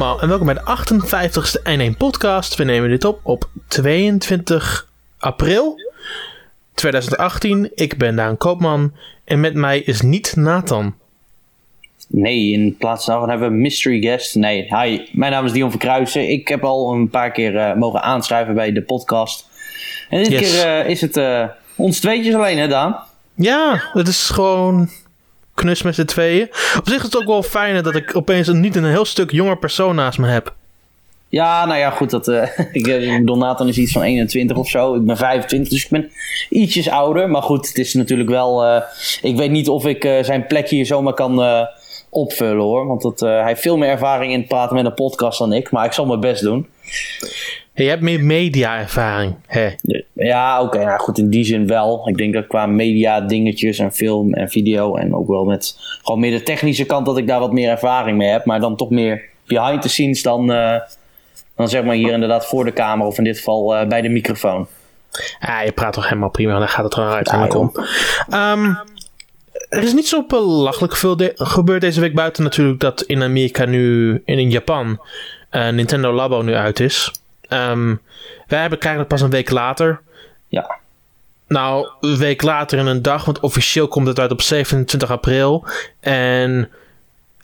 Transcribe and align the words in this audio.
allemaal 0.00 0.22
en 0.22 0.28
welkom 0.28 0.46
bij 0.46 0.54
de 0.54 0.94
58ste 0.98 1.92
N1 1.92 1.96
podcast. 1.96 2.54
We 2.54 2.64
nemen 2.64 2.88
dit 2.88 3.04
op 3.04 3.20
op 3.22 3.48
22 3.68 4.88
april 5.18 5.80
2018. 6.74 7.70
Ik 7.74 7.98
ben 7.98 8.16
Daan 8.16 8.36
Koopman 8.36 8.92
en 9.24 9.40
met 9.40 9.54
mij 9.54 9.78
is 9.78 10.00
niet 10.00 10.36
Nathan. 10.36 10.94
Nee, 12.06 12.52
in 12.52 12.76
plaats 12.76 13.06
daarvan 13.06 13.28
hebben 13.28 13.48
we 13.48 13.54
een 13.54 13.60
mystery 13.60 14.00
guest. 14.00 14.34
Nee, 14.34 14.76
hi, 14.76 15.08
mijn 15.12 15.32
naam 15.32 15.44
is 15.44 15.52
Dion 15.52 15.70
Verkruijsen. 15.70 16.30
Ik 16.30 16.48
heb 16.48 16.64
al 16.64 16.92
een 16.92 17.08
paar 17.08 17.30
keer 17.30 17.54
uh, 17.54 17.74
mogen 17.74 18.02
aanschrijven 18.02 18.54
bij 18.54 18.72
de 18.72 18.82
podcast. 18.82 19.48
En 20.08 20.22
dit 20.22 20.32
yes. 20.32 20.40
keer 20.40 20.84
uh, 20.84 20.90
is 20.90 21.00
het 21.00 21.16
uh, 21.16 21.44
ons 21.76 22.00
tweetjes 22.00 22.34
alleen, 22.34 22.58
hè 22.58 22.68
Daan? 22.68 22.96
Ja, 23.34 23.82
het 23.92 24.08
is 24.08 24.28
gewoon 24.28 24.88
knus 25.60 25.82
met 25.82 25.94
z'n 25.94 26.04
tweeën. 26.04 26.48
Op 26.78 26.88
zich 26.88 26.96
is 26.96 27.02
het 27.02 27.16
ook 27.16 27.26
wel 27.26 27.42
fijn 27.42 27.82
dat 27.82 27.94
ik 27.94 28.16
opeens 28.16 28.46
een, 28.46 28.60
niet 28.60 28.76
een 28.76 28.84
heel 28.84 29.04
stuk 29.04 29.30
jonger 29.30 29.58
persoon 29.58 29.94
naast 29.94 30.18
me 30.18 30.28
heb. 30.28 30.54
Ja, 31.28 31.66
nou 31.66 31.78
ja, 31.78 31.90
goed. 31.90 32.10
Dat, 32.10 32.28
uh, 32.28 32.46
ik 32.72 33.24
Nathan 33.24 33.68
is 33.68 33.78
iets 33.78 33.92
van 33.92 34.02
21 34.02 34.56
of 34.56 34.68
zo. 34.68 34.94
Ik 34.94 35.04
ben 35.04 35.16
25, 35.16 35.72
dus 35.72 35.84
ik 35.84 35.90
ben 35.90 36.10
ietsjes 36.48 36.88
ouder. 36.88 37.30
Maar 37.30 37.42
goed, 37.42 37.68
het 37.68 37.78
is 37.78 37.94
natuurlijk 37.94 38.28
wel... 38.28 38.64
Uh, 38.64 38.82
ik 39.22 39.36
weet 39.36 39.50
niet 39.50 39.68
of 39.68 39.86
ik 39.86 40.02
zijn 40.22 40.46
plek 40.46 40.68
hier 40.68 40.86
zomaar 40.86 41.14
kan 41.14 41.66
opvullen, 42.10 42.62
hoor. 42.62 42.86
Want 42.86 43.02
dat, 43.02 43.20
hij 43.20 43.46
heeft 43.46 43.60
veel 43.60 43.76
meer 43.76 43.88
ervaring 43.88 44.32
in 44.32 44.38
het 44.38 44.48
praten 44.48 44.76
met 44.76 44.84
een 44.84 44.94
podcast 44.94 45.38
dan 45.38 45.52
ik. 45.52 45.70
Maar 45.70 45.84
ik 45.84 45.92
zal 45.92 46.06
mijn 46.06 46.20
best 46.20 46.42
doen. 46.42 46.66
je 47.74 47.84
hebt 47.84 48.02
meer 48.02 48.24
media-ervaring, 48.24 49.34
hè? 49.46 49.70
Ja, 50.12 50.62
oké. 50.62 50.76
Okay, 50.76 50.84
nou 50.84 51.00
goed, 51.00 51.18
in 51.18 51.30
die 51.30 51.44
zin 51.44 51.66
wel. 51.66 52.08
Ik 52.08 52.16
denk 52.16 52.34
dat 52.34 52.46
qua 52.46 52.66
media-dingetjes 52.66 53.78
en 53.78 53.92
film 53.92 54.34
en 54.34 54.48
video... 54.48 54.96
en 54.96 55.14
ook 55.14 55.28
wel 55.28 55.44
met 55.44 55.76
gewoon 56.02 56.20
meer 56.20 56.38
de 56.38 56.42
technische 56.42 56.84
kant... 56.84 57.06
dat 57.06 57.18
ik 57.18 57.26
daar 57.26 57.40
wat 57.40 57.52
meer 57.52 57.70
ervaring 57.70 58.18
mee 58.18 58.28
heb. 58.28 58.44
Maar 58.44 58.60
dan 58.60 58.76
toch 58.76 58.90
meer 58.90 59.28
behind 59.46 59.82
the 59.82 59.88
scenes 59.88 60.22
dan 60.22 60.52
dan 61.60 61.68
zeg 61.68 61.84
maar 61.84 61.94
hier 61.94 62.12
inderdaad 62.12 62.46
voor 62.46 62.64
de 62.64 62.72
camera 62.72 63.08
of 63.08 63.18
in 63.18 63.24
dit 63.24 63.36
geval 63.36 63.76
uh, 63.76 63.88
bij 63.88 64.00
de 64.00 64.08
microfoon. 64.08 64.66
Ja, 65.40 65.60
je 65.60 65.72
praat 65.72 65.92
toch 65.92 66.08
helemaal 66.08 66.30
prima, 66.30 66.58
dan 66.58 66.68
gaat 66.68 66.84
het 66.84 66.94
er 66.94 67.10
uiteindelijk 67.10 67.54
ja, 67.54 67.60
om. 67.60 68.64
Um, 68.64 68.78
er 69.70 69.82
is 69.82 69.92
niet 69.92 70.08
zo 70.08 70.24
belachelijk 70.26 70.96
veel 70.96 71.16
de 71.16 71.32
gebeurd 71.34 71.80
deze 71.80 72.00
week 72.00 72.14
buiten 72.14 72.42
natuurlijk 72.42 72.80
dat 72.80 73.02
in 73.02 73.22
Amerika 73.22 73.64
nu 73.64 74.12
en 74.24 74.38
in 74.38 74.50
Japan 74.50 75.00
uh, 75.50 75.68
Nintendo 75.68 76.12
Labo 76.12 76.42
nu 76.42 76.54
uit 76.54 76.80
is. 76.80 77.12
Um, 77.48 78.00
wij 78.46 78.60
hebben 78.60 78.78
krijgen 78.78 79.00
het 79.00 79.08
pas 79.08 79.20
een 79.20 79.30
week 79.30 79.50
later. 79.50 80.00
Ja. 80.48 80.78
Nou, 81.46 81.88
een 82.00 82.16
week 82.16 82.42
later 82.42 82.78
in 82.78 82.86
een 82.86 83.02
dag, 83.02 83.24
want 83.24 83.40
officieel 83.40 83.88
komt 83.88 84.06
het 84.06 84.18
uit 84.18 84.30
op 84.30 84.42
27 84.42 85.10
april. 85.10 85.66
En 86.00 86.70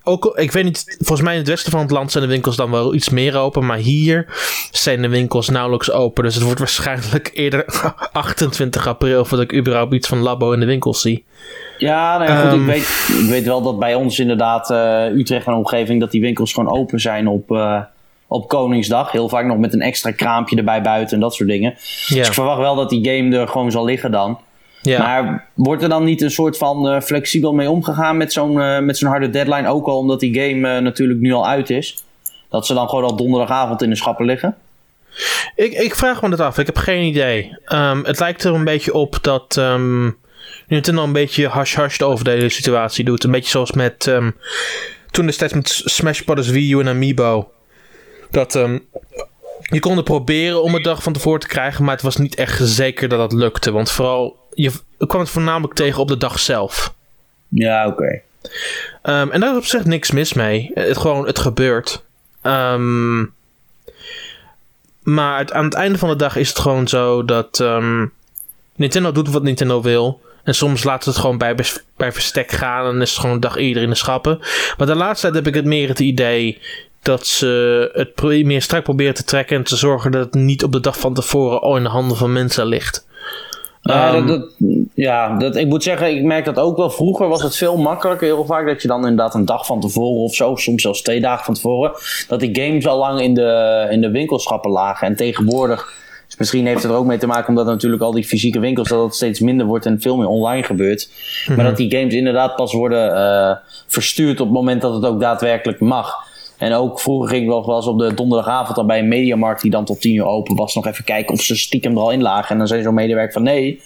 ook, 0.02 0.32
ik 0.36 0.52
weet 0.52 0.64
niet, 0.64 0.96
volgens 0.98 1.20
mij 1.20 1.32
in 1.32 1.38
het 1.38 1.48
westen 1.48 1.70
van 1.70 1.80
het 1.80 1.90
land 1.90 2.12
zijn 2.12 2.24
de 2.24 2.30
winkels 2.30 2.56
dan 2.56 2.70
wel 2.70 2.94
iets 2.94 3.08
meer 3.08 3.36
open. 3.36 3.66
Maar 3.66 3.78
hier 3.78 4.26
zijn 4.70 5.02
de 5.02 5.08
winkels 5.08 5.48
nauwelijks 5.48 5.90
open. 5.90 6.24
Dus 6.24 6.34
het 6.34 6.44
wordt 6.44 6.58
waarschijnlijk 6.58 7.30
eerder 7.32 7.64
28 8.12 8.86
april 8.86 9.24
voordat 9.24 9.50
ik 9.50 9.58
überhaupt 9.58 9.94
iets 9.94 10.08
van 10.08 10.18
Labo 10.18 10.52
in 10.52 10.60
de 10.60 10.66
winkels 10.66 11.00
zie. 11.00 11.24
Ja, 11.78 12.18
nou 12.18 12.30
ja, 12.30 12.36
goed, 12.36 12.52
ik, 12.52 12.58
ehm, 12.58 12.66
weet, 12.66 13.08
ik 13.22 13.28
weet 13.28 13.44
wel 13.44 13.62
dat 13.62 13.78
bij 13.78 13.94
ons 13.94 14.18
inderdaad 14.18 14.70
uh, 14.70 15.04
Utrecht 15.04 15.46
en 15.46 15.52
omgeving... 15.52 16.00
dat 16.00 16.10
die 16.10 16.20
winkels 16.20 16.52
gewoon 16.52 16.78
open 16.78 17.00
zijn 17.00 17.28
op, 17.28 17.50
uh, 17.50 17.80
op 18.26 18.48
Koningsdag. 18.48 19.12
Heel 19.12 19.28
vaak 19.28 19.44
nog 19.44 19.58
met 19.58 19.72
een 19.74 19.80
extra 19.80 20.10
kraampje 20.10 20.56
erbij 20.56 20.82
buiten 20.82 21.14
en 21.14 21.20
dat 21.20 21.34
soort 21.34 21.48
dingen. 21.48 21.72
Dus 21.72 22.10
ik 22.10 22.32
verwacht 22.32 22.60
wel 22.60 22.74
dat 22.74 22.90
die 22.90 23.08
game 23.08 23.36
er 23.36 23.48
gewoon 23.48 23.70
zal 23.70 23.84
liggen 23.84 24.10
dan. 24.10 24.38
Maar 24.98 25.48
wordt 25.54 25.82
er 25.82 25.88
dan 25.88 26.04
niet 26.04 26.22
een 26.22 26.30
soort 26.30 26.58
van 26.58 26.94
uh, 26.94 27.00
flexibel 27.00 27.52
mee 27.52 27.70
omgegaan 27.70 28.16
met 28.16 28.32
zo'n 28.32 28.84
met 28.84 28.98
zo'n 28.98 29.08
harde 29.08 29.30
deadline? 29.30 29.68
Ook 29.68 29.86
al 29.86 29.98
omdat 29.98 30.20
die 30.20 30.40
game 30.40 30.80
natuurlijk 30.80 31.20
nu 31.20 31.32
al 31.32 31.46
uit 31.46 31.70
is. 31.70 32.04
Dat 32.50 32.66
ze 32.66 32.74
dan 32.74 32.88
gewoon 32.88 33.04
al 33.04 33.16
donderdagavond 33.16 33.82
in 33.82 33.90
de 33.90 33.96
schappen 33.96 34.26
liggen? 34.26 34.56
Ik, 35.54 35.72
ik 35.72 35.94
vraag 35.94 36.22
me 36.22 36.28
het 36.28 36.40
af. 36.40 36.58
Ik 36.58 36.66
heb 36.66 36.76
geen 36.76 37.02
idee. 37.02 37.56
Um, 37.68 38.04
het 38.04 38.20
lijkt 38.20 38.44
er 38.44 38.54
een 38.54 38.64
beetje 38.64 38.94
op 38.94 39.18
dat 39.20 39.56
um, 39.58 40.16
Nintendo 40.66 41.02
een 41.02 41.12
beetje 41.12 41.48
hash-hash 41.48 42.00
over 42.00 42.24
de 42.24 42.30
hele 42.30 42.48
situatie 42.48 43.04
doet. 43.04 43.24
Een 43.24 43.30
beetje 43.30 43.50
zoals 43.50 43.72
met 43.72 44.06
um, 44.06 44.36
toen 45.10 45.26
destijds 45.26 45.54
met 45.54 45.68
Smash 45.84 46.20
Bros. 46.20 46.48
Wii 46.48 46.72
U 46.72 46.80
en 46.80 46.88
Amiibo. 46.88 47.50
Dat 48.30 48.52
je 49.60 49.80
kon 49.80 49.96
het 49.96 50.04
proberen 50.04 50.62
om 50.62 50.74
een 50.74 50.82
dag 50.82 51.02
van 51.02 51.12
tevoren 51.12 51.40
te 51.40 51.46
krijgen, 51.46 51.84
maar 51.84 51.94
het 51.94 52.02
was 52.02 52.16
niet 52.16 52.34
echt 52.34 52.60
zeker 52.62 53.08
dat 53.08 53.18
dat 53.18 53.32
lukte. 53.32 53.70
Want 53.70 53.90
vooral 53.90 54.48
je 54.54 54.72
kwam 55.06 55.20
het 55.20 55.30
voornamelijk 55.30 55.74
tegen 55.74 56.00
op 56.00 56.08
de 56.08 56.16
dag 56.16 56.38
zelf. 56.38 56.94
Ja, 57.48 57.86
oké. 57.86 58.22
Okay. 59.02 59.20
Um, 59.20 59.30
en 59.30 59.40
daar 59.40 59.50
is 59.50 59.56
op 59.56 59.64
zich 59.64 59.84
niks 59.84 60.10
mis 60.10 60.32
mee. 60.32 60.70
Het, 60.74 60.96
gewoon, 60.96 61.26
het 61.26 61.38
gebeurt. 61.38 62.04
Um, 62.42 63.34
maar 65.02 65.38
het, 65.38 65.52
aan 65.52 65.64
het 65.64 65.74
einde 65.74 65.98
van 65.98 66.08
de 66.08 66.16
dag 66.16 66.36
is 66.36 66.48
het 66.48 66.58
gewoon 66.58 66.88
zo 66.88 67.24
dat 67.24 67.58
um, 67.58 68.12
Nintendo 68.76 69.12
doet 69.12 69.28
wat 69.28 69.42
Nintendo 69.42 69.82
wil. 69.82 70.20
En 70.46 70.54
soms 70.54 70.84
laat 70.84 71.04
het 71.04 71.16
gewoon 71.16 71.38
bij, 71.38 71.56
bij 71.96 72.12
verstek 72.12 72.50
gaan 72.50 72.94
en 72.94 73.00
is 73.00 73.10
het 73.10 73.18
gewoon 73.18 73.34
een 73.34 73.40
dag 73.40 73.56
eerder 73.56 73.82
in 73.82 73.88
de 73.88 73.94
schappen. 73.94 74.38
Maar 74.76 74.86
de 74.86 74.94
laatste 74.94 75.30
tijd 75.30 75.44
heb 75.44 75.54
ik 75.54 75.54
het 75.54 75.64
meer 75.64 75.88
het 75.88 76.00
idee 76.00 76.58
dat 77.02 77.26
ze 77.26 77.90
het 77.92 78.44
meer 78.44 78.62
strak 78.62 78.82
proberen 78.82 79.14
te 79.14 79.24
trekken 79.24 79.56
en 79.56 79.64
te 79.64 79.76
zorgen 79.76 80.10
dat 80.10 80.24
het 80.24 80.34
niet 80.34 80.64
op 80.64 80.72
de 80.72 80.80
dag 80.80 80.98
van 80.98 81.14
tevoren 81.14 81.60
al 81.60 81.76
in 81.76 81.82
de 81.82 81.88
handen 81.88 82.16
van 82.16 82.32
mensen 82.32 82.66
ligt. 82.66 83.06
Ja, 83.80 84.20
dat, 84.20 84.48
ehm, 84.58 84.72
ja 84.94 85.36
dat, 85.36 85.56
ik 85.56 85.66
moet 85.66 85.82
zeggen, 85.82 86.16
ik 86.16 86.22
merk 86.22 86.44
dat 86.44 86.58
ook 86.58 86.76
wel. 86.76 86.90
Vroeger 86.90 87.28
was 87.28 87.42
het 87.42 87.56
veel 87.56 87.76
makkelijker. 87.76 88.26
Heel 88.26 88.44
vaak 88.44 88.66
dat 88.66 88.82
je 88.82 88.88
dan 88.88 89.00
inderdaad 89.00 89.34
een 89.34 89.44
dag 89.44 89.66
van 89.66 89.80
tevoren 89.80 90.22
of 90.22 90.34
zo, 90.34 90.56
soms 90.56 90.82
zelfs 90.82 91.02
twee 91.02 91.20
dagen 91.20 91.44
van 91.44 91.54
tevoren, 91.54 91.92
dat 92.28 92.40
die 92.40 92.54
games 92.62 92.86
al 92.86 92.98
lang 92.98 93.20
in 93.20 93.34
de, 93.34 93.86
in 93.90 94.00
de 94.00 94.10
winkelschappen 94.10 94.70
lagen. 94.70 95.06
En 95.06 95.16
tegenwoordig, 95.16 95.92
dus 96.26 96.36
misschien 96.36 96.66
heeft 96.66 96.82
het 96.82 96.92
er 96.92 96.98
ook 96.98 97.06
mee 97.06 97.18
te 97.18 97.26
maken 97.26 97.48
omdat 97.48 97.66
natuurlijk 97.66 98.02
al 98.02 98.12
die 98.12 98.24
fysieke 98.24 98.58
winkels, 98.58 98.88
dat 98.88 99.04
het 99.04 99.14
steeds 99.14 99.40
minder 99.40 99.66
wordt 99.66 99.86
en 99.86 100.00
veel 100.00 100.16
meer 100.16 100.26
online 100.26 100.62
gebeurt. 100.62 101.10
Maar 101.46 101.56
mhm. 101.56 101.66
dat 101.66 101.76
die 101.76 101.90
games 101.90 102.14
inderdaad 102.14 102.56
pas 102.56 102.72
worden 102.72 103.14
uh, 103.14 103.56
verstuurd 103.86 104.40
op 104.40 104.46
het 104.46 104.56
moment 104.56 104.82
dat 104.82 104.94
het 104.94 105.04
ook 105.04 105.20
daadwerkelijk 105.20 105.80
mag. 105.80 106.14
En 106.58 106.72
ook 106.72 107.00
vroeger 107.00 107.28
ging 107.28 107.42
ik 107.42 107.48
nog 107.48 107.66
wel 107.66 107.76
eens 107.76 107.86
op 107.86 107.98
de 107.98 108.14
donderdagavond 108.14 108.76
dan 108.76 108.86
bij 108.86 108.98
een 108.98 109.08
mediamarkt 109.08 109.62
die 109.62 109.70
dan 109.70 109.84
tot 109.84 110.00
tien 110.00 110.14
uur 110.14 110.24
open 110.24 110.56
was, 110.56 110.74
nog 110.74 110.86
even 110.86 111.04
kijken 111.04 111.34
of 111.34 111.40
ze 111.40 111.56
stiekem 111.56 111.92
er 111.92 112.02
al 112.02 112.10
in 112.10 112.22
lagen. 112.22 112.50
En 112.50 112.58
dan 112.58 112.66
zei 112.66 112.82
zo'n 112.82 112.94
medewerker 112.94 113.32
van 113.32 113.42
nee, 113.42 113.82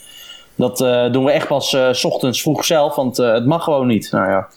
dat 0.55 0.81
uh, 0.81 1.11
doen 1.11 1.25
we 1.25 1.31
echt 1.31 1.47
pas 1.47 1.73
uh, 1.73 1.93
s 1.93 2.03
ochtends 2.03 2.41
vroeg 2.41 2.65
zelf, 2.65 2.95
want 2.95 3.17
het 3.17 3.45
mag 3.45 3.63
gewoon 3.63 3.87
niet. 3.87 4.11
Nou 4.11 4.29
ja. 4.29 4.47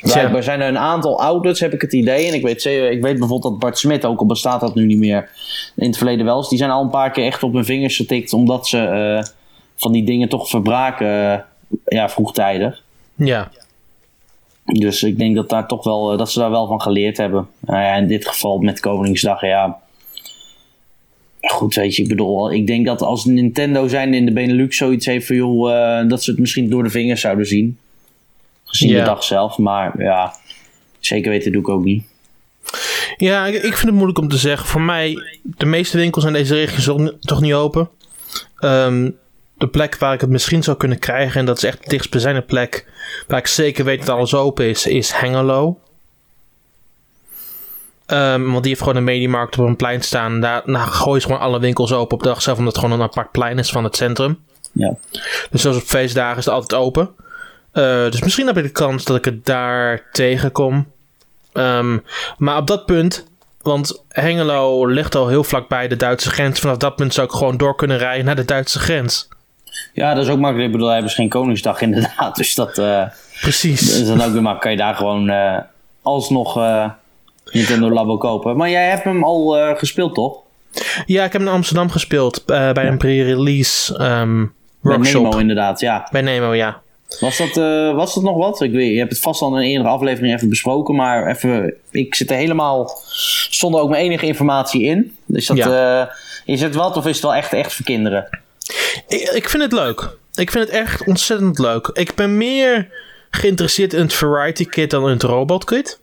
Blijkbaar 0.00 0.42
zijn 0.42 0.60
er 0.60 0.68
een 0.68 0.78
aantal 0.78 1.20
outlets, 1.20 1.60
heb 1.60 1.72
ik 1.72 1.80
het 1.80 1.92
idee. 1.92 2.26
En 2.26 2.34
ik 2.34 2.42
weet, 2.42 2.64
ik 2.64 3.02
weet 3.02 3.18
bijvoorbeeld 3.18 3.42
dat 3.42 3.58
Bart 3.58 3.78
Smit, 3.78 4.04
ook 4.04 4.18
al 4.18 4.26
bestaat 4.26 4.60
dat 4.60 4.74
nu 4.74 4.86
niet 4.86 4.98
meer, 4.98 5.30
in 5.76 5.86
het 5.86 5.96
verleden 5.96 6.24
wel 6.24 6.36
eens, 6.36 6.48
die 6.48 6.58
zijn 6.58 6.70
al 6.70 6.82
een 6.82 6.90
paar 6.90 7.10
keer 7.10 7.24
echt 7.24 7.42
op 7.42 7.52
hun 7.52 7.64
vingers 7.64 7.96
getikt, 7.96 8.32
omdat 8.32 8.68
ze 8.68 9.28
van 9.76 9.92
die 9.92 10.04
dingen 10.04 10.28
toch 10.28 10.48
verbraken 10.48 11.44
ja, 11.84 12.08
vroegtijdig. 12.08 12.82
Ja. 13.14 13.50
Dus 14.64 15.02
ik 15.02 15.18
denk 15.18 15.36
dat, 15.36 15.48
daar 15.48 15.68
toch 15.68 15.84
wel, 15.84 16.12
eh, 16.12 16.18
dat 16.18 16.30
ze 16.30 16.38
daar 16.38 16.50
wel 16.50 16.66
van 16.66 16.80
geleerd 16.80 17.16
hebben. 17.16 17.48
Nou 17.60 17.80
ja, 17.80 17.94
in 17.94 18.06
dit 18.06 18.28
geval 18.28 18.58
met 18.58 18.80
Koningsdag, 18.80 19.40
ja. 19.40 19.80
Goed, 21.40 21.74
weet 21.74 21.96
je, 21.96 22.02
ik 22.02 22.08
bedoel, 22.08 22.52
ik 22.52 22.66
denk 22.66 22.86
dat 22.86 23.02
als 23.02 23.24
Nintendo 23.24 23.88
zijn 23.88 24.14
in 24.14 24.26
de 24.26 24.32
Benelux 24.32 24.76
zoiets 24.76 25.06
heeft 25.06 25.26
van 25.26 25.36
joh, 25.36 26.08
dat 26.08 26.22
ze 26.22 26.30
het 26.30 26.40
misschien 26.40 26.70
door 26.70 26.82
de 26.82 26.90
vingers 26.90 27.20
zouden 27.20 27.46
zien. 27.46 27.78
Gezien 28.66 28.92
de 28.92 29.02
dag 29.02 29.24
zelf, 29.24 29.58
maar 29.58 30.02
ja, 30.02 30.34
zeker 30.98 31.30
weten 31.30 31.52
doe 31.52 31.60
ik 31.60 31.68
ook 31.68 31.84
niet. 31.84 32.04
Ja, 33.16 33.46
ik 33.46 33.62
vind 33.62 33.80
het 33.80 33.90
moeilijk 33.90 34.18
om 34.18 34.28
te 34.28 34.36
zeggen. 34.36 34.68
Voor 34.68 34.80
mij, 34.80 35.16
de 35.42 35.66
meeste 35.66 35.96
winkels 35.96 36.24
in 36.24 36.32
deze 36.32 36.54
regio 36.54 37.18
toch 37.20 37.40
niet 37.40 37.52
open. 37.52 37.88
Um, 38.60 39.16
de 39.54 39.68
plek 39.68 39.98
waar 39.98 40.14
ik 40.14 40.20
het 40.20 40.30
misschien 40.30 40.62
zou 40.62 40.76
kunnen 40.76 40.98
krijgen, 40.98 41.40
en 41.40 41.46
dat 41.46 41.56
is 41.56 41.64
echt 41.64 41.82
de 41.82 41.88
dichtstbijzijnde 41.88 42.42
plek, 42.42 42.86
waar 43.26 43.38
ik 43.38 43.46
zeker 43.46 43.84
weet 43.84 43.98
dat 43.98 44.16
alles 44.16 44.34
open 44.34 44.68
is, 44.68 44.86
is 44.86 45.12
Hengelo. 45.12 45.78
Um, 48.06 48.50
want 48.50 48.62
die 48.62 48.68
heeft 48.68 48.80
gewoon 48.80 48.96
een 48.96 49.04
mediemarkt 49.04 49.58
op 49.58 49.66
een 49.66 49.76
plein 49.76 50.02
staan. 50.02 50.40
Daar 50.40 50.62
nou, 50.64 50.88
gooien 50.88 51.20
ze 51.20 51.26
gewoon 51.26 51.42
alle 51.42 51.60
winkels 51.60 51.92
open 51.92 52.16
op 52.16 52.22
de 52.22 52.28
dag 52.28 52.42
zelf, 52.42 52.58
omdat 52.58 52.74
het 52.74 52.84
gewoon 52.84 53.00
een 53.00 53.06
apart 53.06 53.30
plein 53.30 53.58
is 53.58 53.70
van 53.70 53.84
het 53.84 53.96
centrum. 53.96 54.38
Ja. 54.72 54.96
Dus 55.50 55.62
zoals 55.62 55.76
op 55.76 55.82
feestdagen 55.82 56.38
is 56.38 56.44
het 56.44 56.54
altijd 56.54 56.80
open. 56.80 57.10
Uh, 57.76 58.10
dus 58.10 58.22
misschien 58.22 58.46
heb 58.46 58.56
ik 58.56 58.62
de 58.62 58.70
kans 58.70 59.04
dat 59.04 59.16
ik 59.16 59.24
het 59.24 59.46
daar 59.46 60.02
tegenkom. 60.12 60.86
Um, 61.52 62.04
maar 62.38 62.56
op 62.56 62.66
dat 62.66 62.86
punt, 62.86 63.26
want 63.62 64.02
Hengelo 64.08 64.86
ligt 64.86 65.14
al 65.14 65.28
heel 65.28 65.44
vlak 65.44 65.68
bij 65.68 65.88
de 65.88 65.96
Duitse 65.96 66.30
grens. 66.30 66.60
Vanaf 66.60 66.76
dat 66.76 66.96
punt 66.96 67.14
zou 67.14 67.26
ik 67.26 67.32
gewoon 67.32 67.56
door 67.56 67.76
kunnen 67.76 67.98
rijden 67.98 68.24
naar 68.24 68.36
de 68.36 68.44
Duitse 68.44 68.78
grens. 68.78 69.28
Ja, 69.92 70.14
dat 70.14 70.24
is 70.24 70.30
ook 70.30 70.38
makkelijk. 70.38 70.66
Ik 70.66 70.72
bedoel, 70.72 70.88
hebben 70.88 71.10
ze 71.10 71.16
geen 71.16 71.28
Koningsdag 71.28 71.80
inderdaad. 71.88 72.36
Dus 72.36 72.54
dat... 72.54 72.78
Uh, 72.78 73.02
Precies. 73.40 74.00
is 74.00 74.06
dan 74.06 74.22
ook 74.22 74.32
weer 74.32 74.42
makkelijk. 74.42 74.60
Kan 74.60 74.70
je 74.70 74.76
daar 74.76 74.94
gewoon 74.94 75.30
uh, 75.30 75.58
alsnog 76.02 76.54
Nintendo 77.52 77.90
Labo 77.90 78.16
kopen. 78.18 78.56
Maar 78.56 78.70
jij 78.70 78.88
hebt 78.88 79.04
hem 79.04 79.24
al 79.24 79.74
gespeeld, 79.76 80.14
toch? 80.14 80.38
Ja, 81.06 81.24
ik 81.24 81.32
heb 81.32 81.40
hem 81.40 81.50
in 81.50 81.56
Amsterdam 81.56 81.90
gespeeld. 81.90 82.42
bij 82.46 82.86
een 82.86 82.98
pre-release 82.98 84.02
um, 84.04 84.54
workshop. 84.80 85.22
Bij 85.22 85.30
Nemo 85.30 85.38
inderdaad, 85.38 85.80
ja. 85.80 86.08
Bij 86.10 86.22
Nemo, 86.22 86.54
ja. 86.54 86.84
Was 87.20 87.36
dat, 87.36 87.56
uh, 87.56 87.94
was 87.94 88.14
dat 88.14 88.22
nog 88.22 88.36
wat? 88.36 88.60
Ik 88.60 88.72
weet, 88.72 88.92
je 88.92 88.98
hebt 88.98 89.10
het 89.10 89.20
vast 89.20 89.42
al 89.42 89.48
in 89.48 89.62
een 89.62 89.68
eerdere 89.68 89.88
aflevering 89.88 90.34
even 90.34 90.48
besproken, 90.48 90.94
maar 90.94 91.26
even, 91.26 91.74
ik 91.90 92.14
zit 92.14 92.30
er 92.30 92.36
helemaal 92.36 93.00
zonder 93.50 93.80
ook 93.80 93.90
mijn 93.90 94.04
enige 94.04 94.26
informatie 94.26 94.82
in. 94.82 95.16
Dus 95.26 95.46
dat, 95.46 95.56
ja. 95.56 96.10
is 96.44 96.60
het 96.60 96.74
wat 96.74 96.96
of 96.96 97.06
is 97.06 97.14
het 97.14 97.22
wel 97.22 97.34
echt, 97.34 97.52
echt 97.52 97.72
voor 97.72 97.84
kinderen? 97.84 98.40
Ik, 99.08 99.20
ik 99.20 99.48
vind 99.48 99.62
het 99.62 99.72
leuk. 99.72 100.16
Ik 100.34 100.50
vind 100.50 100.64
het 100.66 100.74
echt 100.74 101.06
ontzettend 101.06 101.58
leuk. 101.58 101.90
Ik 101.92 102.14
ben 102.14 102.36
meer 102.36 102.88
geïnteresseerd 103.30 103.92
in 103.92 104.00
het 104.00 104.14
Variety 104.14 104.66
Kit 104.66 104.90
dan 104.90 105.02
in 105.02 105.08
het 105.08 105.22
Robot 105.22 105.64
Kit. 105.64 106.00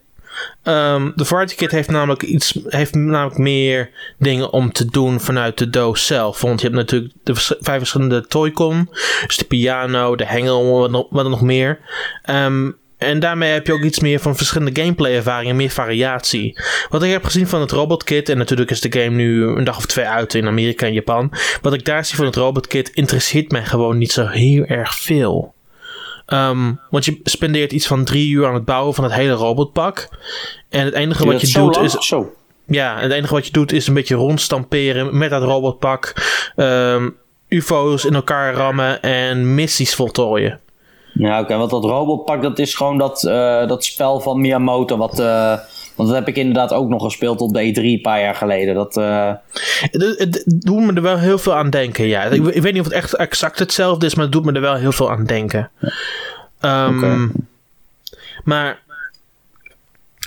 Um, 0.63 1.11
de 1.15 1.25
Variety 1.25 1.55
Kit 1.55 1.71
heeft 1.71 1.89
namelijk, 1.89 2.21
iets, 2.21 2.59
heeft 2.67 2.95
namelijk 2.95 3.37
meer 3.37 3.89
dingen 4.17 4.51
om 4.51 4.71
te 4.71 4.85
doen 4.85 5.19
vanuit 5.19 5.57
de 5.57 5.69
doos 5.69 6.05
zelf. 6.05 6.41
Want 6.41 6.61
je 6.61 6.67
hebt 6.67 6.79
natuurlijk 6.79 7.13
de 7.23 7.35
vijf 7.35 7.77
verschillende 7.77 8.27
Toy-Con. 8.27 8.89
Dus 9.27 9.37
de 9.37 9.45
piano, 9.45 10.15
de 10.15 10.25
hengel, 10.25 10.79
wat 10.79 10.91
nog, 10.91 11.07
wat 11.09 11.29
nog 11.29 11.41
meer. 11.41 11.79
Um, 12.29 12.81
en 12.97 13.19
daarmee 13.19 13.51
heb 13.51 13.67
je 13.67 13.73
ook 13.73 13.83
iets 13.83 13.99
meer 13.99 14.19
van 14.19 14.35
verschillende 14.35 14.81
gameplay 14.81 15.15
ervaringen, 15.15 15.55
meer 15.55 15.69
variatie. 15.69 16.59
Wat 16.89 17.03
ik 17.03 17.11
heb 17.11 17.23
gezien 17.23 17.47
van 17.47 17.61
het 17.61 17.71
Robot 17.71 18.03
Kit, 18.03 18.29
en 18.29 18.37
natuurlijk 18.37 18.71
is 18.71 18.81
de 18.81 18.99
game 18.99 19.15
nu 19.15 19.43
een 19.43 19.63
dag 19.63 19.77
of 19.77 19.85
twee 19.85 20.05
uit 20.05 20.33
in 20.33 20.47
Amerika 20.47 20.85
en 20.85 20.93
Japan. 20.93 21.31
Wat 21.61 21.73
ik 21.73 21.85
daar 21.85 22.05
zie 22.05 22.15
van 22.15 22.25
het 22.25 22.35
Robot 22.35 22.67
Kit 22.67 22.89
interesseert 22.89 23.51
mij 23.51 23.65
gewoon 23.65 23.97
niet 23.97 24.11
zo 24.11 24.27
heel 24.27 24.63
erg 24.63 24.95
veel. 24.95 25.52
Um, 26.27 26.79
want 26.89 27.05
je 27.05 27.19
spendeert 27.23 27.71
iets 27.71 27.87
van 27.87 28.03
drie 28.03 28.29
uur 28.29 28.47
aan 28.47 28.53
het 28.53 28.65
bouwen 28.65 28.93
van 28.93 29.03
het 29.03 29.13
hele 29.13 29.33
robotpak. 29.33 30.09
En 30.69 30.85
het 30.85 30.93
enige 30.93 31.25
wat 31.25 31.41
je 31.41 31.59
doet 31.59 31.77
is. 31.77 31.91
Zo. 31.91 32.33
Ja, 32.65 32.99
het 32.99 33.11
enige 33.11 33.33
wat 33.33 33.45
je 33.45 33.51
doet 33.51 33.71
is 33.71 33.87
een 33.87 33.93
beetje 33.93 34.15
rondstamperen 34.15 35.17
met 35.17 35.29
dat 35.29 35.43
robotpak. 35.43 36.13
Um, 36.55 37.17
UFO's 37.47 38.05
in 38.05 38.15
elkaar 38.15 38.53
rammen 38.53 39.01
en 39.01 39.55
missies 39.55 39.95
voltooien. 39.95 40.59
Ja, 41.13 41.39
oké, 41.39 41.57
want 41.57 41.69
dat 41.69 41.83
robotpak 41.83 42.41
dat 42.41 42.59
is 42.59 42.75
gewoon 42.75 42.97
dat, 42.97 43.23
uh, 43.23 43.67
dat 43.67 43.85
spel 43.85 44.19
van 44.19 44.41
Miyamoto. 44.41 44.97
Wat, 44.97 45.19
uh, 45.19 45.57
want 45.95 46.09
dat 46.09 46.17
heb 46.17 46.27
ik 46.27 46.37
inderdaad 46.37 46.73
ook 46.73 46.89
nog 46.89 47.03
gespeeld 47.03 47.41
op 47.41 47.53
de 47.53 47.73
E3 47.73 47.83
een 47.83 48.01
paar 48.01 48.19
jaar 48.19 48.35
geleden. 48.35 48.75
Dat, 48.75 48.97
uh... 48.97 49.31
het, 49.91 50.15
het, 50.17 50.43
doet 50.45 50.79
me 50.79 50.93
er 50.93 51.01
wel 51.01 51.17
heel 51.17 51.37
veel 51.37 51.55
aan 51.55 51.69
denken, 51.69 52.05
ja. 52.05 52.23
Ik, 52.23 52.45
ik, 52.45 52.61
weet 52.61 52.73
niet 52.73 52.81
of 52.81 52.87
het 52.87 52.95
echt 52.95 53.13
exact 53.13 53.59
hetzelfde 53.59 54.05
is, 54.05 54.15
maar 54.15 54.23
het 54.23 54.33
doet 54.33 54.45
me 54.45 54.51
er 54.51 54.61
wel 54.61 54.75
heel 54.75 54.91
veel 54.91 55.11
aan 55.11 55.25
denken. 55.25 55.69
Ja. 56.59 56.85
Um, 56.87 57.31
Maar 58.43 58.81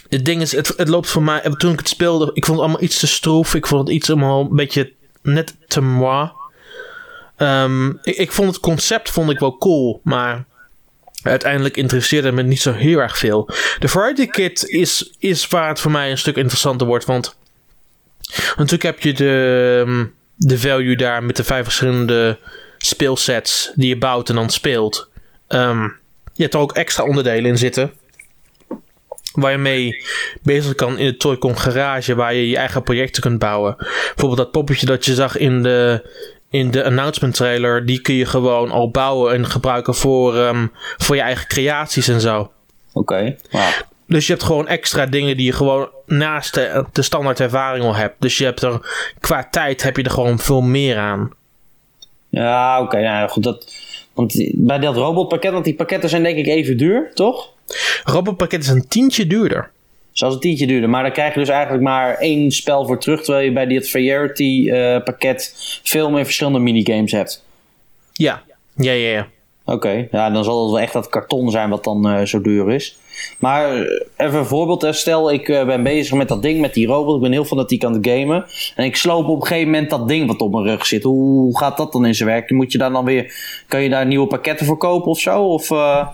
het 0.08 0.24
ding 0.24 0.40
is, 0.40 0.52
het, 0.52 0.72
het 0.76 0.88
loopt 0.88 1.08
voor 1.08 1.22
mij... 1.22 1.40
Toen 1.56 1.72
ik 1.72 1.78
het 1.78 1.88
speelde, 1.88 2.30
ik 2.34 2.44
vond 2.44 2.58
het 2.58 2.66
allemaal 2.66 2.82
iets 2.82 2.98
te 2.98 3.06
stroef. 3.06 3.54
Ik 3.54 3.66
vond 3.66 3.86
het 3.86 3.96
iets 3.96 4.10
allemaal 4.10 4.40
een 4.40 4.56
beetje 4.56 4.92
net 5.22 5.56
te 5.66 5.80
moi. 5.80 6.30
Um, 7.36 7.98
ik, 8.02 8.16
ik 8.16 8.32
vond 8.32 8.48
het 8.48 8.60
concept 8.60 9.10
vond 9.10 9.30
ik 9.30 9.38
wel 9.38 9.58
cool, 9.58 10.00
maar 10.04 10.44
uiteindelijk 11.30 11.76
interesseerde 11.76 12.32
me 12.32 12.42
niet 12.42 12.60
zo 12.60 12.72
heel 12.72 12.98
erg 12.98 13.18
veel. 13.18 13.50
De 13.78 13.88
Variety 13.88 14.26
Kit 14.26 14.68
is, 14.68 15.14
is 15.18 15.48
waar 15.48 15.68
het 15.68 15.80
voor 15.80 15.90
mij 15.90 16.10
een 16.10 16.18
stuk 16.18 16.36
interessanter 16.36 16.86
wordt. 16.86 17.04
Want 17.04 17.36
natuurlijk 18.56 18.82
heb 18.82 19.00
je 19.00 19.12
de, 19.12 19.84
ehm, 19.86 20.04
de 20.34 20.58
value 20.58 20.96
daar 20.96 21.24
met 21.24 21.36
de 21.36 21.44
vijf 21.44 21.64
verschillende 21.64 22.38
speelsets 22.78 23.72
die 23.74 23.88
je 23.88 23.98
bouwt 23.98 24.28
en 24.28 24.34
dan 24.34 24.50
speelt. 24.50 25.08
Um, 25.48 25.96
je 26.32 26.42
hebt 26.42 26.54
er 26.54 26.60
ook 26.60 26.72
extra 26.72 27.04
onderdelen 27.04 27.50
in 27.50 27.58
zitten. 27.58 27.92
Waar 29.32 29.50
je 29.50 29.58
mee 29.58 30.04
bezig 30.42 30.74
kan 30.74 30.98
in 30.98 31.06
de 31.06 31.16
Toycon 31.16 31.58
garage. 31.58 32.14
Waar 32.14 32.34
je 32.34 32.48
je 32.48 32.56
eigen 32.56 32.82
projecten 32.82 33.22
kunt 33.22 33.38
bouwen. 33.38 33.76
Bijvoorbeeld 33.76 34.36
dat 34.36 34.50
poppetje 34.50 34.86
dat 34.86 35.04
je 35.04 35.14
zag 35.14 35.36
in 35.36 35.62
de, 35.62 36.10
in 36.50 36.70
de 36.70 36.84
announcement 36.84 37.34
trailer, 37.34 37.86
die 37.86 38.00
kun 38.00 38.14
je 38.14 38.26
gewoon 38.26 38.70
al 38.70 38.90
bouwen 38.90 39.34
en 39.34 39.46
gebruiken 39.46 39.94
voor, 39.94 40.36
um, 40.36 40.72
voor 40.96 41.16
je 41.16 41.22
eigen 41.22 41.46
creaties 41.46 42.08
en 42.08 42.20
zo. 42.20 42.50
Oké. 42.92 43.36
Okay. 43.52 43.76
Dus 44.06 44.26
je 44.26 44.32
hebt 44.32 44.44
gewoon 44.44 44.68
extra 44.68 45.06
dingen 45.06 45.36
die 45.36 45.46
je 45.46 45.52
gewoon 45.52 45.88
naast 46.06 46.54
de, 46.54 46.84
de 46.92 47.02
standaard 47.02 47.40
ervaring 47.40 47.84
al 47.84 47.94
hebt. 47.94 48.14
Dus 48.18 48.38
je 48.38 48.44
hebt 48.44 48.62
er 48.62 48.80
qua 49.20 49.48
tijd 49.50 49.82
heb 49.82 49.96
je 49.96 50.02
er 50.02 50.10
gewoon 50.10 50.38
veel 50.38 50.60
meer 50.60 50.98
aan. 50.98 51.30
Ja, 52.28 52.80
oké. 52.80 52.84
Okay, 52.84 53.02
nou, 53.02 53.28
goed. 53.28 53.42
Dat, 53.42 53.72
want 54.14 54.50
bij 54.54 54.78
dat 54.78 54.96
robotpakket, 54.96 55.52
want 55.52 55.64
die 55.64 55.74
pakketten 55.74 56.08
zijn 56.08 56.22
denk 56.22 56.38
ik 56.38 56.46
even 56.46 56.76
duur, 56.76 57.10
toch? 57.14 57.52
Robotpakket 58.04 58.62
is 58.62 58.68
een 58.68 58.88
tientje 58.88 59.26
duurder. 59.26 59.70
Zoals 60.16 60.34
een 60.34 60.40
tientje 60.40 60.66
duurde. 60.66 60.86
Maar 60.86 61.02
dan 61.02 61.12
krijg 61.12 61.34
je 61.34 61.40
dus 61.40 61.48
eigenlijk 61.48 61.82
maar 61.82 62.14
één 62.14 62.50
spel 62.50 62.86
voor 62.86 62.98
terug. 62.98 63.22
Terwijl 63.22 63.44
je 63.44 63.52
bij 63.52 63.66
dit 63.66 63.90
Variety 63.90 64.62
uh, 64.66 65.02
pakket 65.02 65.54
veel 65.82 66.10
meer 66.10 66.24
verschillende 66.24 66.58
minigames 66.58 67.12
hebt. 67.12 67.44
Ja, 68.12 68.42
ja, 68.76 68.92
ja. 68.92 69.08
ja. 69.08 69.28
Oké, 69.64 69.76
okay. 69.76 70.08
ja, 70.10 70.30
dan 70.30 70.44
zal 70.44 70.62
het 70.62 70.70
wel 70.70 70.80
echt 70.80 70.92
dat 70.92 71.08
karton 71.08 71.50
zijn 71.50 71.70
wat 71.70 71.84
dan 71.84 72.08
uh, 72.08 72.24
zo 72.24 72.40
duur 72.40 72.72
is. 72.72 72.98
Maar 73.38 73.74
eh, 73.74 74.00
even 74.16 74.38
een 74.38 74.46
voorbeeld. 74.46 74.86
Stel, 74.90 75.32
ik 75.32 75.48
uh, 75.48 75.64
ben 75.64 75.82
bezig 75.82 76.16
met 76.16 76.28
dat 76.28 76.42
ding, 76.42 76.60
met 76.60 76.74
die 76.74 76.86
robot. 76.86 77.16
Ik 77.16 77.22
ben 77.22 77.32
heel 77.32 77.44
fanatiek 77.44 77.84
aan 77.84 77.92
het 77.92 78.08
gamen. 78.08 78.44
En 78.74 78.84
ik 78.84 78.96
sloop 78.96 79.28
op 79.28 79.40
een 79.40 79.46
gegeven 79.46 79.70
moment 79.70 79.90
dat 79.90 80.08
ding 80.08 80.26
wat 80.26 80.40
op 80.40 80.52
mijn 80.52 80.64
rug 80.64 80.86
zit. 80.86 81.02
Hoe 81.02 81.58
gaat 81.58 81.76
dat 81.76 81.92
dan 81.92 82.06
in 82.06 82.14
zijn 82.14 82.28
werk? 82.28 82.50
Moet 82.50 82.72
je 82.72 82.78
daar 82.78 82.90
dan 82.90 83.04
weer... 83.04 83.34
Kan 83.68 83.82
je 83.82 83.88
daar 83.88 84.06
nieuwe 84.06 84.26
pakketten 84.26 84.66
voor 84.66 84.76
kopen 84.76 85.10
of 85.10 85.18
zo? 85.18 85.42
Of, 85.42 85.70
uh... 85.70 86.06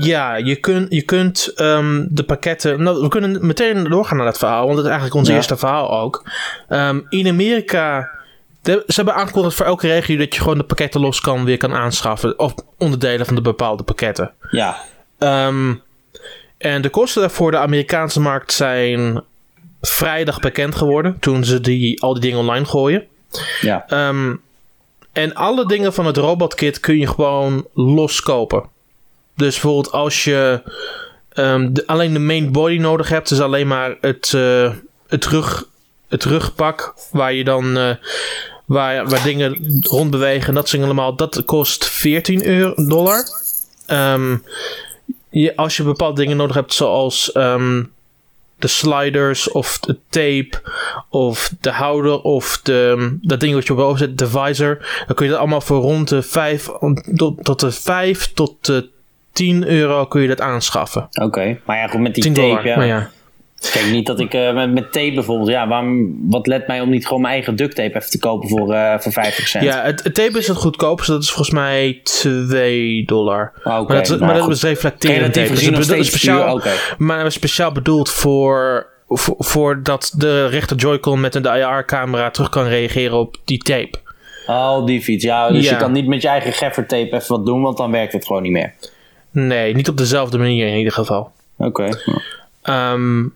ja, 0.00 0.36
je, 0.36 0.56
kun, 0.56 0.86
je 0.88 1.02
kunt 1.02 1.52
um, 1.56 2.06
de 2.10 2.22
pakketten... 2.22 2.82
Nou, 2.82 3.00
we 3.00 3.08
kunnen 3.08 3.46
meteen 3.46 3.84
doorgaan 3.84 4.16
naar 4.16 4.26
dat 4.26 4.38
verhaal. 4.38 4.62
Want 4.62 4.76
dat 4.76 4.84
is 4.84 4.90
eigenlijk 4.90 5.20
ons 5.20 5.28
ja. 5.28 5.34
eerste 5.34 5.56
verhaal 5.56 6.00
ook. 6.00 6.30
Um, 6.68 7.06
in 7.08 7.28
Amerika... 7.28 8.20
De, 8.62 8.82
ze 8.86 8.94
hebben 8.94 9.14
aangekondigd 9.14 9.56
voor 9.56 9.66
elke 9.66 9.86
regio 9.86 10.16
dat 10.16 10.34
je 10.34 10.40
gewoon 10.40 10.58
de 10.58 10.64
pakketten 10.64 11.00
los 11.00 11.20
kan 11.20 11.44
weer 11.44 11.56
kan 11.56 11.72
aanschaffen. 11.72 12.38
Of 12.38 12.54
onderdelen 12.78 13.26
van 13.26 13.34
de 13.34 13.40
bepaalde 13.40 13.82
pakketten. 13.82 14.32
Ja. 14.50 14.76
Um, 15.22 15.82
en 16.58 16.82
de 16.82 16.88
kosten 16.88 17.20
daarvoor 17.20 17.50
de 17.50 17.56
Amerikaanse 17.56 18.20
markt 18.20 18.52
zijn 18.52 19.22
vrijdag 19.80 20.40
bekend 20.40 20.74
geworden. 20.74 21.16
Toen 21.20 21.44
ze 21.44 21.60
die, 21.60 22.02
al 22.02 22.12
die 22.12 22.22
dingen 22.22 22.38
online 22.38 22.64
gooien. 22.64 23.06
Ja. 23.60 24.08
Um, 24.08 24.40
en 25.12 25.34
alle 25.34 25.66
dingen 25.66 25.92
van 25.92 26.06
het 26.06 26.16
robotkit 26.16 26.80
kun 26.80 26.98
je 26.98 27.06
gewoon 27.06 27.66
loskopen. 27.74 28.68
Dus 29.36 29.52
bijvoorbeeld 29.52 29.92
als 29.92 30.24
je 30.24 30.62
um, 31.34 31.72
de, 31.72 31.86
alleen 31.86 32.12
de 32.12 32.18
main 32.18 32.52
body 32.52 32.76
nodig 32.76 33.08
hebt, 33.08 33.30
is 33.30 33.40
alleen 33.40 33.66
maar 33.66 33.96
het, 34.00 34.32
uh, 34.34 34.72
het, 35.08 35.26
rug, 35.26 35.68
het 36.08 36.24
rugpak 36.24 36.94
waar 37.10 37.32
je 37.32 37.44
dan 37.44 37.78
uh, 37.78 37.94
waar, 38.64 39.08
waar 39.08 39.22
dingen 39.22 39.80
rondbewegen 39.80 40.48
en 40.48 40.54
dat 40.54 40.68
soort 40.68 40.82
allemaal. 40.82 41.16
Dat 41.16 41.44
kost 41.44 41.84
14 41.84 42.44
euro, 42.46 42.86
dollar. 42.86 43.24
Um, 43.86 44.44
je, 45.32 45.56
als 45.56 45.76
je 45.76 45.82
bepaalde 45.82 46.20
dingen 46.20 46.36
nodig 46.36 46.54
hebt, 46.54 46.72
zoals 46.72 47.34
um, 47.34 47.92
de 48.58 48.68
sliders 48.68 49.50
of 49.50 49.78
de 49.78 49.98
tape 50.08 50.50
of 51.08 51.54
de 51.60 51.70
houder 51.70 52.20
of 52.20 52.60
de, 52.62 53.18
dat 53.22 53.40
ding 53.40 53.54
wat 53.54 53.66
je 53.66 53.84
op 53.84 53.98
zet, 53.98 54.18
de 54.18 54.28
visor, 54.28 54.78
dan 55.06 55.16
kun 55.16 55.24
je 55.24 55.30
dat 55.30 55.40
allemaal 55.40 55.60
voor 55.60 55.80
rond 55.80 56.08
de 56.08 56.22
5 56.22 56.68
tot, 57.14 57.44
tot 57.44 57.60
de 57.60 57.70
5 57.70 58.32
tot 58.32 58.66
de 58.66 58.88
10 59.32 59.68
euro 59.68 60.06
kun 60.06 60.22
je 60.22 60.28
dat 60.28 60.40
aanschaffen. 60.40 61.02
Oké, 61.02 61.24
okay. 61.24 61.60
maar 61.64 61.76
ja, 61.76 61.86
goed 61.86 62.00
met 62.00 62.14
die 62.14 62.24
tape, 62.24 62.40
dollar, 62.40 62.66
ja. 62.66 62.82
ja. 62.82 63.10
Kijk, 63.70 63.90
niet 63.90 64.06
dat 64.06 64.20
ik 64.20 64.34
uh, 64.34 64.54
met, 64.54 64.72
met, 64.72 64.92
tape 64.92 65.12
bijvoorbeeld, 65.14 65.48
ja, 65.48 65.68
waarom, 65.68 66.16
wat 66.30 66.46
let 66.46 66.66
mij 66.66 66.80
om 66.80 66.90
niet 66.90 67.06
gewoon 67.06 67.22
mijn 67.22 67.34
eigen 67.34 67.56
duct 67.56 67.74
tape 67.74 67.96
even 67.96 68.10
te 68.10 68.18
kopen 68.18 68.48
voor, 68.48 68.72
uh, 68.72 68.98
voor 68.98 69.12
50 69.12 69.48
cent? 69.48 69.64
Ja, 69.64 69.82
het, 69.82 70.02
het, 70.02 70.14
tape 70.14 70.38
is 70.38 70.48
het 70.48 70.56
goedkoopste, 70.56 71.12
dat 71.12 71.22
is 71.22 71.30
volgens 71.30 71.50
mij 71.50 72.00
2 72.02 73.04
dollar. 73.04 73.52
Oh, 73.64 73.78
okay. 73.78 73.96
Maar 73.96 73.96
dat, 73.96 74.08
nou, 74.08 74.32
maar 74.32 74.40
dat 74.40 74.50
is 74.50 74.62
reflecterend 74.62 75.32
tape. 75.32 75.48
Dus 75.48 75.86
dat 75.86 75.96
is 75.96 76.06
speciaal, 76.06 76.54
okay. 76.54 76.76
maar 76.98 77.32
speciaal 77.32 77.72
bedoeld 77.72 78.10
voor, 78.10 79.80
dat 79.82 80.14
de 80.16 80.46
rechter 80.46 80.76
Joy-Con 80.76 81.20
met 81.20 81.34
een 81.34 81.44
IR-camera 81.44 82.30
terug 82.30 82.48
kan 82.48 82.66
reageren 82.66 83.18
op 83.18 83.36
die 83.44 83.58
tape. 83.58 83.98
Oh, 84.46 84.86
die 84.86 85.02
fiets. 85.02 85.24
Ja, 85.24 85.50
dus 85.50 85.64
ja. 85.64 85.70
je 85.70 85.76
kan 85.76 85.92
niet 85.92 86.06
met 86.06 86.22
je 86.22 86.28
eigen 86.28 86.52
gaffer 86.52 86.86
tape 86.86 87.12
even 87.12 87.36
wat 87.36 87.46
doen, 87.46 87.62
want 87.62 87.76
dan 87.76 87.90
werkt 87.90 88.12
het 88.12 88.26
gewoon 88.26 88.42
niet 88.42 88.52
meer. 88.52 88.72
Nee, 89.30 89.74
niet 89.74 89.88
op 89.88 89.96
dezelfde 89.96 90.38
manier 90.38 90.66
in 90.66 90.78
ieder 90.78 90.92
geval. 90.92 91.30
Oké. 91.56 91.88
Okay. 92.62 92.92
Um, 92.92 93.34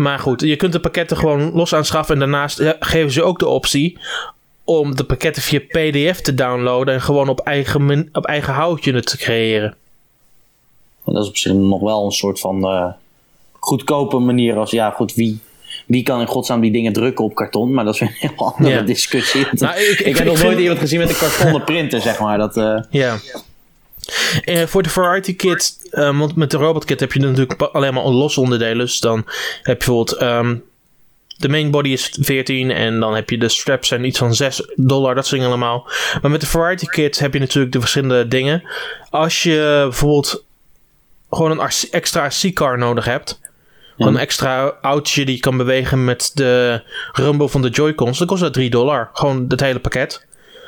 maar 0.00 0.18
goed, 0.18 0.40
je 0.40 0.56
kunt 0.56 0.72
de 0.72 0.80
pakketten 0.80 1.16
gewoon 1.16 1.52
los 1.52 1.74
aanschaffen. 1.74 2.14
En 2.14 2.20
daarnaast 2.20 2.62
geven 2.80 3.12
ze 3.12 3.22
ook 3.22 3.38
de 3.38 3.48
optie 3.48 3.98
om 4.64 4.96
de 4.96 5.04
pakketten 5.04 5.42
via 5.42 5.60
PDF 5.60 6.20
te 6.20 6.34
downloaden 6.34 6.94
en 6.94 7.00
gewoon 7.00 7.28
op 7.28 7.40
eigen, 7.40 8.08
op 8.12 8.26
eigen 8.26 8.52
houtje 8.52 8.92
het 8.92 9.06
te 9.06 9.16
creëren. 9.16 9.74
Dat 11.04 11.22
is 11.22 11.28
op 11.28 11.36
zich 11.36 11.52
nog 11.52 11.80
wel 11.80 12.04
een 12.04 12.10
soort 12.10 12.40
van 12.40 12.64
uh, 12.64 12.86
goedkope 13.52 14.18
manier. 14.18 14.56
Als 14.56 14.70
ja, 14.70 14.90
goed, 14.90 15.14
wie, 15.14 15.40
wie 15.86 16.02
kan 16.02 16.20
in 16.20 16.26
godsnaam 16.26 16.60
die 16.60 16.72
dingen 16.72 16.92
drukken 16.92 17.24
op 17.24 17.34
karton? 17.34 17.74
Maar 17.74 17.84
dat 17.84 17.94
is 17.94 18.00
weer 18.00 18.08
een 18.08 18.28
heel 18.28 18.52
andere 18.54 18.74
ja. 18.74 18.82
discussie. 18.82 19.46
Nou, 19.52 19.78
ik, 19.78 19.88
ik, 19.88 20.06
ik, 20.06 20.16
heb 20.16 20.26
nog 20.26 20.42
nooit 20.42 20.58
iemand 20.58 20.78
gezien 20.78 20.98
met 20.98 21.08
een 21.08 21.16
kartonnen 21.16 21.64
printer, 21.64 22.00
zeg 22.00 22.20
maar. 22.20 22.38
Dat, 22.38 22.56
uh... 22.56 22.80
Ja. 22.90 23.18
Uh, 24.44 24.62
voor 24.66 24.82
de 24.82 24.88
Variety 24.88 25.36
Kit, 25.36 25.76
uh, 25.92 26.18
want 26.18 26.36
met 26.36 26.50
de 26.50 26.56
Robot 26.56 26.84
Kit 26.84 27.00
heb 27.00 27.12
je 27.12 27.20
natuurlijk 27.20 27.62
alleen 27.62 27.94
maar 27.94 28.04
los 28.04 28.38
onderdelen. 28.38 28.78
Dus 28.78 28.98
dan 28.98 29.16
heb 29.62 29.82
je 29.82 29.86
bijvoorbeeld 29.86 30.22
um, 30.22 30.62
de 31.40 31.48
main 31.48 31.70
body 31.70 31.88
is 31.88 32.16
14 32.20 32.70
en 32.70 33.00
dan 33.00 33.14
heb 33.14 33.30
je 33.30 33.38
de 33.38 33.48
straps 33.48 33.88
zijn 33.88 34.04
iets 34.04 34.18
van 34.18 34.34
6 34.34 34.72
dollar, 34.76 35.14
dat 35.14 35.26
soort 35.26 35.40
dingen 35.40 35.56
allemaal. 35.56 35.88
Maar 36.22 36.30
met 36.30 36.40
de 36.40 36.46
variety 36.46 36.86
kit 36.86 37.18
heb 37.18 37.32
je 37.32 37.38
natuurlijk 37.38 37.72
de 37.72 37.80
verschillende 37.80 38.28
dingen. 38.28 38.62
Als 39.10 39.42
je 39.42 39.80
bijvoorbeeld 39.82 40.44
gewoon 41.30 41.50
een 41.50 41.70
extra 41.90 42.26
RC-car 42.26 42.78
nodig 42.78 43.04
hebt, 43.04 43.40
gewoon 43.96 44.14
een 44.14 44.20
extra 44.20 44.74
autootje 44.82 45.24
die 45.24 45.34
je 45.34 45.40
kan 45.40 45.56
bewegen 45.56 46.04
met 46.04 46.30
de 46.34 46.82
rumble 47.12 47.48
van 47.48 47.62
de 47.62 47.68
Joy-Cons, 47.68 48.18
dan 48.18 48.26
kost 48.26 48.42
dat 48.42 48.52
3 48.52 48.70
dollar. 48.70 49.10
Gewoon 49.12 49.44
het 49.48 49.60
hele 49.60 49.78
pakket. 49.78 50.26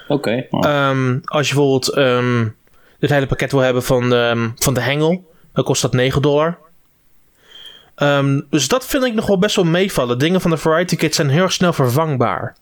Oké. 0.09 0.47
Ehm, 0.51 1.19
als 1.25 1.49
je 1.49 1.55
bijvoorbeeld 1.55 1.97
um, 1.97 2.57
het 3.03 3.11
hele 3.11 3.27
pakket 3.27 3.53
wil 3.53 3.61
hebben 3.61 3.83
van 3.83 4.11
de, 4.11 4.51
van 4.57 4.75
de 4.75 4.81
hengel, 4.81 5.31
dan 5.53 5.65
kost 5.65 5.83
dat 5.83 5.93
9 5.93 6.23
dollar. 6.23 6.59
Ehm, 7.95 8.41
dus 8.51 8.69
dat 8.69 8.87
vind 8.87 9.05
ik 9.05 9.15
nog 9.15 9.27
wel 9.27 9.39
best 9.39 9.57
wel 9.57 9.65
meevallen. 9.65 10.19
Dingen 10.19 10.41
van 10.41 10.51
de 10.51 10.57
Variety 10.57 10.97
Kit 10.97 11.15
zijn 11.15 11.29
heel 11.29 11.43
erg 11.43 11.53
snel 11.53 11.73
vervangbaar. 11.73 12.57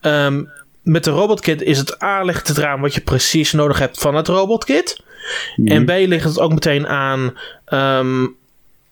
Um, 0.00 0.50
met 0.82 1.04
de 1.04 1.10
Robotkit 1.10 1.62
is 1.62 1.78
het 1.78 2.02
A 2.02 2.22
ligt 2.22 2.48
het 2.48 2.58
eraan 2.58 2.80
wat 2.80 2.94
je 2.94 3.00
precies 3.00 3.52
nodig 3.52 3.78
hebt 3.78 4.00
van 4.00 4.14
het 4.14 4.28
Robotkit. 4.28 5.02
Mm. 5.56 5.66
En 5.66 5.84
B 5.84 5.88
ligt 5.88 6.24
het 6.24 6.38
ook 6.38 6.52
meteen 6.52 6.88
aan 6.88 7.36
um, 7.68 8.36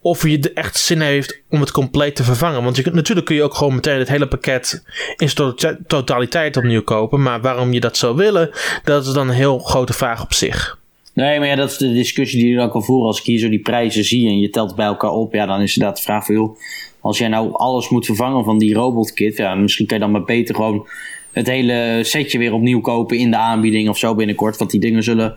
of 0.01 0.29
je 0.29 0.53
echt 0.53 0.77
zin 0.77 1.01
heeft 1.01 1.43
om 1.51 1.61
het 1.61 1.71
compleet 1.71 2.17
te 2.17 2.25
vervangen. 2.25 2.63
Want 2.63 2.77
je, 2.77 2.91
natuurlijk 2.93 3.27
kun 3.27 3.37
je 3.37 3.43
ook 3.43 3.55
gewoon 3.55 3.75
meteen 3.75 3.99
het 3.99 4.09
hele 4.09 4.29
pakket 4.29 4.85
in 5.17 5.29
zijn 5.29 5.79
totaliteit 5.87 6.57
opnieuw 6.57 6.83
kopen. 6.83 7.23
Maar 7.23 7.41
waarom 7.41 7.73
je 7.73 7.81
dat 7.81 7.97
zou 7.97 8.17
willen, 8.17 8.51
dat 8.85 9.07
is 9.07 9.13
dan 9.13 9.29
een 9.29 9.35
heel 9.35 9.59
grote 9.59 9.93
vraag 9.93 10.23
op 10.23 10.33
zich. 10.33 10.79
Nee, 11.15 11.39
maar 11.39 11.49
ja, 11.49 11.55
dat 11.55 11.71
is 11.71 11.77
de 11.77 11.93
discussie 11.93 12.41
die 12.41 12.51
je 12.51 12.57
dan 12.57 12.71
kan 12.71 12.85
voeren. 12.85 13.07
Als 13.07 13.19
ik 13.19 13.25
hier 13.25 13.39
zo 13.39 13.49
die 13.49 13.59
prijzen 13.59 14.05
zie 14.05 14.29
en 14.29 14.39
je 14.39 14.51
telt 14.51 14.77
bij 14.77 14.87
elkaar 14.87 15.11
op, 15.11 15.33
ja, 15.35 15.47
dan 15.47 15.61
is 15.61 15.77
inderdaad 15.77 15.99
de 15.99 16.05
vraag 16.05 16.27
van, 16.27 16.57
als 17.01 17.19
jij 17.19 17.29
nou 17.29 17.53
alles 17.53 17.89
moet 17.89 18.07
vervangen 18.07 18.45
van 18.45 18.59
die 18.59 18.75
robotkit, 18.75 19.37
ja, 19.37 19.55
misschien 19.55 19.87
kan 19.87 19.97
je 19.97 20.03
dan 20.03 20.13
maar 20.13 20.25
beter 20.25 20.55
gewoon 20.55 20.87
het 21.33 21.47
hele 21.47 22.01
setje 22.03 22.39
weer 22.39 22.53
opnieuw 22.53 22.81
kopen 22.81 23.19
in 23.19 23.31
de 23.31 23.37
aanbieding 23.37 23.89
of 23.89 23.99
zo 23.99 24.15
binnenkort. 24.15 24.57
Want 24.57 24.71
die 24.71 24.81
dingen 24.81 25.03
zullen, 25.03 25.37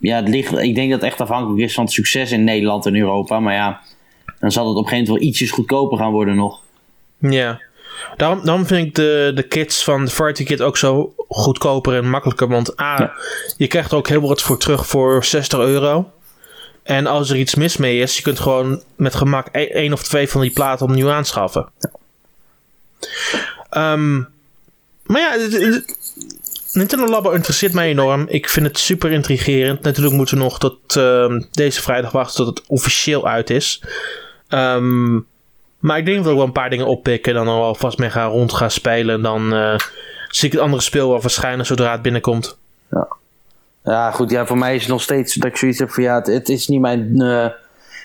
ja, 0.00 0.16
het 0.16 0.28
ligt, 0.28 0.58
ik 0.58 0.74
denk 0.74 0.90
dat 0.90 1.00
het 1.00 1.10
echt 1.10 1.20
afhankelijk 1.20 1.60
is 1.60 1.74
van 1.74 1.84
het 1.84 1.92
succes 1.92 2.32
in 2.32 2.44
Nederland 2.44 2.86
en 2.86 2.96
Europa. 2.96 3.40
Maar 3.40 3.54
ja, 3.54 3.80
dan 4.38 4.52
zal 4.52 4.68
het 4.68 4.76
op 4.76 4.82
een 4.82 4.88
gegeven 4.88 5.08
moment 5.08 5.20
wel 5.22 5.30
ietsjes 5.30 5.50
goedkoper 5.50 5.98
gaan 5.98 6.12
worden 6.12 6.36
nog. 6.36 6.60
Ja. 7.18 7.60
Daarom, 8.16 8.44
daarom 8.44 8.66
vind 8.66 8.86
ik 8.86 8.94
de, 8.94 9.32
de 9.34 9.42
kits 9.42 9.84
van 9.84 10.04
de 10.04 10.10
Variety 10.10 10.44
Kit 10.44 10.62
ook 10.62 10.76
zo 10.76 11.14
goedkoper 11.28 11.94
en 11.94 12.10
makkelijker. 12.10 12.48
Want 12.48 12.80
A, 12.80 13.12
je 13.56 13.66
krijgt 13.66 13.90
er 13.90 13.96
ook 13.96 14.08
heel 14.08 14.20
wat 14.20 14.42
voor 14.42 14.58
terug 14.58 14.86
voor 14.86 15.24
60 15.24 15.58
euro. 15.58 16.10
En 16.82 17.06
als 17.06 17.30
er 17.30 17.36
iets 17.36 17.54
mis 17.54 17.76
mee 17.76 17.98
is, 17.98 18.16
je 18.16 18.22
kunt 18.22 18.40
gewoon 18.40 18.82
met 18.96 19.14
gemak 19.14 19.48
e-, 19.52 19.64
één 19.64 19.92
of 19.92 20.02
twee 20.02 20.28
van 20.28 20.40
die 20.40 20.50
platen 20.50 20.86
opnieuw 20.86 21.10
aanschaffen. 21.10 21.68
Um, 23.76 24.28
maar 25.02 25.20
ja, 25.20 25.48
Nintendo 26.72 27.06
Labo 27.06 27.30
interesseert 27.30 27.72
mij 27.72 27.88
enorm. 27.88 28.24
Ik 28.28 28.48
vind 28.48 28.66
het 28.66 28.78
super 28.78 29.10
intrigerend. 29.10 29.82
Natuurlijk 29.82 30.14
moeten 30.14 30.36
we 30.36 30.42
nog 30.42 30.58
tot 30.58 30.96
uh, 30.96 31.40
deze 31.50 31.82
vrijdag 31.82 32.12
wachten 32.12 32.44
tot 32.44 32.58
het 32.58 32.66
officieel 32.68 33.28
uit 33.28 33.50
is. 33.50 33.82
Um, 34.48 35.26
maar 35.78 35.98
ik 35.98 36.04
denk 36.04 36.16
dat 36.16 36.26
ik 36.26 36.36
wel 36.36 36.46
een 36.46 36.52
paar 36.52 36.70
dingen 36.70 36.86
oppikken 36.86 37.36
en 37.36 37.44
dan 37.44 37.54
al 37.54 37.74
vast 37.74 37.98
mee 37.98 38.10
gaan 38.10 38.30
rond 38.30 38.52
gaan 38.52 38.70
spelen. 38.70 39.14
En 39.14 39.22
dan 39.22 39.54
uh, 39.54 39.78
zie 40.28 40.46
ik 40.46 40.52
het 40.52 40.62
andere 40.62 40.82
speel 40.82 41.08
wel 41.08 41.20
verschijnen 41.20 41.66
zodra 41.66 41.92
het 41.92 42.02
binnenkomt. 42.02 42.58
Ja. 42.90 43.08
Ja, 43.84 44.10
goed. 44.10 44.30
Ja, 44.30 44.46
voor 44.46 44.58
mij 44.58 44.74
is 44.74 44.80
het 44.80 44.90
nog 44.90 45.02
steeds 45.02 45.34
dat 45.34 45.50
ik 45.50 45.56
zoiets 45.56 45.78
heb 45.78 45.90
van 45.90 46.02
ja, 46.02 46.14
het, 46.14 46.26
het 46.26 46.48
is 46.48 46.68
niet 46.68 46.80
mijn. 46.80 47.22
Uh, 47.22 47.46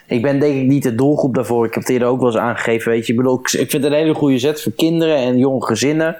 ik 0.07 0.21
ben 0.21 0.39
denk 0.39 0.55
ik 0.55 0.67
niet 0.67 0.83
de 0.83 0.95
doelgroep 0.95 1.35
daarvoor. 1.35 1.65
Ik 1.65 1.73
heb 1.73 1.83
het 1.83 1.91
eerder 1.91 2.07
ook 2.07 2.19
wel 2.19 2.27
eens 2.27 2.37
aangegeven. 2.37 2.91
Weet 2.91 3.05
je, 3.05 3.11
ik 3.11 3.17
bedoel, 3.17 3.39
ik 3.41 3.49
vind 3.49 3.71
het 3.71 3.83
een 3.83 3.93
hele 3.93 4.13
goede 4.13 4.39
zet 4.39 4.61
voor 4.61 4.71
kinderen 4.75 5.17
en 5.17 5.37
jonge 5.37 5.65
gezinnen. 5.65 6.17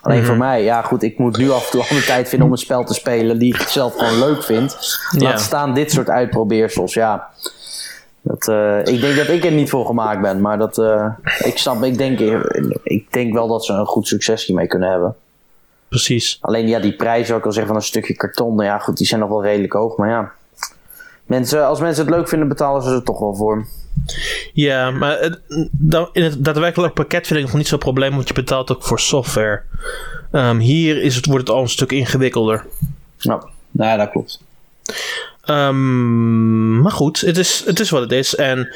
Alleen 0.00 0.24
voor 0.24 0.34
mhm. 0.34 0.44
mij, 0.44 0.62
ja 0.62 0.82
goed, 0.82 1.02
ik 1.02 1.18
moet 1.18 1.36
nu 1.36 1.50
af 1.50 1.64
en 1.64 1.70
toe 1.70 1.80
al 1.80 1.96
de 1.96 2.04
tijd 2.04 2.28
vinden 2.28 2.46
om 2.46 2.52
een 2.52 2.58
spel 2.58 2.84
te 2.84 2.94
spelen 2.94 3.38
die 3.38 3.54
ik 3.54 3.68
zelf 3.68 3.96
gewoon 3.96 4.18
leuk 4.18 4.42
vind. 4.42 4.98
Laat 5.18 5.40
staan 5.40 5.74
dit 5.74 5.92
soort 5.92 6.10
uitprobeersels, 6.10 6.94
ja. 6.94 7.28
Dat, 8.22 8.48
uh, 8.48 8.78
ik 8.78 9.00
denk 9.00 9.16
dat 9.16 9.28
ik 9.28 9.44
er 9.44 9.52
niet 9.52 9.70
voor 9.70 9.86
gemaakt 9.86 10.20
ben, 10.20 10.40
maar 10.40 10.58
dat, 10.58 10.78
uh, 10.78 11.06
ik 11.38 11.58
snap, 11.58 11.82
ik 11.82 11.98
denk, 11.98 12.18
ik 12.82 13.12
denk 13.12 13.32
wel 13.32 13.48
dat 13.48 13.64
ze 13.64 13.72
een 13.72 13.86
goed 13.86 14.06
succes 14.06 14.44
hiermee 14.44 14.66
kunnen 14.66 14.90
hebben. 14.90 15.14
Precies. 15.88 16.38
Alleen 16.40 16.68
ja, 16.68 16.78
die 16.78 16.96
prijzen, 16.96 17.34
ook 17.34 17.44
al 17.44 17.52
zeggen 17.52 17.72
van 17.72 17.76
een 17.80 17.86
stukje 17.86 18.14
karton, 18.14 18.54
nou 18.54 18.68
ja 18.68 18.78
goed, 18.78 18.96
die 18.96 19.06
zijn 19.06 19.20
nog 19.20 19.28
wel 19.28 19.42
redelijk 19.42 19.72
hoog, 19.72 19.96
maar 19.96 20.08
ja. 20.08 20.32
Mensen, 21.26 21.66
als 21.66 21.80
mensen 21.80 22.04
het 22.06 22.14
leuk 22.14 22.28
vinden, 22.28 22.48
betalen 22.48 22.82
ze 22.82 22.90
er 22.90 23.02
toch 23.02 23.18
wel 23.18 23.34
voor. 23.34 23.66
Ja, 24.52 24.90
maar 24.90 25.18
het, 25.18 25.40
in 26.12 26.22
het 26.22 26.44
daadwerkelijk 26.44 26.94
pakket 26.94 27.26
vind 27.26 27.38
ik 27.38 27.46
nog 27.46 27.54
niet 27.54 27.68
zo'n 27.68 27.78
probleem, 27.78 28.14
want 28.14 28.28
je 28.28 28.34
betaalt 28.34 28.72
ook 28.72 28.84
voor 28.84 29.00
software. 29.00 29.62
Um, 30.32 30.58
hier 30.58 31.02
is 31.02 31.16
het, 31.16 31.26
wordt 31.26 31.46
het 31.46 31.56
al 31.56 31.62
een 31.62 31.68
stuk 31.68 31.92
ingewikkelder. 31.92 32.64
Nou, 33.20 33.42
nou 33.70 33.90
ja, 33.90 33.96
dat 33.96 34.10
klopt. 34.10 34.40
Um, 35.50 36.80
maar 36.80 36.92
goed, 36.92 37.20
het 37.20 37.36
is, 37.36 37.62
het 37.66 37.80
is 37.80 37.90
wat 37.90 38.02
het 38.02 38.12
is. 38.12 38.34
En 38.34 38.74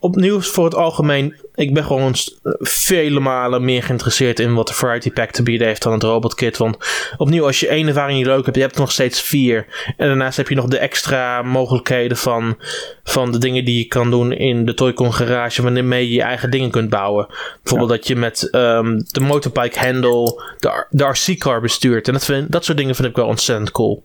opnieuw 0.00 0.40
voor 0.40 0.64
het 0.64 0.74
algemeen, 0.74 1.36
ik 1.54 1.74
ben 1.74 1.84
gewoon 1.84 2.14
vele 2.58 3.20
malen 3.20 3.64
meer 3.64 3.82
geïnteresseerd 3.82 4.40
in 4.40 4.54
wat 4.54 4.66
de 4.66 4.74
Variety 4.74 5.10
Pack 5.10 5.30
te 5.30 5.42
bieden 5.42 5.66
heeft 5.66 5.82
dan 5.82 5.92
het 5.92 6.02
Robot 6.02 6.34
Kit. 6.34 6.56
Want 6.56 6.76
opnieuw, 7.16 7.46
als 7.46 7.60
je 7.60 7.68
één 7.68 7.86
ervaring 7.86 8.18
niet 8.18 8.26
leuk 8.26 8.44
hebt, 8.44 8.56
je 8.56 8.62
hebt 8.62 8.78
nog 8.78 8.92
steeds 8.92 9.20
vier. 9.20 9.66
En 9.96 10.06
daarnaast 10.06 10.36
heb 10.36 10.48
je 10.48 10.54
nog 10.54 10.66
de 10.66 10.78
extra 10.78 11.42
mogelijkheden 11.42 12.16
van, 12.16 12.56
van 13.04 13.32
de 13.32 13.38
dingen 13.38 13.64
die 13.64 13.78
je 13.78 13.84
kan 13.84 14.10
doen 14.10 14.32
in 14.32 14.64
de 14.64 14.74
Toycon 14.74 15.14
garage, 15.14 15.62
waarmee 15.62 16.08
je 16.08 16.14
je 16.14 16.22
eigen 16.22 16.50
dingen 16.50 16.70
kunt 16.70 16.90
bouwen. 16.90 17.26
Bijvoorbeeld 17.62 17.90
dat 17.90 18.06
je 18.06 18.16
met 18.16 18.48
um, 18.52 19.04
de 19.08 19.20
motorbike 19.20 19.78
handle 19.78 20.42
de, 20.58 20.86
de 20.90 21.04
RC-car 21.04 21.60
bestuurt. 21.60 22.06
En 22.06 22.12
dat, 22.12 22.24
vind, 22.24 22.52
dat 22.52 22.64
soort 22.64 22.78
dingen 22.78 22.94
vind 22.94 23.08
ik 23.08 23.16
wel 23.16 23.26
ontzettend 23.26 23.70
cool. 23.70 24.02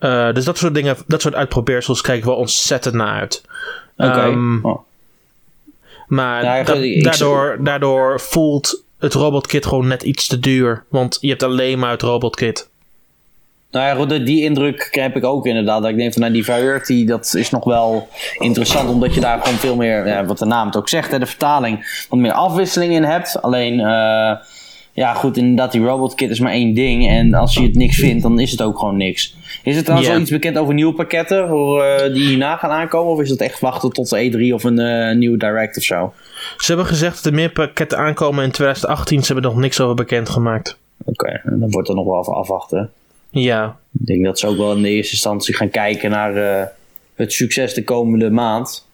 Uh, 0.00 0.32
dus 0.32 0.44
dat 0.44 0.58
soort 0.58 0.74
dingen, 0.74 0.96
dat 1.06 1.22
soort 1.22 1.34
uitprobeersels 1.34 2.00
kijk 2.00 2.18
ik 2.18 2.24
wel 2.24 2.34
ontzettend 2.34 2.94
naar 2.94 3.20
uit. 3.20 3.42
Um, 3.98 4.58
oh. 4.62 4.78
Maar 6.08 6.42
daardoor, 6.42 7.58
daardoor 7.60 8.20
voelt 8.20 8.82
het 8.98 9.14
robotkit 9.14 9.66
gewoon 9.66 9.86
net 9.86 10.02
iets 10.02 10.26
te 10.26 10.38
duur. 10.38 10.84
Want 10.88 11.18
je 11.20 11.28
hebt 11.28 11.42
alleen 11.42 11.78
maar 11.78 11.90
het 11.90 12.02
robotkit. 12.02 12.68
Nou 13.70 14.08
ja, 14.08 14.18
die 14.18 14.42
indruk 14.42 14.88
heb 14.90 15.16
ik 15.16 15.24
ook 15.24 15.46
inderdaad. 15.46 15.82
Dat 15.82 15.90
ik 15.90 15.96
denk 15.96 16.12
van 16.12 16.22
nou, 16.22 16.32
die 16.32 16.44
variety, 16.44 17.06
dat 17.06 17.34
is 17.34 17.50
nog 17.50 17.64
wel 17.64 18.08
interessant. 18.38 18.88
Omdat 18.88 19.14
je 19.14 19.20
daar 19.20 19.40
gewoon 19.42 19.58
veel 19.58 19.76
meer, 19.76 20.06
ja, 20.06 20.24
wat 20.24 20.38
de 20.38 20.44
naam 20.44 20.66
het 20.66 20.76
ook 20.76 20.88
zegt, 20.88 21.10
hè, 21.10 21.18
de 21.18 21.26
vertaling, 21.26 22.04
wat 22.08 22.18
meer 22.18 22.32
afwisseling 22.32 22.92
in 22.92 23.04
hebt. 23.04 23.42
Alleen, 23.42 23.78
uh, 23.78 24.32
ja 24.98 25.14
goed, 25.14 25.36
inderdaad, 25.36 25.72
die 25.72 25.80
robotkit 25.80 26.30
is 26.30 26.40
maar 26.40 26.52
één 26.52 26.74
ding. 26.74 27.08
En 27.08 27.34
als 27.34 27.54
je 27.54 27.62
het 27.62 27.74
niks 27.74 27.96
vindt, 27.96 28.22
dan 28.22 28.40
is 28.40 28.50
het 28.50 28.62
ook 28.62 28.78
gewoon 28.78 28.96
niks. 28.96 29.36
Is 29.62 29.76
er 29.76 29.82
trouwens 29.82 30.06
yeah. 30.08 30.18
al 30.18 30.22
iets 30.22 30.30
bekend 30.30 30.58
over 30.58 30.74
nieuwe 30.74 30.94
pakketten 30.94 31.48
voor, 31.48 31.84
uh, 31.84 32.14
die 32.14 32.26
hierna 32.26 32.56
gaan 32.56 32.70
aankomen? 32.70 33.12
Of 33.12 33.20
is 33.20 33.30
het 33.30 33.40
echt 33.40 33.60
wachten 33.60 33.90
tot 33.90 34.10
de 34.10 34.50
E3 34.50 34.54
of 34.54 34.64
een 34.64 34.80
uh, 34.80 35.16
nieuwe 35.16 35.36
Direct 35.36 35.76
of 35.76 35.82
zo? 35.82 36.12
Ze 36.56 36.66
hebben 36.66 36.86
gezegd 36.86 37.14
dat 37.14 37.24
er 37.24 37.34
meer 37.34 37.50
pakketten 37.50 37.98
aankomen 37.98 38.44
in 38.44 38.50
2018. 38.50 39.20
Ze 39.22 39.32
hebben 39.32 39.50
nog 39.50 39.60
niks 39.60 39.80
over 39.80 39.94
bekend 39.94 40.28
gemaakt. 40.28 40.78
Oké, 41.04 41.10
okay, 41.10 41.58
dan 41.58 41.70
wordt 41.70 41.88
er 41.88 41.94
nog 41.94 42.04
wel 42.04 42.34
afwachten. 42.34 42.90
Ja. 43.30 43.76
Ik 44.00 44.06
denk 44.06 44.24
dat 44.24 44.38
ze 44.38 44.46
ook 44.46 44.56
wel 44.56 44.72
in 44.72 44.82
de 44.82 44.90
eerste 44.90 45.12
instantie 45.12 45.54
gaan 45.54 45.70
kijken 45.70 46.10
naar 46.10 46.36
uh, 46.36 46.66
het 47.14 47.32
succes 47.32 47.74
de 47.74 47.84
komende 47.84 48.30
maand. 48.30 48.87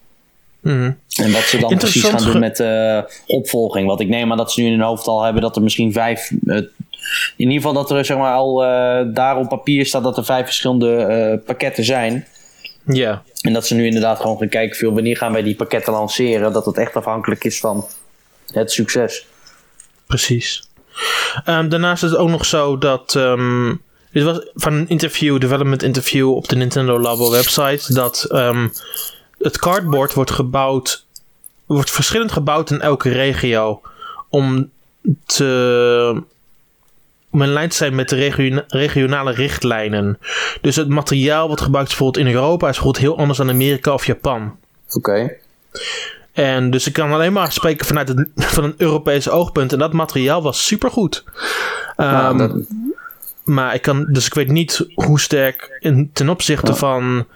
Mm 0.65 0.99
En 1.17 1.33
wat 1.33 1.43
ze 1.43 1.59
dan 1.59 1.77
precies 1.77 2.05
gaan 2.05 2.25
doen 2.25 2.39
met 2.39 2.61
uh, 2.61 3.01
opvolging. 3.27 3.87
Want 3.87 4.01
ik 4.01 4.09
neem 4.09 4.31
aan 4.31 4.37
dat 4.37 4.53
ze 4.53 4.61
nu 4.61 4.67
in 4.67 4.73
hun 4.73 4.87
hoofd 4.87 5.07
al 5.07 5.23
hebben 5.23 5.43
dat 5.43 5.57
er 5.57 5.63
misschien 5.63 5.93
vijf 5.93 6.31
uh, 6.45 6.61
in 7.37 7.51
ieder 7.51 7.55
geval 7.55 7.73
dat 7.73 7.91
er 7.91 8.05
zeg 8.05 8.17
maar, 8.17 8.35
al 8.35 8.65
uh, 8.65 9.15
daar 9.15 9.37
op 9.37 9.49
papier 9.49 9.87
staat 9.87 10.03
dat 10.03 10.17
er 10.17 10.25
vijf 10.25 10.45
verschillende 10.45 11.07
uh, 11.41 11.47
pakketten 11.47 11.85
zijn. 11.85 12.27
Ja. 12.85 13.23
En 13.41 13.53
dat 13.53 13.67
ze 13.67 13.75
nu 13.75 13.87
inderdaad 13.87 14.21
gewoon 14.21 14.39
gaan 14.39 14.49
kijken 14.49 14.77
veel 14.77 14.93
wanneer 14.93 15.17
gaan 15.17 15.33
wij 15.33 15.43
die 15.43 15.55
pakketten 15.55 15.93
lanceren. 15.93 16.53
Dat 16.53 16.67
het 16.67 16.79
echt 16.79 16.97
afhankelijk 16.97 17.45
is 17.45 17.61
van 17.61 17.87
het 18.47 18.73
succes. 18.73 19.27
Precies. 20.07 20.69
Um, 21.47 21.69
daarnaast 21.69 22.03
is 22.03 22.11
het 22.11 22.19
ook 22.19 22.29
nog 22.29 22.45
zo 22.45 22.79
dat. 22.79 23.15
Um, 23.15 23.83
dit 24.11 24.23
was 24.23 24.41
van 24.55 24.73
een 24.73 24.89
interview, 24.89 25.41
development 25.41 25.83
interview 25.83 26.31
op 26.31 26.49
de 26.49 26.57
Nintendo 26.57 27.01
Labo 27.01 27.31
website. 27.31 27.95
Dat 27.95 28.29
um, 28.33 28.73
het 29.45 29.59
cardboard 29.59 30.15
wordt 30.15 30.31
gebouwd. 30.31 31.07
Wordt 31.67 31.91
verschillend 31.91 32.33
gebouwd 32.33 32.71
in 32.71 32.81
elke 32.81 33.09
regio. 33.09 33.81
Om 34.29 34.71
te 35.27 36.23
om 37.31 37.43
in 37.43 37.53
lijn 37.53 37.69
te 37.69 37.77
zijn 37.77 37.95
met 37.95 38.09
de 38.09 38.65
regionale 38.69 39.33
richtlijnen. 39.33 40.19
Dus 40.61 40.77
het 40.77 40.89
materiaal 40.89 41.49
wat 41.49 41.61
gebruikt 41.61 41.91
is 41.91 41.97
bijvoorbeeld 41.97 42.27
in 42.27 42.35
Europa 42.35 42.69
is 42.69 42.75
bijvoorbeeld 42.75 43.05
heel 43.05 43.19
anders 43.19 43.39
dan 43.39 43.49
Amerika 43.49 43.93
of 43.93 44.07
Japan. 44.07 44.57
Oké. 44.93 45.37
En 46.33 46.71
dus 46.71 46.87
ik 46.87 46.93
kan 46.93 47.13
alleen 47.13 47.33
maar 47.33 47.53
spreken 47.53 47.87
vanuit 47.87 48.09
het, 48.09 48.29
van 48.37 48.65
een 48.65 48.75
Europese 48.77 49.31
oogpunt. 49.31 49.73
En 49.73 49.79
dat 49.79 49.93
materiaal 49.93 50.43
was 50.43 50.67
supergoed. 50.67 51.25
Um, 51.97 52.39
dat... 52.39 52.53
Maar 53.45 53.75
ik 53.75 53.83
kan, 53.83 54.07
dus 54.13 54.27
ik 54.27 54.35
weet 54.35 54.49
niet 54.49 54.87
hoe 54.95 55.21
sterk 55.21 55.77
in, 55.81 56.11
ten 56.13 56.29
opzichte 56.29 56.75
van 56.75 57.27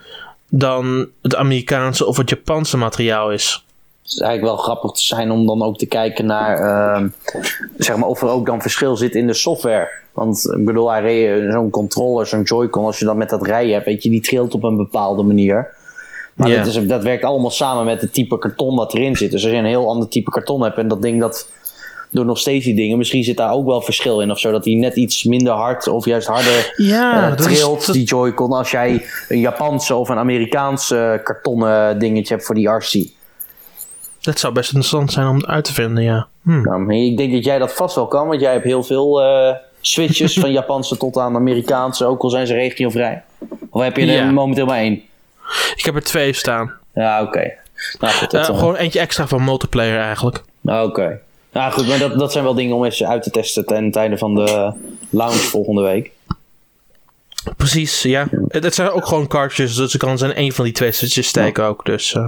dan 0.49 1.07
het 1.21 1.35
Amerikaanse 1.35 2.05
of 2.05 2.17
het 2.17 2.29
Japanse 2.29 2.77
materiaal 2.77 3.31
is. 3.31 3.65
is 4.05 4.19
eigenlijk 4.19 4.55
wel 4.55 4.63
grappig 4.63 4.91
te 4.91 5.03
zijn 5.03 5.31
om 5.31 5.45
dan 5.45 5.61
ook 5.61 5.77
te 5.77 5.85
kijken 5.85 6.25
naar 6.25 6.59
ehm, 6.59 7.07
zeg 7.77 7.97
maar 7.97 8.07
of 8.09 8.21
er 8.21 8.29
ook 8.29 8.45
dan 8.45 8.61
verschil 8.61 8.97
zit 8.97 9.15
in 9.15 9.27
de 9.27 9.33
software. 9.33 9.89
Want 10.13 10.55
ik 10.57 10.65
bedoel, 10.65 10.91
zo'n 11.51 11.69
controller, 11.69 12.25
zo'n 12.25 12.41
Joy-Con, 12.41 12.85
als 12.85 12.99
je 12.99 13.05
dan 13.05 13.17
met 13.17 13.29
dat 13.29 13.45
rijden 13.45 13.73
hebt, 13.73 13.85
weet 13.85 14.03
je, 14.03 14.09
die 14.09 14.21
trilt 14.21 14.53
op 14.53 14.63
een 14.63 14.77
bepaalde 14.77 15.23
manier. 15.23 15.77
Maar 16.33 16.49
dat, 16.49 16.65
is, 16.65 16.87
dat 16.87 17.03
werkt 17.03 17.23
allemaal 17.23 17.51
samen 17.51 17.85
met 17.85 18.01
het 18.01 18.13
type 18.13 18.37
karton 18.37 18.75
dat 18.75 18.93
erin 18.93 19.15
zit. 19.15 19.31
Dus 19.31 19.43
als 19.43 19.51
je 19.51 19.57
een 19.57 19.65
heel 19.65 19.89
ander 19.89 20.09
type 20.09 20.31
karton 20.31 20.63
hebt 20.63 20.77
en 20.77 20.87
dat 20.87 21.01
ding 21.01 21.19
dat 21.19 21.49
door 22.11 22.25
nog 22.25 22.37
steeds 22.37 22.65
die 22.65 22.75
dingen. 22.75 22.97
Misschien 22.97 23.23
zit 23.23 23.37
daar 23.37 23.51
ook 23.51 23.65
wel 23.65 23.81
verschil 23.81 24.21
in 24.21 24.31
of 24.31 24.39
zo. 24.39 24.51
Dat 24.51 24.65
hij 24.65 24.73
net 24.73 24.95
iets 24.95 25.23
minder 25.23 25.53
hard 25.53 25.87
of 25.87 26.05
juist 26.05 26.27
harder 26.27 26.73
ja, 26.75 27.29
uh, 27.29 27.35
trilt, 27.35 27.93
die 27.93 28.03
Joy-Con. 28.03 28.51
Als 28.51 28.71
jij 28.71 29.05
een 29.27 29.39
Japanse 29.39 29.95
of 29.95 30.09
een 30.09 30.17
Amerikaanse 30.17 31.21
kartonnen 31.23 31.99
dingetje 31.99 32.33
hebt 32.33 32.45
voor 32.45 32.55
die 32.55 32.69
RC. 32.69 33.07
Dat 34.21 34.39
zou 34.39 34.53
best 34.53 34.73
interessant 34.73 35.11
zijn 35.11 35.27
om 35.27 35.45
uit 35.45 35.63
te 35.63 35.73
vinden, 35.73 36.03
ja. 36.03 36.27
Hm. 36.43 36.61
Nou, 36.61 36.95
ik 36.95 37.17
denk 37.17 37.31
dat 37.31 37.43
jij 37.43 37.59
dat 37.59 37.73
vast 37.73 37.95
wel 37.95 38.07
kan, 38.07 38.27
want 38.27 38.41
jij 38.41 38.51
hebt 38.51 38.63
heel 38.63 38.83
veel 38.83 39.21
uh, 39.21 39.55
switches 39.81 40.33
van 40.39 40.51
Japanse 40.51 40.97
tot 40.97 41.17
aan 41.17 41.35
Amerikaanse, 41.35 42.05
ook 42.05 42.21
al 42.21 42.29
zijn 42.29 42.47
ze 42.47 42.53
regiovrij. 42.53 43.23
Of 43.69 43.81
heb 43.81 43.97
je 43.97 44.11
er 44.11 44.33
momenteel 44.33 44.65
maar 44.65 44.77
één? 44.77 45.01
Ik 45.75 45.85
heb 45.85 45.95
er 45.95 46.03
twee 46.03 46.33
staan. 46.33 46.73
Ja, 46.93 47.21
oké. 47.21 47.53
Nou, 47.99 48.13
uh, 48.31 48.43
gewoon 48.43 48.75
eentje 48.75 48.99
extra 48.99 49.27
van 49.27 49.43
multiplayer 49.43 49.99
eigenlijk. 49.99 50.43
Oké. 50.63 51.19
Nou 51.51 51.71
goed, 51.71 51.87
maar 51.87 51.99
dat, 51.99 52.19
dat 52.19 52.31
zijn 52.31 52.43
wel 52.43 52.53
dingen 52.53 52.75
om 52.75 52.85
eens 52.85 53.03
uit 53.03 53.23
te 53.23 53.29
testen 53.29 53.65
ten 53.65 53.91
tijde 53.91 54.17
van 54.17 54.35
de 54.35 54.73
lounge 55.09 55.37
volgende 55.37 55.81
week. 55.81 56.11
Precies, 57.57 58.01
ja. 58.01 58.27
Het, 58.47 58.75
zijn 58.75 58.89
ook 58.89 59.05
gewoon 59.05 59.27
cartridges, 59.27 59.75
dus 59.75 59.93
ik 59.93 59.99
kan 59.99 60.17
zijn 60.17 60.33
één 60.33 60.51
van 60.51 60.65
die 60.65 60.73
twee 60.73 60.91
switches 60.91 61.27
steken 61.27 61.63
ook. 61.63 61.85
Dus, 61.85 62.13
uh. 62.13 62.27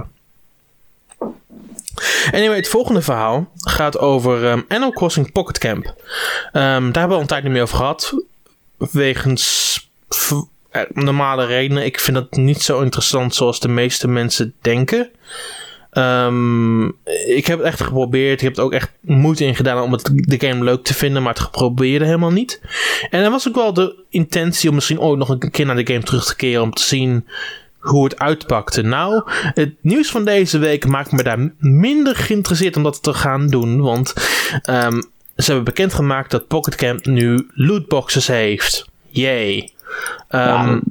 Anyway, 2.32 2.56
het 2.56 2.68
volgende 2.68 3.02
verhaal 3.02 3.50
gaat 3.56 3.98
over 3.98 4.44
um, 4.44 4.64
Animal 4.68 4.92
Crossing 4.92 5.32
Pocket 5.32 5.58
Camp. 5.58 5.86
Um, 5.86 5.92
daar 6.52 6.80
hebben 6.80 7.08
we 7.08 7.14
al 7.14 7.20
een 7.20 7.26
tijd 7.26 7.42
niet 7.42 7.52
meer 7.52 7.62
over 7.62 7.76
gehad. 7.76 8.14
Wegens 8.76 9.88
eh, 10.70 10.82
normale 10.88 11.44
redenen. 11.44 11.84
Ik 11.84 12.00
vind 12.00 12.16
dat 12.16 12.30
niet 12.30 12.62
zo 12.62 12.80
interessant 12.80 13.34
zoals 13.34 13.60
de 13.60 13.68
meeste 13.68 14.08
mensen 14.08 14.54
denken. 14.60 15.10
Um, 15.98 16.86
ik 17.26 17.46
heb 17.46 17.58
het 17.58 17.66
echt 17.66 17.80
geprobeerd. 17.80 18.38
Ik 18.38 18.40
heb 18.40 18.56
het 18.56 18.64
ook 18.64 18.72
echt 18.72 18.92
moeite 19.00 19.44
in 19.44 19.54
gedaan 19.54 19.82
om 19.82 19.92
het, 19.92 20.10
de 20.12 20.46
game 20.46 20.64
leuk 20.64 20.84
te 20.84 20.94
vinden, 20.94 21.22
maar 21.22 21.32
het 21.32 21.42
geprobeerde 21.42 22.04
helemaal 22.04 22.32
niet. 22.32 22.60
En 23.10 23.22
er 23.22 23.30
was 23.30 23.48
ook 23.48 23.54
wel 23.54 23.72
de 23.72 24.04
intentie 24.08 24.68
om 24.68 24.74
misschien 24.74 25.00
ooit 25.00 25.18
nog 25.18 25.28
een 25.28 25.50
keer 25.50 25.66
naar 25.66 25.76
de 25.76 25.92
game 25.92 26.04
terug 26.04 26.24
te 26.24 26.36
keren 26.36 26.62
om 26.62 26.72
te 26.72 26.82
zien 26.82 27.28
hoe 27.78 28.04
het 28.04 28.18
uitpakte. 28.18 28.82
Nou, 28.82 29.22
het 29.54 29.74
nieuws 29.80 30.10
van 30.10 30.24
deze 30.24 30.58
week 30.58 30.86
maakt 30.86 31.12
me 31.12 31.22
daar 31.22 31.52
minder 31.58 32.16
geïnteresseerd 32.16 32.76
om 32.76 32.82
dat 32.82 33.02
te 33.02 33.14
gaan 33.14 33.46
doen, 33.46 33.80
want 33.80 34.14
um, 34.70 35.10
ze 35.36 35.44
hebben 35.46 35.64
bekendgemaakt 35.64 36.30
dat 36.30 36.46
Pocket 36.46 36.74
Camp 36.74 37.06
nu 37.06 37.46
lootboxes 37.54 38.26
heeft. 38.26 38.88
Yay. 39.08 39.70
Um, 40.30 40.82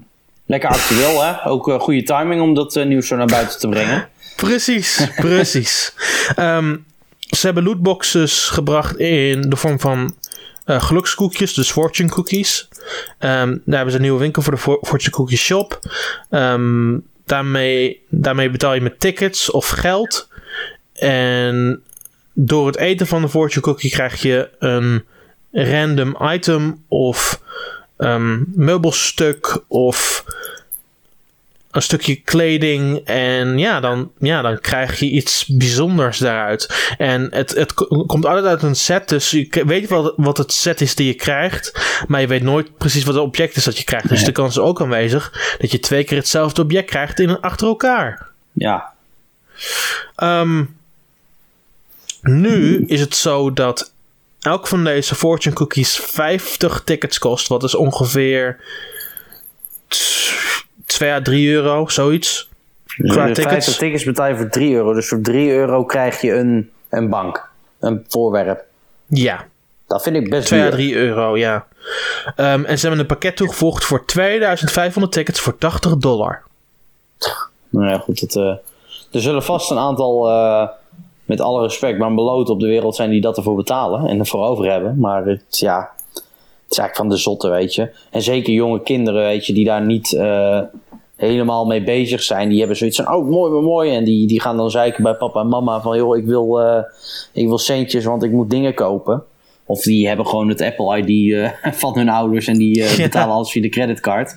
lekker 0.51 0.69
actueel, 0.69 1.23
hè? 1.23 1.45
Ook 1.45 1.67
uh, 1.67 1.79
goede 1.79 2.03
timing 2.03 2.41
om 2.41 2.53
dat 2.53 2.75
uh, 2.75 2.85
nieuws 2.85 3.07
zo 3.07 3.15
naar 3.15 3.25
buiten 3.25 3.59
te 3.59 3.67
brengen. 3.67 4.09
Precies, 4.35 5.07
precies. 5.15 5.93
Um, 6.39 6.85
ze 7.29 7.45
hebben 7.45 7.63
lootboxes 7.63 8.49
gebracht 8.49 8.97
in 8.97 9.41
de 9.41 9.55
vorm 9.55 9.79
van 9.79 10.15
uh, 10.65 10.81
gelukskoekjes, 10.81 11.53
dus 11.53 11.71
fortune 11.71 12.09
cookies. 12.09 12.67
Um, 13.19 13.61
daar 13.65 13.75
hebben 13.75 13.91
ze 13.91 13.95
een 13.95 14.01
nieuwe 14.01 14.19
winkel 14.19 14.41
voor 14.41 14.53
de 14.53 14.59
fortune 14.59 15.09
cookie 15.09 15.37
shop. 15.37 15.79
Um, 16.29 17.03
daarmee, 17.25 18.05
daarmee 18.09 18.49
betaal 18.49 18.73
je 18.73 18.81
met 18.81 18.99
tickets 18.99 19.51
of 19.51 19.67
geld. 19.67 20.27
En 20.93 21.81
door 22.33 22.67
het 22.67 22.77
eten 22.77 23.07
van 23.07 23.21
de 23.21 23.29
fortune 23.29 23.61
cookie 23.61 23.91
krijg 23.91 24.21
je 24.21 24.49
een 24.59 25.03
random 25.51 26.17
item 26.21 26.83
of 26.87 27.41
meubelstuk 28.55 29.63
of 29.67 30.25
een 31.71 31.81
stukje 31.81 32.15
kleding 32.15 32.97
en 33.05 33.57
ja, 33.57 33.79
dan, 33.79 34.11
ja, 34.19 34.41
dan 34.41 34.59
krijg 34.59 34.99
je 34.99 35.09
iets 35.09 35.45
bijzonders 35.45 36.17
daaruit. 36.17 36.93
En 36.97 37.27
het, 37.33 37.55
het 37.55 37.73
komt 38.05 38.25
altijd 38.25 38.45
uit 38.45 38.63
een 38.63 38.75
set, 38.75 39.09
dus 39.09 39.31
je 39.31 39.63
weet 39.65 39.89
wel 39.89 40.13
wat 40.15 40.37
het 40.37 40.53
set 40.53 40.81
is 40.81 40.95
die 40.95 41.07
je 41.07 41.13
krijgt, 41.13 41.79
maar 42.07 42.21
je 42.21 42.27
weet 42.27 42.43
nooit 42.43 42.77
precies 42.77 43.03
wat 43.03 43.13
het 43.13 43.23
object 43.23 43.55
is 43.55 43.63
dat 43.63 43.77
je 43.77 43.83
krijgt. 43.83 44.09
Dus 44.09 44.23
de 44.23 44.31
kans 44.31 44.51
is 44.51 44.61
ook 44.63 44.81
aanwezig 44.81 45.55
dat 45.59 45.71
je 45.71 45.79
twee 45.79 46.03
keer 46.03 46.17
hetzelfde 46.17 46.61
object 46.61 46.89
krijgt 46.89 47.19
in 47.19 47.39
achter 47.39 47.67
elkaar. 47.67 48.27
Ja. 48.53 48.93
Um, 50.23 50.75
nu 52.21 52.83
is 52.87 52.99
het 52.99 53.15
zo 53.15 53.53
dat 53.53 53.93
elk 54.41 54.67
van 54.67 54.83
deze 54.83 55.15
fortune 55.15 55.55
cookies 55.55 55.95
50 55.95 56.81
tickets 56.83 57.17
kost, 57.19 57.47
wat 57.47 57.63
is 57.63 57.75
ongeveer 57.75 58.59
2 60.85 61.11
à 61.11 61.21
3 61.21 61.49
euro, 61.49 61.87
zoiets. 61.87 62.49
Qua 62.85 63.25
tickets. 63.25 63.45
50 63.47 63.77
tickets 63.77 64.03
betaal 64.03 64.27
je 64.27 64.35
voor 64.35 64.49
3 64.49 64.73
euro. 64.73 64.93
Dus 64.93 65.07
voor 65.07 65.21
3 65.21 65.51
euro 65.51 65.85
krijg 65.85 66.21
je 66.21 66.33
een, 66.33 66.71
een 66.89 67.09
bank. 67.09 67.49
Een 67.79 68.05
voorwerp. 68.07 68.63
Ja. 69.07 69.45
Dat 69.87 70.03
vind 70.03 70.15
ik 70.15 70.29
best 70.29 70.47
2 70.47 70.61
à 70.61 70.69
3 70.69 70.95
euro, 70.95 71.37
ja. 71.37 71.67
Um, 72.37 72.65
en 72.65 72.77
ze 72.77 72.81
hebben 72.81 72.99
een 72.99 73.05
pakket 73.05 73.35
toegevoegd 73.35 73.85
voor 73.85 74.05
2500 74.05 75.13
tickets 75.13 75.39
voor 75.39 75.57
80 75.57 75.97
dollar. 75.97 76.43
Nou 77.69 77.87
ja, 77.87 77.97
goed. 77.97 78.19
Het, 78.19 78.35
uh, 78.35 78.43
er 79.11 79.21
zullen 79.21 79.43
vast 79.43 79.71
een 79.71 79.77
aantal, 79.77 80.29
uh, 80.29 80.67
met 81.31 81.41
alle 81.41 81.61
respect, 81.61 81.97
maar 81.97 82.13
beloten 82.13 82.53
op 82.53 82.59
de 82.59 82.67
wereld 82.67 82.95
zijn 82.95 83.09
die 83.09 83.21
dat 83.21 83.37
ervoor 83.37 83.55
betalen 83.55 84.07
en 84.07 84.19
ervoor 84.19 84.45
over 84.45 84.71
hebben. 84.71 84.99
Maar 84.99 85.25
het, 85.25 85.59
ja, 85.59 85.89
is 86.69 86.77
eigenlijk 86.77 86.95
van 86.95 87.09
de 87.09 87.17
zotte, 87.17 87.49
weet 87.49 87.75
je. 87.75 87.89
En 88.09 88.21
zeker 88.21 88.53
jonge 88.53 88.81
kinderen, 88.81 89.23
weet 89.23 89.45
je, 89.45 89.53
die 89.53 89.65
daar 89.65 89.85
niet 89.85 90.11
uh, 90.11 90.59
helemaal 91.15 91.65
mee 91.65 91.83
bezig 91.83 92.23
zijn. 92.23 92.49
Die 92.49 92.59
hebben 92.59 92.77
zoiets 92.77 93.01
van, 93.01 93.15
oh, 93.15 93.29
mooi, 93.29 93.51
mooi, 93.51 93.65
mooi. 93.65 93.95
En 93.95 94.03
die, 94.03 94.27
die 94.27 94.41
gaan 94.41 94.57
dan 94.57 94.71
zeiken 94.71 95.03
bij 95.03 95.13
papa 95.13 95.39
en 95.39 95.47
mama 95.47 95.81
van, 95.81 95.97
joh, 95.97 96.17
ik 96.17 96.25
wil, 96.25 96.61
uh, 96.61 96.77
ik 97.33 97.47
wil 97.47 97.57
centjes, 97.57 98.05
want 98.05 98.23
ik 98.23 98.31
moet 98.31 98.49
dingen 98.49 98.73
kopen. 98.73 99.23
Of 99.71 99.81
die 99.81 100.07
hebben 100.07 100.27
gewoon 100.27 100.49
het 100.49 100.61
Apple 100.61 100.97
ID 100.97 101.09
uh, 101.09 101.49
van 101.81 101.97
hun 101.97 102.09
ouders 102.09 102.47
en 102.47 102.57
die 102.57 102.79
uh, 102.79 102.95
betalen 102.95 103.35
alles 103.35 103.51
via 103.51 103.61
de 103.61 103.69
creditcard. 103.69 104.35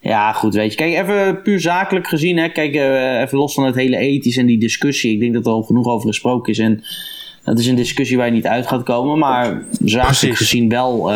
Ja, 0.00 0.32
goed, 0.32 0.54
weet 0.54 0.70
je. 0.70 0.76
Kijk, 0.76 0.94
even 0.94 1.42
puur 1.42 1.60
zakelijk 1.60 2.06
gezien, 2.06 2.36
hè. 2.36 2.48
Kijk, 2.48 2.74
uh, 2.74 3.20
even 3.20 3.38
los 3.38 3.54
van 3.54 3.64
het 3.64 3.74
hele 3.74 3.96
ethisch 3.96 4.36
en 4.36 4.46
die 4.46 4.58
discussie. 4.58 5.12
Ik 5.12 5.20
denk 5.20 5.34
dat 5.34 5.46
er 5.46 5.52
al 5.52 5.62
genoeg 5.62 5.86
over 5.86 6.08
gesproken 6.08 6.52
is. 6.52 6.58
En 6.58 6.82
dat 7.44 7.58
is 7.58 7.66
een 7.66 7.74
discussie 7.74 8.16
waar 8.16 8.26
je 8.26 8.32
niet 8.32 8.46
uit 8.46 8.66
gaat 8.66 8.82
komen. 8.82 9.18
Maar 9.18 9.64
zakelijk 9.84 10.36
gezien 10.36 10.68
wel 10.68 11.12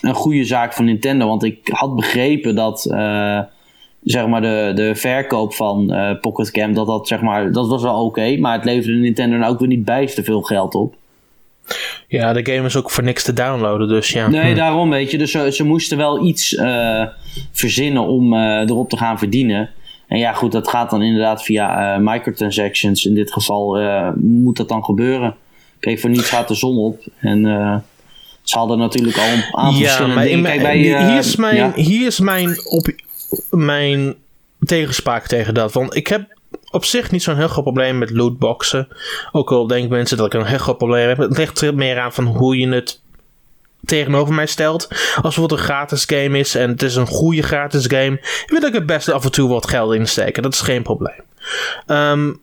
een 0.00 0.14
goede 0.14 0.44
zaak 0.44 0.72
van 0.72 0.84
Nintendo. 0.84 1.26
Want 1.26 1.44
ik 1.44 1.58
had 1.72 1.96
begrepen 1.96 2.54
dat 2.54 2.86
zeg 4.04 4.26
maar 4.26 4.40
de, 4.40 4.72
de 4.74 4.94
verkoop 4.94 5.54
van 5.54 5.92
uh, 5.92 6.20
Pocket 6.20 6.50
Camp, 6.50 6.74
dat, 6.74 6.86
dat, 6.86 7.08
zeg 7.08 7.20
maar, 7.20 7.52
dat 7.52 7.68
was 7.68 7.82
wel 7.82 8.04
oké. 8.04 8.36
maar 8.36 8.56
het 8.56 8.64
leverde 8.64 8.98
Nintendo 8.98 9.36
nou 9.36 9.52
ook 9.52 9.58
weer 9.58 9.68
niet 9.68 9.84
bijster 9.84 10.24
veel 10.24 10.42
geld 10.42 10.74
op. 10.74 10.94
Ja, 12.08 12.32
de 12.32 12.52
game 12.52 12.66
is 12.66 12.76
ook 12.76 12.90
voor 12.90 13.04
niks 13.04 13.22
te 13.22 13.32
downloaden, 13.32 13.88
dus 13.88 14.10
ja. 14.10 14.28
Nee, 14.28 14.50
hm. 14.50 14.56
daarom 14.56 14.90
weet 14.90 15.10
je. 15.10 15.18
Dus 15.18 15.30
ze, 15.30 15.52
ze 15.52 15.64
moesten 15.64 15.96
wel 15.96 16.24
iets 16.24 16.56
verzinnen 17.52 18.02
om 18.02 18.34
erop 18.34 18.88
te 18.88 18.96
gaan 18.96 19.18
verdienen. 19.18 19.70
En 20.08 20.18
ja, 20.18 20.32
goed, 20.32 20.52
dat 20.52 20.68
gaat 20.68 20.90
dan 20.90 21.02
inderdaad 21.02 21.42
via 21.42 21.96
uh, 21.96 22.12
microtransactions. 22.12 23.04
In 23.04 23.14
dit 23.14 23.32
geval 23.32 23.78
moet 24.16 24.56
dat 24.56 24.68
dan 24.68 24.84
gebeuren. 24.84 25.34
Kijk, 25.80 26.00
voor 26.00 26.10
niets 26.10 26.28
gaat 26.28 26.48
de 26.48 26.54
zon 26.54 26.76
op. 26.76 27.02
En 27.18 27.42
ze 28.42 28.58
hadden 28.58 28.78
natuurlijk 28.78 29.16
al 29.16 29.28
een 29.28 29.44
aantal 29.50 29.80
ja, 29.80 29.86
verschillende 29.86 30.22
dingen. 30.22 30.44
Kijk, 30.44 30.62
bij, 30.62 30.76
hier, 30.76 31.18
is 31.18 31.36
mijn, 31.36 31.56
ja. 31.56 31.72
hier 31.74 32.06
is 32.06 32.20
mijn, 32.20 32.54
op, 32.64 32.88
mijn 33.50 34.14
tegenspraak 34.58 35.26
tegen 35.26 35.54
dat. 35.54 35.72
Want 35.72 35.96
ik 35.96 36.06
heb 36.06 36.33
op 36.74 36.84
zich 36.84 37.10
niet 37.10 37.22
zo'n 37.22 37.36
heel 37.36 37.48
groot 37.48 37.64
probleem 37.64 37.98
met 37.98 38.10
lootboxen. 38.10 38.88
Ook 39.32 39.52
al 39.52 39.66
denken 39.66 39.90
mensen 39.90 40.16
dat 40.16 40.26
ik 40.26 40.34
een 40.34 40.46
heel 40.46 40.58
groot 40.58 40.78
probleem 40.78 41.08
heb. 41.08 41.18
Het 41.18 41.36
ligt 41.36 41.60
er 41.60 41.74
meer 41.74 41.98
aan 41.98 42.12
van 42.12 42.26
hoe 42.26 42.58
je 42.58 42.68
het 42.68 43.00
tegenover 43.84 44.34
mij 44.34 44.46
stelt. 44.46 44.88
Als 44.88 45.20
bijvoorbeeld 45.22 45.60
een 45.60 45.66
gratis 45.66 46.04
game 46.04 46.38
is 46.38 46.54
en 46.54 46.70
het 46.70 46.82
is 46.82 46.96
een 46.96 47.06
goede 47.06 47.42
gratis 47.42 47.86
game, 47.86 48.20
wil 48.46 48.62
ik 48.62 48.74
er 48.74 48.84
best 48.84 49.08
af 49.08 49.24
en 49.24 49.32
toe 49.32 49.48
wat 49.48 49.68
geld 49.68 49.94
in 49.94 50.08
steken. 50.08 50.42
Dat 50.42 50.54
is 50.54 50.60
geen 50.60 50.82
probleem. 50.82 51.20
Um, 51.86 52.40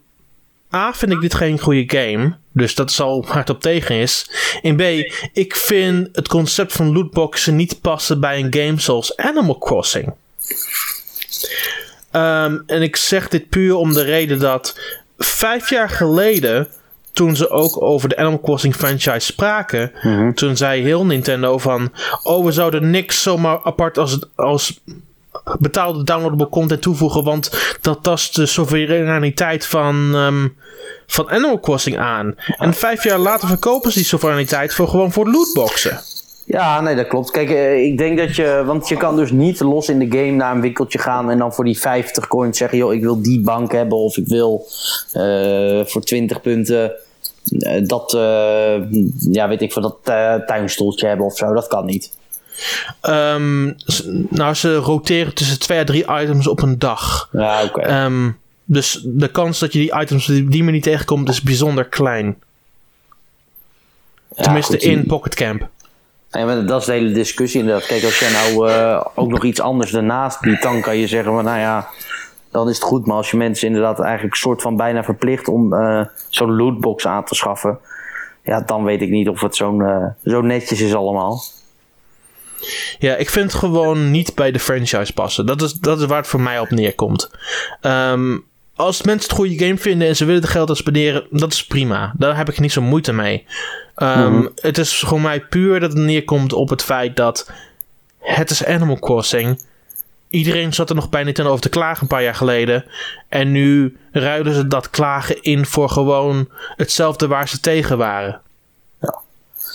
A, 0.74 0.94
vind 0.94 1.12
ik 1.12 1.22
dit 1.22 1.34
geen 1.34 1.60
goede 1.60 1.98
game. 1.98 2.36
Dus 2.54 2.76
dat 2.76 2.90
is 2.90 3.00
al 3.00 3.26
hardop 3.28 3.62
tegen 3.62 3.96
is. 3.96 4.30
In 4.62 4.76
B, 4.76 4.82
ik 5.34 5.56
vind 5.56 6.10
het 6.12 6.28
concept 6.28 6.74
van 6.74 6.94
lootboxen 6.94 7.56
niet 7.56 7.82
passen 7.82 8.20
bij 8.20 8.40
een 8.40 8.54
game 8.54 8.80
zoals 8.80 9.18
Animal 9.18 9.58
Crossing. 9.58 10.14
Um, 12.12 12.64
en 12.66 12.82
ik 12.82 12.96
zeg 12.96 13.28
dit 13.28 13.50
puur 13.50 13.76
om 13.76 13.94
de 13.94 14.04
reden 14.04 14.40
dat 14.40 14.80
vijf 15.18 15.70
jaar 15.70 15.90
geleden 15.90 16.68
toen 17.14 17.36
ze 17.36 17.50
ook 17.50 17.82
over 17.82 18.10
de 18.10 18.18
Animal 18.18 18.42
Crossing 18.42 18.76
franchise 18.76 19.20
spraken, 19.20 19.92
mhm. 20.02 20.34
toen 20.34 20.58
zei 20.58 20.82
heel 20.82 21.06
Nintendo 21.06 21.58
van, 21.58 21.92
oh 22.24 22.46
we 22.46 22.52
zouden 22.52 22.90
niks 22.90 23.22
zomaar 23.22 23.60
apart 23.64 23.98
als, 23.98 24.20
als 24.36 24.82
betaalde 25.60 26.04
downloadable 26.04 26.50
content 26.50 26.82
toevoegen, 26.82 27.24
want 27.24 27.52
dat 27.82 28.04
tast 28.04 28.36
de 28.36 28.46
soevereiniteit 28.46 29.66
van, 29.66 30.12
ehm, 30.14 30.48
van 31.08 31.30
Animal 31.30 31.60
Crossing 31.60 31.98
aan. 31.98 32.36
En 32.58 32.74
vijf 32.74 33.04
jaar 33.04 33.20
later 33.20 33.48
verkopen 33.48 33.92
ze 33.92 33.98
die 33.98 34.08
soevereiniteit 34.08 34.74
voor 34.74 34.88
gewoon 34.88 35.12
voor 35.12 35.30
lootboxen. 35.30 36.02
Ja, 36.52 36.82
nee, 36.82 36.96
dat 36.96 37.08
klopt. 37.08 37.32
Kijk, 37.32 37.50
eh, 37.50 37.84
ik 37.84 37.98
denk 37.98 38.18
dat 38.18 38.36
je. 38.36 38.64
Want 38.66 38.88
je 38.88 38.98
kan 38.98 39.16
dus 39.16 39.32
niet 39.32 39.60
los 39.60 39.90
in 39.90 40.00
de 40.00 40.18
game 40.18 40.32
naar 40.32 40.56
een 40.56 40.62
winkeltje 40.62 41.00
gaan 41.00 41.30
en 41.30 41.38
dan 41.38 41.54
voor 41.54 41.64
die 41.64 41.80
50 41.80 42.28
coins 42.28 42.58
zeggen: 42.58 42.78
joh, 42.78 42.94
ik 42.94 43.02
wil 43.02 43.22
die 43.22 43.42
bank 43.42 43.72
hebben 43.72 43.98
of 43.98 44.18
ik 44.18 44.28
wil 44.28 44.68
uh, 45.14 45.86
voor 45.86 46.02
20 46.02 46.42
punten 46.42 46.92
uh, 47.52 47.88
dat. 47.88 48.12
ja, 49.32 49.48
weet 49.48 49.62
ik, 49.62 49.74
voor 49.74 49.82
dat 49.82 49.98
tuinstoeltje 50.48 51.08
hebben 51.08 51.26
of 51.26 51.38
zo. 51.38 51.54
Dat 51.54 51.68
kan 51.68 51.86
niet. 51.86 52.12
Um, 53.02 53.76
nou, 54.30 54.54
ze 54.54 54.76
roteren 54.76 55.34
tussen 55.34 55.60
twee 55.60 55.80
à 55.80 55.84
drie 55.84 56.06
items 56.22 56.48
op 56.48 56.62
een 56.62 56.80
dag. 56.80 57.30
Ja, 57.32 57.64
oké. 57.64 57.80
Okay. 57.80 58.06
Um, 58.06 58.26
ehm, 58.26 58.32
dus 58.66 59.02
de 59.06 59.28
kans 59.28 59.60
dat 59.60 59.74
je 59.74 59.80
die 59.80 60.00
items 60.00 60.26
die, 60.26 60.50
die 60.50 60.64
manier 60.64 60.82
tegenkomt 60.82 61.30
is 61.30 61.42
bijzonder 61.42 61.86
klein. 61.86 62.38
Ja, 64.36 64.44
Tenminste 64.44 64.72
goed, 64.72 64.84
in 64.84 65.06
Pocket 65.06 65.36
Camp. 65.36 65.70
En 66.32 66.66
dat 66.66 66.80
is 66.80 66.86
de 66.86 66.92
hele 66.92 67.12
discussie 67.12 67.60
inderdaad. 67.60 67.86
Kijk, 67.86 68.04
als 68.04 68.20
jij 68.20 68.32
nou 68.32 68.70
uh, 68.70 69.06
ook 69.16 69.30
nog 69.30 69.44
iets 69.44 69.60
anders 69.60 69.94
ernaast 69.94 70.42
biedt, 70.42 70.62
dan 70.62 70.82
kan 70.82 70.98
je 70.98 71.08
zeggen 71.08 71.34
van 71.34 71.44
nou 71.44 71.60
ja, 71.60 71.88
dan 72.52 72.70
is 72.70 72.76
het 72.76 72.84
goed. 72.84 73.06
Maar 73.06 73.16
als 73.16 73.32
je 73.32 73.38
mensen 73.38 73.68
inderdaad 73.68 74.00
eigenlijk 74.00 74.36
soort 74.36 74.62
van 74.62 74.76
bijna 74.76 75.04
verplicht 75.04 75.48
om 75.48 75.74
uh, 75.74 76.02
zo'n 76.30 76.56
lootbox 76.56 77.08
aan 77.08 77.24
te 77.24 77.36
schaffen, 77.36 77.80
ja, 78.44 78.62
dan 78.62 78.84
weet 78.84 79.02
ik 79.02 79.10
niet 79.10 79.30
of 79.30 79.42
het 79.42 79.56
zo'n 79.56 79.80
uh, 79.80 80.06
zo 80.24 80.42
netjes 80.42 80.82
is 80.82 80.96
allemaal. 80.96 81.42
Ja, 83.00 83.16
ik 83.16 83.30
vind 83.30 83.52
het 83.52 83.60
gewoon 83.60 84.12
niet 84.12 84.36
bij 84.36 84.52
de 84.52 84.60
franchise 84.60 85.14
passen. 85.14 85.46
Dat 85.46 85.62
is, 85.62 85.74
dat 85.74 86.00
is 86.00 86.06
waar 86.06 86.18
het 86.18 86.28
voor 86.28 86.42
mij 86.42 86.60
op 86.60 86.70
neerkomt. 86.70 87.32
Um, 87.82 88.46
als 88.76 89.02
mensen 89.02 89.30
het 89.30 89.38
goede 89.38 89.66
game 89.66 89.78
vinden 89.78 90.08
en 90.08 90.16
ze 90.16 90.26
willen 90.26 90.42
het 90.42 90.50
geld 90.50 90.78
spenderen, 90.78 91.28
dat 91.30 91.54
is 91.54 91.66
prima. 91.66 92.14
Daar 92.18 92.38
heb 92.38 92.50
ik 92.50 92.60
niet 92.60 92.72
zo 92.72 92.82
moeite 92.82 93.14
mee. 93.14 93.46
Um, 93.96 94.50
Het 94.56 94.78
is 94.78 95.02
gewoon 95.02 95.22
mij 95.22 95.40
puur 95.42 95.80
dat 95.80 95.94
het 95.94 96.02
neerkomt 96.02 96.54
op 96.54 96.70
het 96.70 96.84
feit 96.84 97.16
dat 97.16 97.52
het 98.20 98.50
is 98.50 98.66
Animal 98.66 99.00
Crossing. 99.00 99.62
Iedereen 100.30 100.74
zat 100.74 100.90
er 100.90 100.96
nog 100.96 101.10
bij 101.10 101.24
Nintendo 101.24 101.50
over 101.50 101.64
te 101.64 101.70
klagen 101.70 102.02
een 102.02 102.08
paar 102.08 102.24
jaar 102.24 102.36
geleden. 102.36 102.86
En 103.30 103.52
nu 103.52 103.98
ruilen 104.12 104.54
ze 104.54 104.68
dat 104.68 104.90
klagen 104.90 105.42
in 105.42 105.66
voor 105.66 105.90
gewoon 105.90 106.50
hetzelfde 106.76 107.28
waar 107.28 107.48
ze 107.48 107.60
tegen 107.60 107.98
waren. 107.98 108.42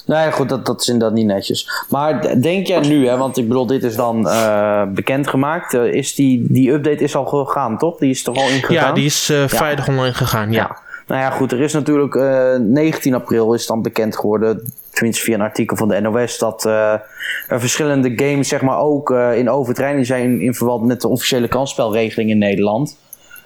Nee, 0.07 0.33
goed, 0.33 0.49
dat, 0.49 0.67
dat 0.67 0.81
is 0.81 0.89
inderdaad 0.89 1.17
niet 1.17 1.27
netjes. 1.27 1.85
Maar 1.89 2.41
denk 2.41 2.67
jij 2.67 2.81
nu, 2.81 3.09
hè, 3.09 3.17
want 3.17 3.37
ik 3.37 3.49
bedoel, 3.49 3.67
dit 3.67 3.83
is 3.83 3.97
dan 3.97 4.27
uh, 4.27 4.83
bekendgemaakt. 4.89 5.75
Uh, 5.75 5.93
is 5.93 6.15
die, 6.15 6.47
die 6.49 6.73
update 6.73 7.05
is 7.05 7.17
al 7.17 7.25
gegaan, 7.25 7.79
toch? 7.79 7.99
Die 7.99 8.11
is 8.11 8.23
toch 8.23 8.37
al 8.37 8.49
ingegaan? 8.49 8.75
Ja, 8.75 8.93
die 8.93 9.05
is 9.05 9.31
uh, 9.31 9.49
vrijdag 9.49 9.89
online 9.89 10.15
gegaan, 10.15 10.53
ja. 10.53 10.57
ja. 10.57 10.79
Nou 11.07 11.21
ja, 11.21 11.31
goed, 11.31 11.53
er 11.53 11.61
is 11.61 11.73
natuurlijk 11.73 12.15
19 12.59 13.15
april 13.15 13.55
is 13.55 13.67
dan 13.67 13.83
bekend 13.83 14.17
geworden, 14.17 14.73
tenminste 14.91 15.25
via 15.25 15.35
een 15.35 15.41
artikel 15.41 15.77
van 15.77 15.89
de 15.89 16.01
NOS, 16.01 16.39
dat 16.39 16.65
er 16.65 17.61
verschillende 17.61 18.13
games 18.17 18.49
zeg 18.49 18.63
maar 18.63 18.79
ook 18.79 19.11
in 19.11 19.51
overtreding 19.51 20.07
zijn 20.07 20.41
in 20.41 20.55
verband 20.55 20.85
met 20.85 21.01
de 21.01 21.09
officiële 21.09 21.49
kansspelregeling 21.49 22.31
in 22.31 22.39
Nederland. 22.39 22.97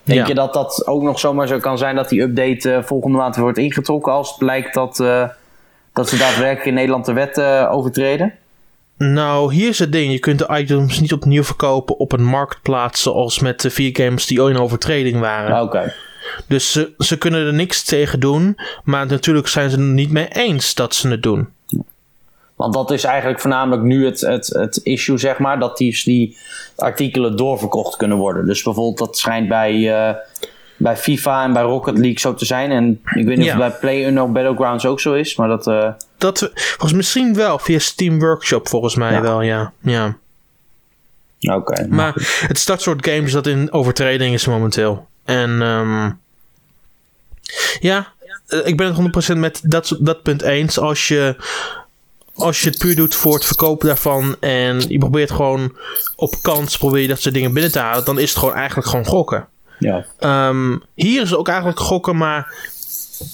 Denk 0.02 0.26
je 0.26 0.34
dat 0.34 0.52
dat 0.54 0.86
ook 0.86 1.02
nog 1.02 1.18
zomaar 1.18 1.46
zo 1.46 1.58
kan 1.58 1.78
zijn 1.78 1.96
dat 1.96 2.08
die 2.08 2.22
update 2.22 2.82
volgende 2.84 3.18
maand 3.18 3.36
wordt 3.36 3.58
ingetrokken 3.58 4.12
als 4.12 4.28
het 4.28 4.38
blijkt 4.38 4.74
dat 4.74 5.04
dat 5.92 6.08
ze 6.08 6.16
daadwerkelijk 6.16 6.66
in 6.66 6.74
Nederland 6.74 7.06
de 7.06 7.12
wet 7.12 7.38
uh, 7.38 7.68
overtreden? 7.70 8.34
Nou, 8.96 9.54
hier 9.54 9.68
is 9.68 9.78
het 9.78 9.92
ding. 9.92 10.12
Je 10.12 10.18
kunt 10.18 10.38
de 10.38 10.48
items 10.50 11.00
niet 11.00 11.12
opnieuw 11.12 11.44
verkopen 11.44 11.98
op 11.98 12.12
een 12.12 12.24
marktplaats 12.24 13.02
zoals 13.02 13.38
met 13.38 13.60
de 13.60 13.70
vier 13.70 13.96
games 13.96 14.26
die 14.26 14.42
ooit 14.42 14.54
in 14.54 14.60
overtreding 14.62 15.20
waren. 15.20 15.56
Ah, 15.56 15.62
oké. 15.62 15.94
Dus 16.46 16.72
ze, 16.72 16.92
ze 16.98 17.18
kunnen 17.18 17.46
er 17.46 17.54
niks 17.54 17.84
tegen 17.84 18.20
doen, 18.20 18.58
maar 18.84 19.06
natuurlijk 19.06 19.48
zijn 19.48 19.70
ze 19.70 19.76
het 19.76 19.84
niet 19.84 20.10
mee 20.10 20.28
eens 20.28 20.74
dat 20.74 20.94
ze 20.94 21.08
het 21.08 21.22
doen. 21.22 21.48
Want 22.56 22.74
dat 22.74 22.90
is 22.90 23.04
eigenlijk 23.04 23.40
voornamelijk 23.40 23.82
nu 23.82 24.04
het, 24.04 24.20
het, 24.20 24.46
het 24.46 24.76
issue, 24.76 25.18
zeg 25.18 25.38
maar, 25.38 25.58
dat 25.58 25.76
die, 25.76 26.00
die 26.04 26.36
artikelen 26.76 27.36
doorverkocht 27.36 27.96
kunnen 27.96 28.16
worden. 28.16 28.46
Dus 28.46 28.62
bijvoorbeeld, 28.62 28.98
dat 28.98 29.18
schijnt 29.18 29.48
bij. 29.48 29.74
Uh, 29.74 30.14
bij 30.80 30.96
FIFA 30.96 31.44
en 31.44 31.52
bij 31.52 31.62
Rocket 31.62 31.94
League 31.98 32.18
zo 32.18 32.34
te 32.34 32.44
zijn. 32.44 32.70
En 32.70 33.00
ik 33.14 33.26
weet 33.26 33.36
niet 33.36 33.46
of 33.46 33.52
het 33.52 33.58
bij 33.58 33.70
PlayerUnknown 33.70 34.32
Battlegrounds 34.32 34.86
ook 34.86 35.00
zo 35.00 35.12
is, 35.12 35.36
maar 35.36 35.48
dat... 35.48 35.66
Uh... 35.66 35.88
Dat 36.18 36.50
was 36.78 36.92
misschien 36.92 37.34
wel, 37.34 37.58
via 37.58 37.78
Steam 37.78 38.18
Workshop 38.18 38.68
volgens 38.68 38.94
mij 38.94 39.22
wel, 39.22 39.42
ja. 39.42 39.72
ja. 39.80 40.16
Oké. 41.40 41.86
maar 41.88 42.12
het 42.46 42.56
is 42.56 42.64
dat 42.64 42.82
soort 42.82 43.06
games 43.06 43.32
dat 43.32 43.46
in 43.46 43.72
overtreding 43.72 44.34
is 44.34 44.46
momenteel. 44.46 45.06
En 45.24 45.50
um, 45.50 46.18
ja, 47.80 48.12
eh, 48.46 48.66
ik 48.66 48.76
ben 48.76 48.94
het 48.94 49.34
100% 49.34 49.36
met 49.36 49.60
dat, 49.62 49.96
dat 50.00 50.22
punt 50.22 50.42
eens. 50.42 50.78
Als 50.78 51.08
je, 51.08 51.36
als 52.34 52.62
je 52.62 52.68
het 52.68 52.78
puur 52.78 52.96
doet 52.96 53.14
voor 53.14 53.34
het 53.34 53.44
verkopen 53.44 53.86
daarvan 53.86 54.36
en 54.40 54.88
je 54.88 54.98
probeert 54.98 55.30
gewoon 55.30 55.76
op 56.16 56.34
kans 56.42 56.78
probeer 56.78 57.02
je 57.02 57.08
dat 57.08 57.20
soort 57.20 57.34
dingen 57.34 57.52
binnen 57.52 57.72
te 57.72 57.78
halen, 57.78 58.04
dan 58.04 58.18
is 58.18 58.30
het 58.30 58.38
gewoon 58.38 58.54
eigenlijk 58.54 58.88
gewoon 58.88 59.06
gokken. 59.06 59.48
Ja. 59.80 60.06
Um, 60.48 60.82
hier 60.94 61.22
is 61.22 61.30
het 61.30 61.38
ook 61.38 61.48
eigenlijk 61.48 61.78
gokken, 61.78 62.16
maar 62.16 62.54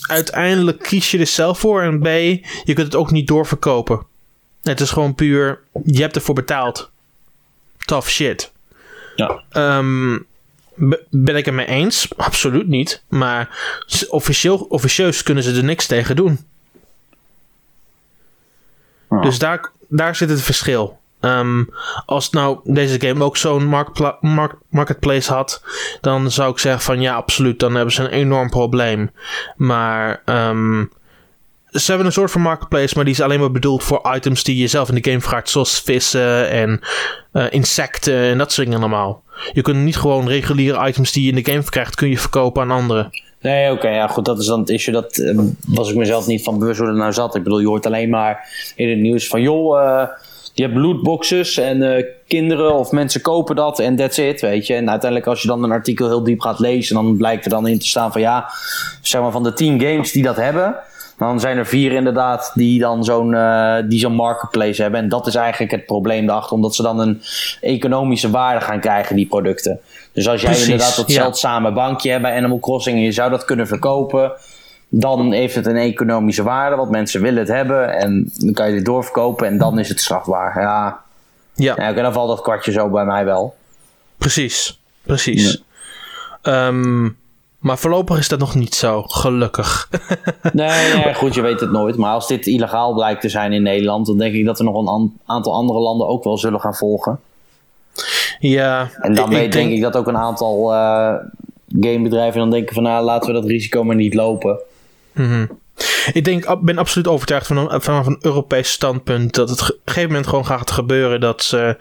uiteindelijk 0.00 0.78
kies 0.78 1.10
je 1.10 1.18
er 1.18 1.26
zelf 1.26 1.58
voor. 1.58 1.82
En 1.82 2.00
B, 2.00 2.04
je 2.64 2.72
kunt 2.74 2.78
het 2.78 2.94
ook 2.94 3.10
niet 3.10 3.26
doorverkopen. 3.26 4.06
Het 4.62 4.80
is 4.80 4.90
gewoon 4.90 5.14
puur, 5.14 5.60
je 5.84 6.00
hebt 6.00 6.16
ervoor 6.16 6.34
betaald. 6.34 6.90
Tough 7.78 8.08
shit. 8.08 8.52
Ja. 9.16 9.42
Um, 9.78 10.26
ben 11.10 11.36
ik 11.36 11.44
het 11.44 11.54
mee 11.54 11.66
eens? 11.66 12.08
Absoluut 12.16 12.68
niet. 12.68 13.02
Maar 13.08 13.58
officieel, 14.08 14.56
officieus 14.56 15.22
kunnen 15.22 15.42
ze 15.42 15.56
er 15.56 15.64
niks 15.64 15.86
tegen 15.86 16.16
doen. 16.16 16.46
Dus 19.20 19.38
daar, 19.38 19.70
daar 19.88 20.16
zit 20.16 20.28
het 20.28 20.42
verschil. 20.42 21.00
Um, 21.20 21.70
als 22.06 22.30
nou 22.30 22.58
deze 22.64 23.00
game 23.00 23.24
ook 23.24 23.36
zo'n 23.36 23.66
mark 23.66 23.88
marketplace 24.70 25.32
had, 25.32 25.62
dan 26.00 26.30
zou 26.30 26.50
ik 26.50 26.58
zeggen 26.58 26.82
van 26.82 27.00
ja, 27.00 27.14
absoluut, 27.14 27.58
dan 27.58 27.74
hebben 27.74 27.94
ze 27.94 28.02
een 28.02 28.10
enorm 28.10 28.50
probleem. 28.50 29.10
Maar 29.56 30.22
um, 30.24 30.90
ze 31.70 31.86
hebben 31.86 32.06
een 32.06 32.12
soort 32.12 32.30
van 32.30 32.40
marketplace, 32.40 32.94
maar 32.94 33.04
die 33.04 33.14
is 33.14 33.20
alleen 33.20 33.40
maar 33.40 33.50
bedoeld 33.50 33.84
voor 33.84 34.14
items 34.14 34.44
die 34.44 34.56
je 34.56 34.66
zelf 34.66 34.88
in 34.88 34.94
de 34.94 35.10
game 35.10 35.20
vraagt, 35.20 35.48
zoals 35.48 35.80
vissen 35.80 36.50
en 36.50 36.80
uh, 37.32 37.44
insecten 37.50 38.18
en 38.18 38.38
dat 38.38 38.52
soort 38.52 38.66
dingen 38.66 38.82
allemaal. 38.82 39.22
Je 39.52 39.62
kunt 39.62 39.78
niet 39.78 39.96
gewoon 39.96 40.28
reguliere 40.28 40.88
items 40.88 41.12
die 41.12 41.22
je 41.22 41.28
in 41.28 41.42
de 41.42 41.50
game 41.50 41.64
krijgt, 41.64 41.94
kun 41.94 42.08
je 42.08 42.18
verkopen 42.18 42.62
aan 42.62 42.70
anderen. 42.70 43.10
Nee, 43.40 43.72
oké, 43.72 43.88
ja 43.88 44.06
goed, 44.06 44.24
dat 44.24 44.38
is 44.38 44.46
dan 44.46 44.60
het 44.60 44.70
issue. 44.70 44.94
Dat 44.94 45.16
um, 45.16 45.56
was 45.66 45.90
ik 45.90 45.96
mezelf 45.96 46.26
niet 46.26 46.42
van 46.42 46.58
bewust 46.58 46.78
hoe 46.78 46.88
het 46.88 46.96
nou 46.96 47.12
zat. 47.12 47.34
Ik 47.34 47.42
bedoel, 47.42 47.58
je 47.58 47.66
hoort 47.66 47.86
alleen 47.86 48.08
maar 48.08 48.48
in 48.76 48.88
het 48.88 48.98
nieuws 48.98 49.28
van 49.28 49.42
joh. 49.42 49.82
Uh, 49.82 50.08
je 50.56 50.62
hebt 50.62 50.76
lootboxes 50.76 51.58
en 51.58 51.82
uh, 51.82 52.04
kinderen 52.26 52.74
of 52.74 52.90
mensen 52.90 53.20
kopen 53.20 53.56
dat 53.56 53.78
en 53.78 53.96
that's 53.96 54.18
it, 54.18 54.40
weet 54.40 54.66
je. 54.66 54.74
En 54.74 54.90
uiteindelijk 54.90 55.30
als 55.30 55.42
je 55.42 55.48
dan 55.48 55.62
een 55.62 55.70
artikel 55.70 56.06
heel 56.06 56.22
diep 56.22 56.40
gaat 56.40 56.58
lezen, 56.58 56.94
dan 56.94 57.16
blijkt 57.16 57.44
er 57.44 57.50
dan 57.50 57.66
in 57.66 57.78
te 57.78 57.86
staan 57.86 58.12
van 58.12 58.20
ja, 58.20 58.50
zeg 59.02 59.20
maar 59.20 59.30
van 59.30 59.42
de 59.42 59.52
10 59.52 59.80
games 59.80 60.12
die 60.12 60.22
dat 60.22 60.36
hebben, 60.36 60.74
dan 61.18 61.40
zijn 61.40 61.56
er 61.56 61.66
vier 61.66 61.92
inderdaad 61.92 62.50
die 62.54 62.80
dan 62.80 63.04
zo'n 63.04 63.32
uh, 63.32 63.76
die 63.88 63.98
zo'n 63.98 64.14
marketplace 64.14 64.82
hebben. 64.82 65.00
En 65.00 65.08
dat 65.08 65.26
is 65.26 65.34
eigenlijk 65.34 65.72
het 65.72 65.86
probleem 65.86 66.26
daarachter, 66.26 66.56
omdat 66.56 66.74
ze 66.74 66.82
dan 66.82 66.98
een 66.98 67.22
economische 67.60 68.30
waarde 68.30 68.64
gaan 68.64 68.80
krijgen, 68.80 69.16
die 69.16 69.26
producten. 69.26 69.80
Dus 70.12 70.28
als 70.28 70.40
jij 70.40 70.50
Precies, 70.50 70.68
inderdaad 70.68 70.96
dat 70.96 71.08
ja. 71.08 71.14
zeldzame 71.14 71.72
bankje 71.72 72.10
hebt 72.10 72.22
bij 72.22 72.36
Animal 72.36 72.60
Crossing 72.60 72.96
en 72.96 73.02
je 73.02 73.12
zou 73.12 73.30
dat 73.30 73.44
kunnen 73.44 73.66
verkopen 73.66 74.32
dan 74.88 75.32
heeft 75.32 75.54
het 75.54 75.66
een 75.66 75.76
economische 75.76 76.42
waarde, 76.42 76.76
want 76.76 76.90
mensen 76.90 77.22
willen 77.22 77.38
het 77.38 77.48
hebben. 77.48 77.98
En 77.98 78.32
dan 78.38 78.52
kan 78.52 78.68
je 78.68 78.74
het 78.74 78.84
doorverkopen 78.84 79.46
en 79.46 79.58
dan 79.58 79.78
is 79.78 79.88
het 79.88 80.00
strafbaar. 80.00 80.60
Ja, 80.60 81.00
ja. 81.54 81.74
ja 81.76 81.92
dan 81.92 82.12
valt 82.12 82.28
dat 82.28 82.40
kwartje 82.40 82.72
zo 82.72 82.88
bij 82.88 83.04
mij 83.04 83.24
wel. 83.24 83.54
Precies, 84.16 84.80
precies. 85.02 85.62
Ja. 86.42 86.66
Um, 86.66 87.16
maar 87.58 87.78
voorlopig 87.78 88.18
is 88.18 88.28
dat 88.28 88.38
nog 88.38 88.54
niet 88.54 88.74
zo, 88.74 89.02
gelukkig. 89.02 89.88
nee, 90.52 90.94
nee, 90.94 91.14
goed, 91.14 91.34
je 91.34 91.40
weet 91.40 91.60
het 91.60 91.70
nooit. 91.70 91.96
Maar 91.96 92.12
als 92.12 92.26
dit 92.26 92.46
illegaal 92.46 92.94
blijkt 92.94 93.20
te 93.20 93.28
zijn 93.28 93.52
in 93.52 93.62
Nederland, 93.62 94.06
dan 94.06 94.18
denk 94.18 94.34
ik 94.34 94.44
dat 94.44 94.58
er 94.58 94.64
nog 94.64 94.80
een 94.80 94.86
an 94.86 95.18
aantal 95.26 95.52
andere 95.52 95.78
landen 95.78 96.08
ook 96.08 96.24
wel 96.24 96.38
zullen 96.38 96.60
gaan 96.60 96.74
volgen. 96.74 97.20
Ja. 98.38 98.90
En 99.00 99.14
dan 99.14 99.24
ik, 99.24 99.38
weet, 99.38 99.52
denk 99.52 99.70
ik 99.70 99.80
dat 99.80 99.96
ook 99.96 100.06
een 100.06 100.16
aantal 100.16 100.72
uh, 100.72 101.14
gamebedrijven 101.80 102.40
dan 102.40 102.50
denken 102.50 102.74
van 102.74 102.82
nou, 102.82 103.04
laten 103.04 103.28
we 103.28 103.40
dat 103.40 103.50
risico 103.50 103.84
maar 103.84 103.96
niet 103.96 104.14
lopen. 104.14 104.58
Mm 105.16 105.28
-hmm. 105.28 105.60
Ik 106.12 106.24
denk, 106.24 106.62
ben 106.62 106.78
absoluut 106.78 107.08
overtuigd 107.08 107.46
van 107.46 107.56
een, 107.56 107.82
vanaf 107.82 108.06
een 108.06 108.18
Europees 108.20 108.70
standpunt 108.70 109.34
dat 109.34 109.48
het 109.48 109.62
op 109.62 109.68
een 109.68 109.80
gegeven 109.84 110.08
moment 110.08 110.26
gewoon 110.26 110.46
gaat 110.46 110.70
gebeuren 110.70 111.20
dat, 111.20 111.42
ze, 111.42 111.76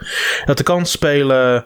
dat 0.46 0.58
de 0.58 0.64
kans 0.64 0.92
spelen 0.92 1.66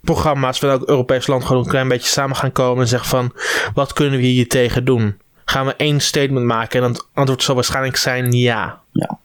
programma's 0.00 0.58
van 0.58 0.68
elk 0.68 0.88
Europees 0.88 1.26
land 1.26 1.44
gewoon 1.44 1.62
een 1.62 1.68
klein 1.68 1.88
beetje 1.88 2.08
samen 2.08 2.36
gaan 2.36 2.52
komen 2.52 2.82
en 2.82 2.88
zeggen 2.88 3.08
van 3.08 3.32
wat 3.74 3.92
kunnen 3.92 4.18
we 4.18 4.26
hier 4.26 4.48
tegen 4.48 4.84
doen? 4.84 5.20
Gaan 5.44 5.66
we 5.66 5.74
één 5.76 6.00
statement 6.00 6.46
maken? 6.46 6.82
En 6.82 6.88
het 6.88 7.08
antwoord 7.14 7.42
zal 7.42 7.54
waarschijnlijk 7.54 7.96
zijn 7.96 8.32
ja. 8.32 8.80
ja. 8.92 9.18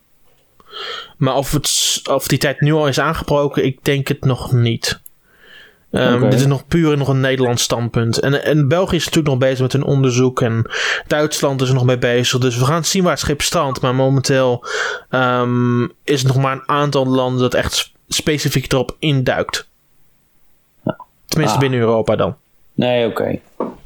Maar 1.17 1.36
of, 1.36 1.51
het, 1.51 2.01
of 2.10 2.27
die 2.27 2.38
tijd 2.38 2.62
nu 2.62 2.73
al 2.73 2.88
is 2.88 2.99
aangebroken, 2.99 3.65
ik 3.65 3.84
denk 3.84 4.08
het 4.08 4.25
nog 4.25 4.51
niet. 4.51 4.99
Um, 5.91 6.30
Dit 6.30 6.34
is 6.34 6.45
nog 6.45 6.67
puur 6.67 6.97
nog 6.97 7.08
een 7.08 7.19
Nederlands 7.19 7.63
standpunt. 7.63 8.19
En, 8.19 8.43
en 8.43 8.67
België 8.67 8.95
is 8.95 9.06
natuurlijk 9.06 9.34
nog 9.34 9.38
bezig 9.38 9.60
met 9.60 9.71
hun 9.71 9.84
onderzoek. 9.84 10.41
En 10.41 10.71
Duitsland 11.08 11.62
is 11.62 11.67
er 11.67 11.73
nog 11.73 11.86
mee 11.86 11.97
bezig. 11.97 12.39
Dus 12.39 12.58
we 12.58 12.65
gaan 12.65 12.86
zien 12.86 13.04
waar 13.04 13.12
het 13.12 13.19
schip 13.19 13.41
strandt. 13.41 13.82
Maar 13.82 13.95
momenteel 13.95 14.65
um, 15.10 15.91
is 16.04 16.21
er 16.21 16.28
nog 16.28 16.38
maar 16.38 16.52
een 16.52 16.69
aantal 16.69 17.06
landen 17.06 17.41
dat 17.41 17.54
echt 17.54 17.91
specifiek 18.08 18.71
erop 18.71 18.95
induikt. 19.00 19.67
Tenminste 21.26 21.56
ah. 21.56 21.62
binnen 21.62 21.80
Europa 21.80 22.15
dan. 22.15 22.36
Nee, 22.73 23.08
oké. 23.08 23.39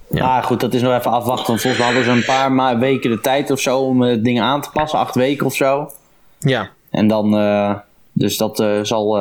Ja. 0.09 0.37
Ah, 0.37 0.43
goed, 0.43 0.59
dat 0.59 0.73
is 0.73 0.81
nog 0.81 0.93
even 0.93 1.11
afwachten. 1.11 1.59
Volgens 1.59 1.77
mij 1.77 1.85
hadden 1.85 2.03
ze 2.03 2.11
een 2.11 2.55
paar 2.55 2.79
weken 2.79 3.09
de 3.09 3.19
tijd 3.19 3.51
of 3.51 3.59
zo 3.59 3.79
om 3.79 4.03
uh, 4.03 4.23
dingen 4.23 4.43
aan 4.43 4.61
te 4.61 4.69
passen. 4.73 4.99
Acht 4.99 5.15
weken 5.15 5.45
of 5.45 5.55
zo. 5.55 5.91
Ja. 6.39 6.69
En 6.89 7.07
dan, 7.07 7.39
uh, 7.39 7.75
dus 8.11 8.37
dat 8.37 8.59
uh, 8.59 8.79
zal, 8.83 9.17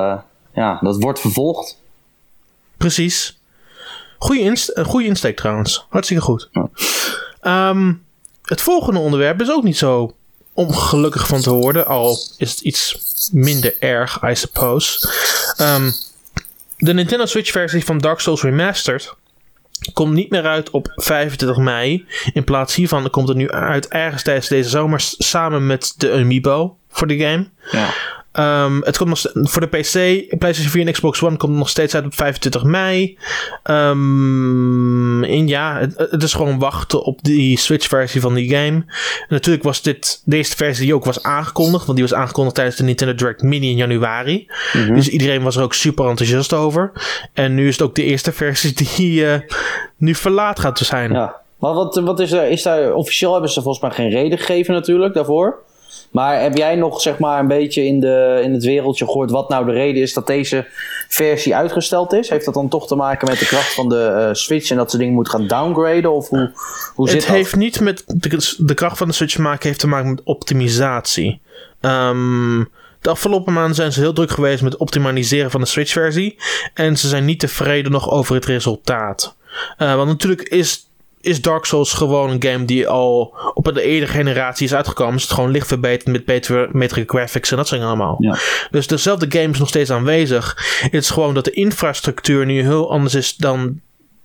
ja, 0.55 0.79
dat 0.81 0.97
wordt 1.03 1.21
vervolgd. 1.21 1.80
Precies. 2.81 3.38
Inst 4.29 4.81
goede 4.83 5.07
insteek 5.07 5.37
trouwens. 5.37 5.87
Hartstikke 5.88 6.23
goed. 6.23 6.49
Um, 7.43 8.05
het 8.43 8.61
volgende 8.61 8.99
onderwerp 8.99 9.40
is 9.40 9.51
ook 9.51 9.62
niet 9.62 9.79
zo 9.79 10.14
ongelukkig 10.53 11.27
van 11.27 11.40
te 11.40 11.51
worden. 11.51 11.87
Al 11.87 12.19
is 12.37 12.51
het 12.51 12.61
iets 12.61 12.99
minder 13.33 13.77
erg, 13.79 14.23
I 14.23 14.35
suppose. 14.35 15.09
Um, 15.61 15.93
de 16.77 16.95
Nintendo 16.95 17.27
Switch 17.27 17.51
versie 17.51 17.85
van 17.85 17.99
Dark 17.99 18.21
Souls 18.21 18.43
Remastered 18.43 19.14
komt 19.93 20.12
niet 20.12 20.31
meer 20.31 20.47
uit 20.47 20.71
op 20.71 20.93
25 20.95 21.57
mei. 21.57 22.07
In 22.33 22.45
plaats 22.45 22.75
hiervan 22.75 23.11
komt 23.11 23.29
het 23.29 23.37
nu 23.37 23.51
uit 23.51 23.88
ergens 23.88 24.23
tijdens 24.23 24.49
deze 24.49 24.69
zomer 24.69 25.01
samen 25.19 25.66
met 25.66 25.95
de 25.97 26.12
Amiibo 26.12 26.77
voor 26.88 27.07
de 27.07 27.19
game. 27.19 27.49
Ja. 27.71 27.95
Um, 28.38 28.83
het 28.85 28.97
komt 28.97 29.11
nog 29.11 29.51
voor 29.51 29.61
de 29.61 29.66
PC, 29.66 29.93
PlayStation 30.38 30.73
4 30.73 30.87
en 30.87 30.93
Xbox 30.93 31.23
One 31.23 31.37
komt 31.37 31.57
nog 31.57 31.69
steeds 31.69 31.95
uit 31.95 32.05
op 32.05 32.14
25 32.14 32.64
mei. 32.64 33.19
Um, 33.64 35.25
en 35.25 35.49
ja, 35.49 35.79
het, 35.79 35.95
het, 36.11 36.23
is 36.23 36.33
gewoon 36.33 36.59
wachten 36.59 37.03
op 37.03 37.19
die 37.23 37.59
Switch-versie 37.59 38.21
van 38.21 38.35
die 38.35 38.49
game. 38.49 38.77
En 38.77 38.85
natuurlijk 39.29 39.64
was 39.64 39.83
dit 39.83 40.23
de 40.25 40.37
eerste 40.37 40.57
versie 40.57 40.85
die 40.85 40.95
ook 40.95 41.05
was 41.05 41.23
aangekondigd, 41.23 41.85
want 41.85 41.99
die 41.99 42.09
was 42.09 42.19
aangekondigd 42.19 42.55
tijdens 42.55 42.77
de 42.77 42.85
Nintendo 42.85 43.14
Direct 43.14 43.43
Mini 43.43 43.71
in 43.71 43.77
januari. 43.77 44.47
Mhm. 44.73 44.95
Dus 44.95 45.09
iedereen 45.09 45.43
was 45.43 45.57
er 45.57 45.62
ook 45.62 45.75
super 45.75 46.09
enthousiast 46.09 46.53
over. 46.53 46.93
En 47.33 47.55
nu 47.55 47.66
is 47.69 47.79
het 47.79 47.83
ook 47.83 47.95
de 47.95 48.05
eerste 48.05 48.33
versie 48.33 48.73
die 48.73 49.25
uh, 49.25 49.35
nu 49.97 50.14
verlaat 50.14 50.61
gaat 50.61 50.77
te 50.77 50.85
zijn. 50.85 51.12
Ja. 51.12 51.37
Maar 51.59 51.75
wat, 51.75 51.97
wat 51.97 52.21
is 52.21 52.33
er? 52.33 52.49
Is 52.49 52.62
daar 52.62 52.93
officieel 52.93 53.33
hebben 53.33 53.51
ze 53.51 53.62
volgens 53.62 53.83
mij 53.85 53.93
geen 53.93 54.11
reden 54.11 54.38
gegeven 54.38 54.75
natuurlijk 54.75 55.14
daarvoor? 55.14 55.62
Maar 56.11 56.42
heb 56.42 56.57
jij 56.57 56.75
nog 56.75 57.01
zeg 57.01 57.18
maar 57.18 57.40
een 57.40 57.49
beetje 57.49 57.85
in, 57.85 58.01
de, 58.01 58.40
in 58.42 58.53
het 58.53 58.64
wereldje 58.64 59.05
gehoord 59.05 59.31
wat 59.31 59.49
nou 59.49 59.66
de 59.66 59.73
reden 59.73 60.03
is 60.03 60.12
dat 60.12 60.27
deze 60.27 60.66
versie 61.09 61.57
uitgesteld 61.57 62.12
is? 62.12 62.29
Heeft 62.29 62.44
dat 62.44 62.55
dan 62.55 62.68
toch 62.68 62.87
te 62.87 62.94
maken 62.94 63.29
met 63.29 63.38
de 63.38 63.46
kracht 63.46 63.75
van 63.75 63.88
de 63.88 64.27
uh, 64.29 64.35
Switch 64.35 64.70
en 64.70 64.77
dat 64.77 64.90
ze 64.90 64.99
dingen 64.99 65.14
moet 65.14 65.29
gaan 65.29 65.46
downgraden? 65.46 66.12
Of 66.12 66.29
hoe, 66.29 66.53
hoe 66.94 67.09
zit 67.09 67.16
het 67.16 67.27
dat? 67.27 67.37
heeft 67.37 67.57
niet 67.57 67.81
met 67.81 68.05
de, 68.07 68.55
de, 68.59 68.75
kracht 68.75 68.99
van 68.99 69.09
de 69.09 69.14
Switch 69.14 69.35
te 69.35 69.42
maken, 69.42 69.68
heeft 69.68 69.81
te 69.81 69.87
maken 69.87 70.11
met 70.11 70.23
optimisatie. 70.25 71.40
Um, 71.81 72.68
de 73.01 73.11
afgelopen 73.11 73.53
maanden 73.53 73.75
zijn 73.75 73.92
ze 73.92 74.01
heel 74.01 74.12
druk 74.12 74.31
geweest 74.31 74.62
met 74.62 74.73
het 74.73 74.81
optimaliseren 74.81 75.51
van 75.51 75.61
de 75.61 75.66
Switch-versie. 75.66 76.38
En 76.75 76.96
ze 76.96 77.09
zijn 77.09 77.25
niet 77.25 77.40
tevreden 77.40 77.92
nog 77.92 78.11
over 78.11 78.35
het 78.35 78.44
resultaat. 78.44 79.37
Uh, 79.79 79.94
want 79.94 80.09
natuurlijk 80.09 80.42
is 80.42 80.89
is 81.20 81.42
Dark 81.42 81.64
Souls 81.64 81.92
gewoon 81.92 82.30
een 82.30 82.42
game 82.42 82.64
die 82.64 82.88
al 82.88 83.35
op 83.54 83.66
een 83.66 83.76
eerdere 83.76 84.12
generatie 84.12 84.66
is 84.66 84.74
uitgekomen. 84.74 85.14
Is 85.14 85.22
het 85.22 85.33
gewoon 85.33 85.50
licht 85.50 85.66
verbeterd 85.66 86.09
met 86.09 86.24
betere, 86.24 86.68
betere 86.72 87.04
graphics 87.06 87.50
en 87.50 87.56
dat 87.56 87.68
zijn 87.68 87.83
allemaal. 87.83 88.16
Ja. 88.18 88.38
Dus 88.70 88.87
dezelfde 88.87 89.26
game 89.38 89.52
is 89.52 89.59
nog 89.59 89.68
steeds 89.68 89.90
aanwezig. 89.90 90.56
Het 90.80 91.02
is 91.02 91.11
gewoon 91.11 91.35
dat 91.35 91.44
de 91.44 91.50
infrastructuur 91.50 92.46
nu 92.46 92.61
heel 92.61 92.90
anders 92.90 93.14
is 93.14 93.37
dan 93.37 93.80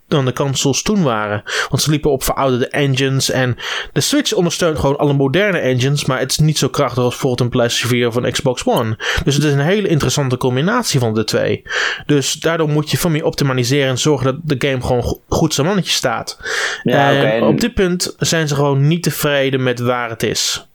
dan 0.07 0.25
de 0.25 0.33
consoles 0.33 0.81
toen 0.81 1.03
waren. 1.03 1.43
Want 1.69 1.81
ze 1.81 1.89
liepen 1.89 2.11
op 2.11 2.23
verouderde 2.23 2.67
engines. 2.67 3.31
En 3.31 3.57
de 3.93 4.01
Switch 4.01 4.33
ondersteunt 4.33 4.79
gewoon 4.79 4.97
alle 4.97 5.13
moderne 5.13 5.57
engines. 5.57 6.05
Maar 6.05 6.19
het 6.19 6.31
is 6.31 6.37
niet 6.37 6.57
zo 6.57 6.69
krachtig 6.69 7.03
als 7.03 7.09
bijvoorbeeld 7.09 7.41
een 7.41 7.49
PlayStation 7.49 7.89
4 7.89 8.07
of 8.07 8.15
een 8.15 8.31
Xbox 8.31 8.65
One. 8.65 8.97
Dus 9.23 9.35
het 9.35 9.43
is 9.43 9.53
een 9.53 9.59
hele 9.59 9.87
interessante 9.87 10.37
combinatie 10.37 10.99
van 10.99 11.13
de 11.13 11.23
twee. 11.23 11.63
Dus 12.05 12.33
daardoor 12.33 12.69
moet 12.69 12.91
je 12.91 12.97
van 12.97 13.11
meer 13.11 13.25
optimaliseren. 13.25 13.89
En 13.89 13.97
zorgen 13.97 14.25
dat 14.25 14.59
de 14.59 14.67
game 14.67 14.81
gewoon 14.81 15.19
goed 15.27 15.53
zijn 15.53 15.67
mannetje 15.67 15.91
staat. 15.91 16.39
Ja, 16.83 17.13
en 17.13 17.43
op 17.43 17.59
dit 17.59 17.73
punt 17.73 18.15
zijn 18.17 18.47
ze 18.47 18.55
gewoon 18.55 18.87
niet 18.87 19.03
tevreden 19.03 19.63
met 19.63 19.79
waar 19.79 20.09
het 20.09 20.23
is. 20.23 20.67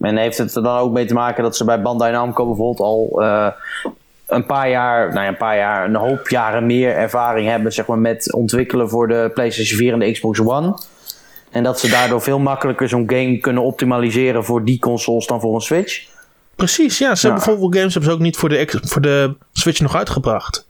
En 0.00 0.16
heeft 0.16 0.38
het 0.38 0.54
er 0.54 0.62
dan 0.62 0.78
ook 0.78 0.92
mee 0.92 1.04
te 1.04 1.14
maken 1.14 1.42
dat 1.42 1.56
ze 1.56 1.64
bij 1.64 1.82
Bandai 1.82 2.12
Namco 2.12 2.46
bijvoorbeeld 2.46 2.80
al 2.80 3.22
uh, 3.22 3.48
een 4.26 4.46
paar 4.46 4.70
jaar, 4.70 5.08
nou 5.08 5.20
ja, 5.20 5.28
een 5.28 5.36
paar 5.36 5.56
jaar, 5.56 5.84
een 5.84 5.94
hoop 5.94 6.28
jaren 6.28 6.66
meer 6.66 6.94
ervaring 6.94 7.48
hebben 7.48 7.72
zeg 7.72 7.86
maar, 7.86 7.98
met 7.98 8.32
ontwikkelen 8.32 8.88
voor 8.88 9.08
de 9.08 9.30
PlayStation 9.34 9.78
4 9.78 9.92
en 9.92 9.98
de 9.98 10.12
Xbox 10.12 10.40
One. 10.40 10.78
En 11.50 11.62
dat 11.62 11.80
ze 11.80 11.88
daardoor 11.88 12.22
veel 12.22 12.38
makkelijker 12.38 12.88
zo'n 12.88 13.10
game 13.10 13.38
kunnen 13.38 13.62
optimaliseren 13.62 14.44
voor 14.44 14.64
die 14.64 14.78
consoles 14.78 15.26
dan 15.26 15.40
voor 15.40 15.54
een 15.54 15.60
Switch. 15.60 16.04
Precies, 16.54 16.98
ja. 16.98 17.14
Ze 17.14 17.26
hebben 17.26 17.44
bijvoorbeeld 17.44 17.76
games 17.76 17.92
hebben 17.92 18.10
ze 18.10 18.16
ook 18.16 18.22
niet 18.22 18.36
voor 18.36 18.48
de, 18.48 18.80
voor 18.82 19.02
de 19.02 19.36
Switch 19.52 19.80
nog 19.80 19.96
uitgebracht. 19.96 20.66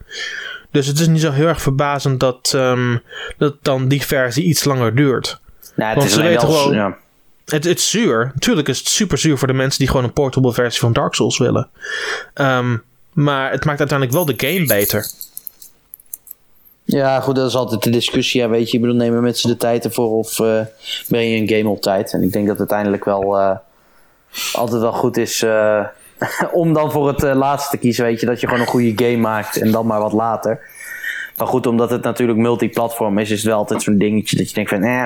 Dus 0.70 0.86
het 0.86 0.98
is 0.98 1.06
niet 1.06 1.20
zo 1.20 1.30
heel 1.30 1.46
erg 1.46 1.62
verbazend 1.62 2.20
dat, 2.20 2.52
um, 2.56 3.02
dat 3.38 3.54
dan 3.62 3.88
die 3.88 4.02
versie 4.02 4.44
iets 4.44 4.64
langer 4.64 4.94
duurt. 4.94 5.40
Nou, 5.74 5.88
het 5.88 5.98
Want 5.98 6.08
is 6.08 6.14
ze 6.14 6.22
weten 6.22 6.48
gewoon. 6.48 6.74
Ja. 6.74 6.96
Het, 7.44 7.64
het 7.64 7.78
is 7.78 7.90
zuur. 7.90 8.30
Natuurlijk 8.34 8.68
is 8.68 8.78
het 8.78 8.88
super 8.88 9.18
zuur 9.18 9.38
voor 9.38 9.48
de 9.48 9.54
mensen 9.54 9.78
die 9.78 9.88
gewoon 9.88 10.04
een 10.04 10.12
portable 10.12 10.52
versie 10.52 10.80
van 10.80 10.92
Dark 10.92 11.14
Souls 11.14 11.38
willen. 11.38 11.68
Um, 12.34 12.82
maar 13.16 13.50
het 13.50 13.64
maakt 13.64 13.78
uiteindelijk 13.78 14.16
wel 14.16 14.36
de 14.36 14.46
game 14.46 14.66
beter. 14.66 15.06
Ja, 16.84 17.20
goed, 17.20 17.34
dat 17.34 17.48
is 17.48 17.54
altijd 17.54 17.82
de 17.82 17.90
discussie. 17.90 18.40
Ja, 18.40 18.48
weet 18.48 18.70
je, 18.70 18.76
ik 18.76 18.82
bedoel, 18.82 18.96
nemen 18.96 19.22
mensen 19.22 19.48
de 19.48 19.56
tijd 19.56 19.84
ervoor 19.84 20.10
of 20.10 20.38
uh, 20.38 20.60
ben 21.08 21.28
je 21.28 21.40
een 21.40 21.48
game 21.48 21.68
op 21.68 21.80
tijd? 21.80 22.12
En 22.12 22.22
ik 22.22 22.32
denk 22.32 22.46
dat 22.46 22.58
uiteindelijk 22.58 23.04
wel 23.04 23.38
uh, 23.38 23.56
altijd 24.52 24.80
wel 24.80 24.92
goed 24.92 25.16
is 25.16 25.42
uh, 25.42 25.86
om 26.52 26.72
dan 26.72 26.92
voor 26.92 27.08
het 27.08 27.22
laatste 27.22 27.70
te 27.70 27.76
kiezen. 27.76 28.04
Weet 28.04 28.20
je, 28.20 28.26
dat 28.26 28.40
je 28.40 28.46
gewoon 28.46 28.62
een 28.62 28.68
goede 28.68 29.04
game 29.04 29.16
maakt 29.16 29.56
en 29.56 29.70
dan 29.70 29.86
maar 29.86 30.00
wat 30.00 30.12
later. 30.12 30.60
Maar 31.36 31.46
goed, 31.46 31.66
omdat 31.66 31.90
het 31.90 32.02
natuurlijk 32.02 32.38
multiplatform 32.38 33.18
is, 33.18 33.30
is 33.30 33.38
het 33.38 33.46
wel 33.46 33.58
altijd 33.58 33.82
zo'n 33.82 33.98
dingetje 33.98 34.36
dat 34.36 34.48
je 34.48 34.54
denkt 34.54 34.70
van, 34.70 34.82
eh, 34.82 35.04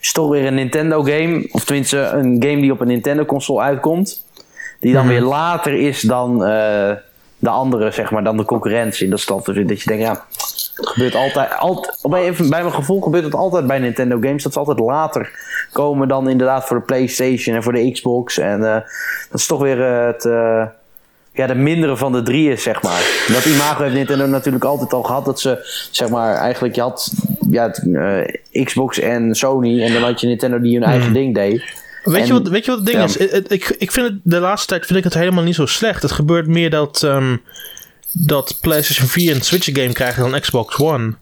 is 0.00 0.12
toch 0.12 0.30
weer 0.30 0.46
een 0.46 0.54
Nintendo 0.54 1.02
game. 1.02 1.48
Of 1.50 1.64
tenminste, 1.64 1.98
een 1.98 2.42
game 2.42 2.60
die 2.60 2.72
op 2.72 2.80
een 2.80 2.86
Nintendo 2.86 3.24
console 3.24 3.60
uitkomt. 3.60 4.24
Die 4.80 4.92
dan 4.92 5.04
mhm. 5.04 5.12
weer 5.12 5.22
later 5.22 5.74
is 5.74 6.00
dan 6.00 6.44
de 7.40 7.48
andere, 7.48 7.90
zeg 7.90 8.10
maar, 8.10 8.24
dan 8.24 8.36
de 8.36 8.44
concurrentie. 8.44 9.08
Dat 9.08 9.18
is 9.18 9.26
dan 9.26 9.42
dat 9.44 9.82
je 9.82 9.84
denkt, 9.84 10.02
ja, 10.02 10.24
het 10.74 10.88
gebeurt 10.88 11.14
altijd, 11.14 11.48
bij, 12.02 12.32
bij 12.32 12.62
mijn 12.62 12.72
gevoel 12.72 13.00
gebeurt 13.00 13.24
het 13.24 13.34
altijd 13.34 13.66
bij 13.66 13.78
Nintendo 13.78 14.18
games, 14.20 14.42
dat 14.42 14.52
ze 14.52 14.58
altijd 14.58 14.78
later 14.78 15.30
komen 15.72 16.08
dan 16.08 16.28
inderdaad 16.28 16.64
voor 16.64 16.76
de 16.76 16.82
PlayStation 16.82 17.56
en 17.56 17.62
voor 17.62 17.72
de 17.72 17.92
Xbox. 17.92 18.38
En 18.38 18.60
uh, 18.60 18.74
dat 19.30 19.40
is 19.40 19.46
toch 19.46 19.60
weer 19.60 19.78
uh, 19.78 20.06
het, 20.06 20.24
uh, 20.24 20.62
ja, 21.32 21.46
de 21.46 21.54
mindere 21.54 21.96
van 21.96 22.12
de 22.12 22.22
drieën, 22.22 22.58
zeg 22.58 22.82
maar. 22.82 23.26
Dat 23.32 23.44
imago 23.44 23.82
heeft 23.82 23.94
Nintendo 23.94 24.26
natuurlijk 24.26 24.64
altijd 24.64 24.92
al 24.92 25.02
gehad, 25.02 25.24
dat 25.24 25.40
ze, 25.40 25.58
zeg 25.90 26.08
maar, 26.08 26.34
eigenlijk, 26.34 26.74
je 26.74 26.80
had 26.80 27.12
ja, 27.50 27.70
Xbox 28.64 28.98
en 28.98 29.34
Sony 29.34 29.82
en 29.82 29.92
dan 29.92 30.02
had 30.02 30.20
je 30.20 30.26
Nintendo 30.26 30.60
die 30.60 30.74
hun 30.74 30.88
eigen 30.88 31.04
hmm. 31.04 31.14
ding 31.14 31.34
deed. 31.34 31.62
Weet, 32.02 32.26
je 32.26 32.32
wat, 32.32 32.48
weet 32.48 32.64
je 32.64 32.70
wat 32.70 32.80
het 32.80 32.88
ding 32.88 33.02
is? 33.02 33.16
Ik, 33.48 33.74
ik 33.78 33.92
vind 33.92 34.06
het 34.06 34.18
de 34.22 34.38
laatste 34.38 34.66
tijd 34.68 34.86
vind 34.86 34.98
ik 34.98 35.04
het 35.04 35.14
helemaal 35.14 35.44
niet 35.44 35.54
zo 35.54 35.66
slecht. 35.66 36.02
Het 36.02 36.12
gebeurt 36.12 36.46
meer 36.46 36.70
dat, 36.70 37.02
um, 37.02 37.42
dat 38.12 38.58
PlayStation 38.60 39.08
4 39.08 39.34
een 39.34 39.42
Switch 39.42 39.68
game 39.72 39.92
krijgen 39.92 40.30
dan 40.30 40.40
Xbox 40.40 40.78
One. 40.78 41.14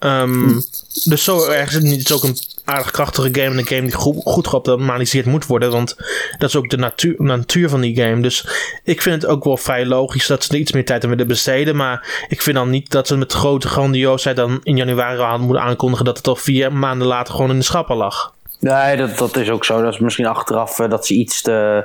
Um, 0.00 0.62
Dus 1.04 1.24
zo 1.24 1.44
erg 1.44 1.68
is 1.68 1.74
het 1.74 1.82
niet. 1.82 1.98
Het 1.98 2.10
is 2.10 2.16
ook 2.16 2.22
een 2.22 2.36
aardig 2.64 2.90
krachtige 2.90 3.28
game. 3.32 3.50
En 3.50 3.58
een 3.58 3.66
game 3.66 3.82
die 3.82 3.92
goed, 3.92 4.22
goed 4.24 4.48
geoptimaliseerd 4.48 5.26
moet 5.26 5.46
worden. 5.46 5.70
Want 5.70 5.96
dat 6.38 6.48
is 6.48 6.56
ook 6.56 6.70
de 6.70 6.76
natuur, 6.76 7.14
natuur 7.18 7.68
van 7.68 7.80
die 7.80 7.96
game. 7.96 8.22
Dus 8.22 8.48
ik 8.84 9.02
vind 9.02 9.22
het 9.22 9.30
ook 9.30 9.44
wel 9.44 9.56
vrij 9.56 9.86
logisch 9.86 10.26
dat 10.26 10.44
ze 10.44 10.52
er 10.52 10.58
iets 10.58 10.72
meer 10.72 10.84
tijd 10.84 11.04
aan 11.04 11.10
willen 11.10 11.26
besteden. 11.26 11.76
Maar 11.76 12.24
ik 12.28 12.42
vind 12.42 12.56
dan 12.56 12.70
niet 12.70 12.90
dat 12.90 13.06
ze 13.06 13.16
met 13.16 13.32
grote 13.32 13.68
grandioosheid 13.68 14.36
dan 14.36 14.60
in 14.62 14.76
januari 14.76 15.18
al 15.18 15.38
moeten 15.38 15.64
aankondigen 15.64 16.04
dat 16.04 16.16
het 16.16 16.28
al 16.28 16.36
vier 16.36 16.72
maanden 16.72 17.06
later 17.06 17.34
gewoon 17.34 17.50
in 17.50 17.58
de 17.58 17.64
schappen 17.64 17.96
lag. 17.96 18.34
Nee, 18.60 18.96
dat, 18.96 19.18
dat 19.18 19.36
is 19.36 19.50
ook 19.50 19.64
zo. 19.64 19.82
Dat 19.82 19.92
is 19.92 19.98
misschien 19.98 20.26
achteraf 20.26 20.78
uh, 20.78 20.88
dat 20.88 21.06
ze 21.06 21.14
iets 21.14 21.42
te 21.42 21.84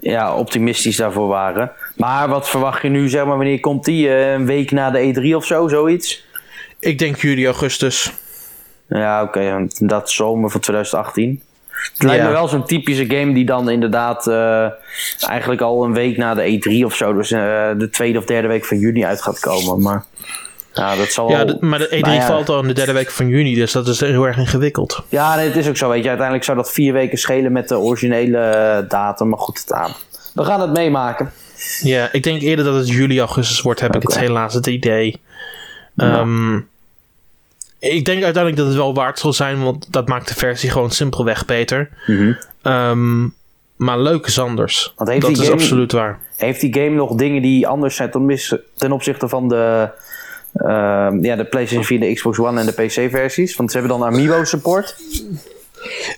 ja, 0.00 0.36
optimistisch 0.36 0.96
daarvoor 0.96 1.28
waren. 1.28 1.72
Maar 1.96 2.28
wat 2.28 2.48
verwacht 2.48 2.82
je 2.82 2.88
nu, 2.88 3.08
zeg 3.08 3.24
maar, 3.24 3.36
wanneer 3.36 3.60
komt 3.60 3.84
die? 3.84 4.06
Uh, 4.06 4.32
een 4.32 4.46
week 4.46 4.70
na 4.70 4.90
de 4.90 5.14
E3 5.14 5.34
of 5.34 5.44
zo, 5.44 5.68
zoiets? 5.68 6.24
Ik 6.80 6.98
denk 6.98 7.16
juli, 7.16 7.46
augustus. 7.46 8.12
Ja, 8.88 9.22
oké. 9.22 9.38
Okay, 9.38 9.68
dat 9.78 10.10
zomer 10.10 10.50
van 10.50 10.60
2018. 10.60 11.42
Het 11.92 12.02
lijkt 12.02 12.24
me 12.24 12.30
wel 12.30 12.48
zo'n 12.48 12.64
typische 12.64 13.06
game 13.06 13.34
die 13.34 13.44
dan 13.44 13.70
inderdaad 13.70 14.26
uh, 14.26 14.66
eigenlijk 15.28 15.60
al 15.60 15.84
een 15.84 15.92
week 15.92 16.16
na 16.16 16.34
de 16.34 16.60
E3 16.60 16.84
of 16.84 16.94
zo, 16.94 17.12
dus 17.12 17.30
uh, 17.30 17.38
de 17.78 17.88
tweede 17.90 18.18
of 18.18 18.24
derde 18.24 18.48
week 18.48 18.64
van 18.64 18.78
juni 18.78 19.04
uit 19.04 19.22
gaat 19.22 19.40
komen. 19.40 19.82
Maar 19.82 20.04
ja, 20.74 20.96
dat 20.96 21.08
zal 21.08 21.30
ja, 21.30 21.56
maar 21.60 21.78
de 21.78 22.20
E3 22.22 22.26
valt 22.26 22.48
al 22.48 22.60
in 22.60 22.68
de 22.68 22.74
derde 22.74 22.92
week 22.92 23.10
van 23.10 23.28
juni, 23.28 23.54
dus 23.54 23.72
dat 23.72 23.88
is 23.88 24.00
heel 24.00 24.24
erg 24.24 24.36
ingewikkeld. 24.36 25.02
Ja, 25.08 25.36
nee, 25.36 25.46
het 25.46 25.56
is 25.56 25.68
ook 25.68 25.76
zo, 25.76 25.88
weet 25.88 26.02
je. 26.02 26.08
Uiteindelijk 26.08 26.46
zou 26.46 26.56
dat 26.56 26.72
vier 26.72 26.92
weken 26.92 27.18
schelen 27.18 27.52
met 27.52 27.68
de 27.68 27.78
originele 27.78 28.38
eh, 28.38 28.88
datum, 28.88 29.28
maar 29.28 29.38
goed, 29.38 29.58
het 29.58 29.72
aan. 29.72 29.92
We 30.34 30.44
gaan 30.44 30.60
het 30.60 30.72
meemaken. 30.72 31.32
Ja, 31.82 32.08
ik 32.12 32.22
denk 32.22 32.40
eerder 32.42 32.64
dat 32.64 32.74
het 32.74 32.88
juli, 32.88 33.18
augustus 33.18 33.60
wordt, 33.60 33.80
heb 33.80 33.94
ik 33.94 34.02
het 34.02 34.18
helaas 34.18 34.54
het 34.54 34.66
idee. 34.66 35.20
Ehm, 35.96 36.56
ik 37.78 38.04
denk 38.04 38.22
uiteindelijk 38.22 38.56
dat 38.56 38.66
het 38.66 38.76
wel 38.76 38.94
waard 38.94 39.18
zal 39.18 39.32
zijn, 39.32 39.62
want 39.62 39.92
dat 39.92 40.08
maakt 40.08 40.28
de 40.28 40.34
versie 40.34 40.70
gewoon 40.70 40.90
simpelweg 40.90 41.44
beter. 41.44 41.88
Mhm. 42.06 42.32
Ehm, 42.62 43.22
maar 43.76 43.98
leuk 43.98 44.26
is 44.26 44.38
anders. 44.38 44.92
Want 44.96 45.08
heeft 45.10 45.22
dat 45.22 45.30
die 45.30 45.42
is 45.42 45.48
game- 45.48 45.60
absoluut 45.60 45.92
waar. 45.92 46.18
Heeft 46.36 46.60
die 46.60 46.74
game 46.74 46.90
nog 46.90 47.14
dingen 47.14 47.42
die 47.42 47.66
anders 47.66 47.96
zijn 47.96 48.10
ten, 48.76 48.92
opzichte 48.92 49.28
van 49.28 49.48
de, 49.48 49.88
ja, 51.20 51.36
de 51.36 51.46
PlayStation 51.50 51.84
4, 51.84 52.00
de 52.00 52.12
Xbox 52.14 52.38
One 52.38 52.60
en 52.60 52.66
de 52.66 52.72
PC-versies? 52.72 53.56
Want 53.56 53.70
ze 53.70 53.78
hebben 53.78 53.98
dan 53.98 54.06
Amiibo 54.08 54.44
support. 54.44 54.96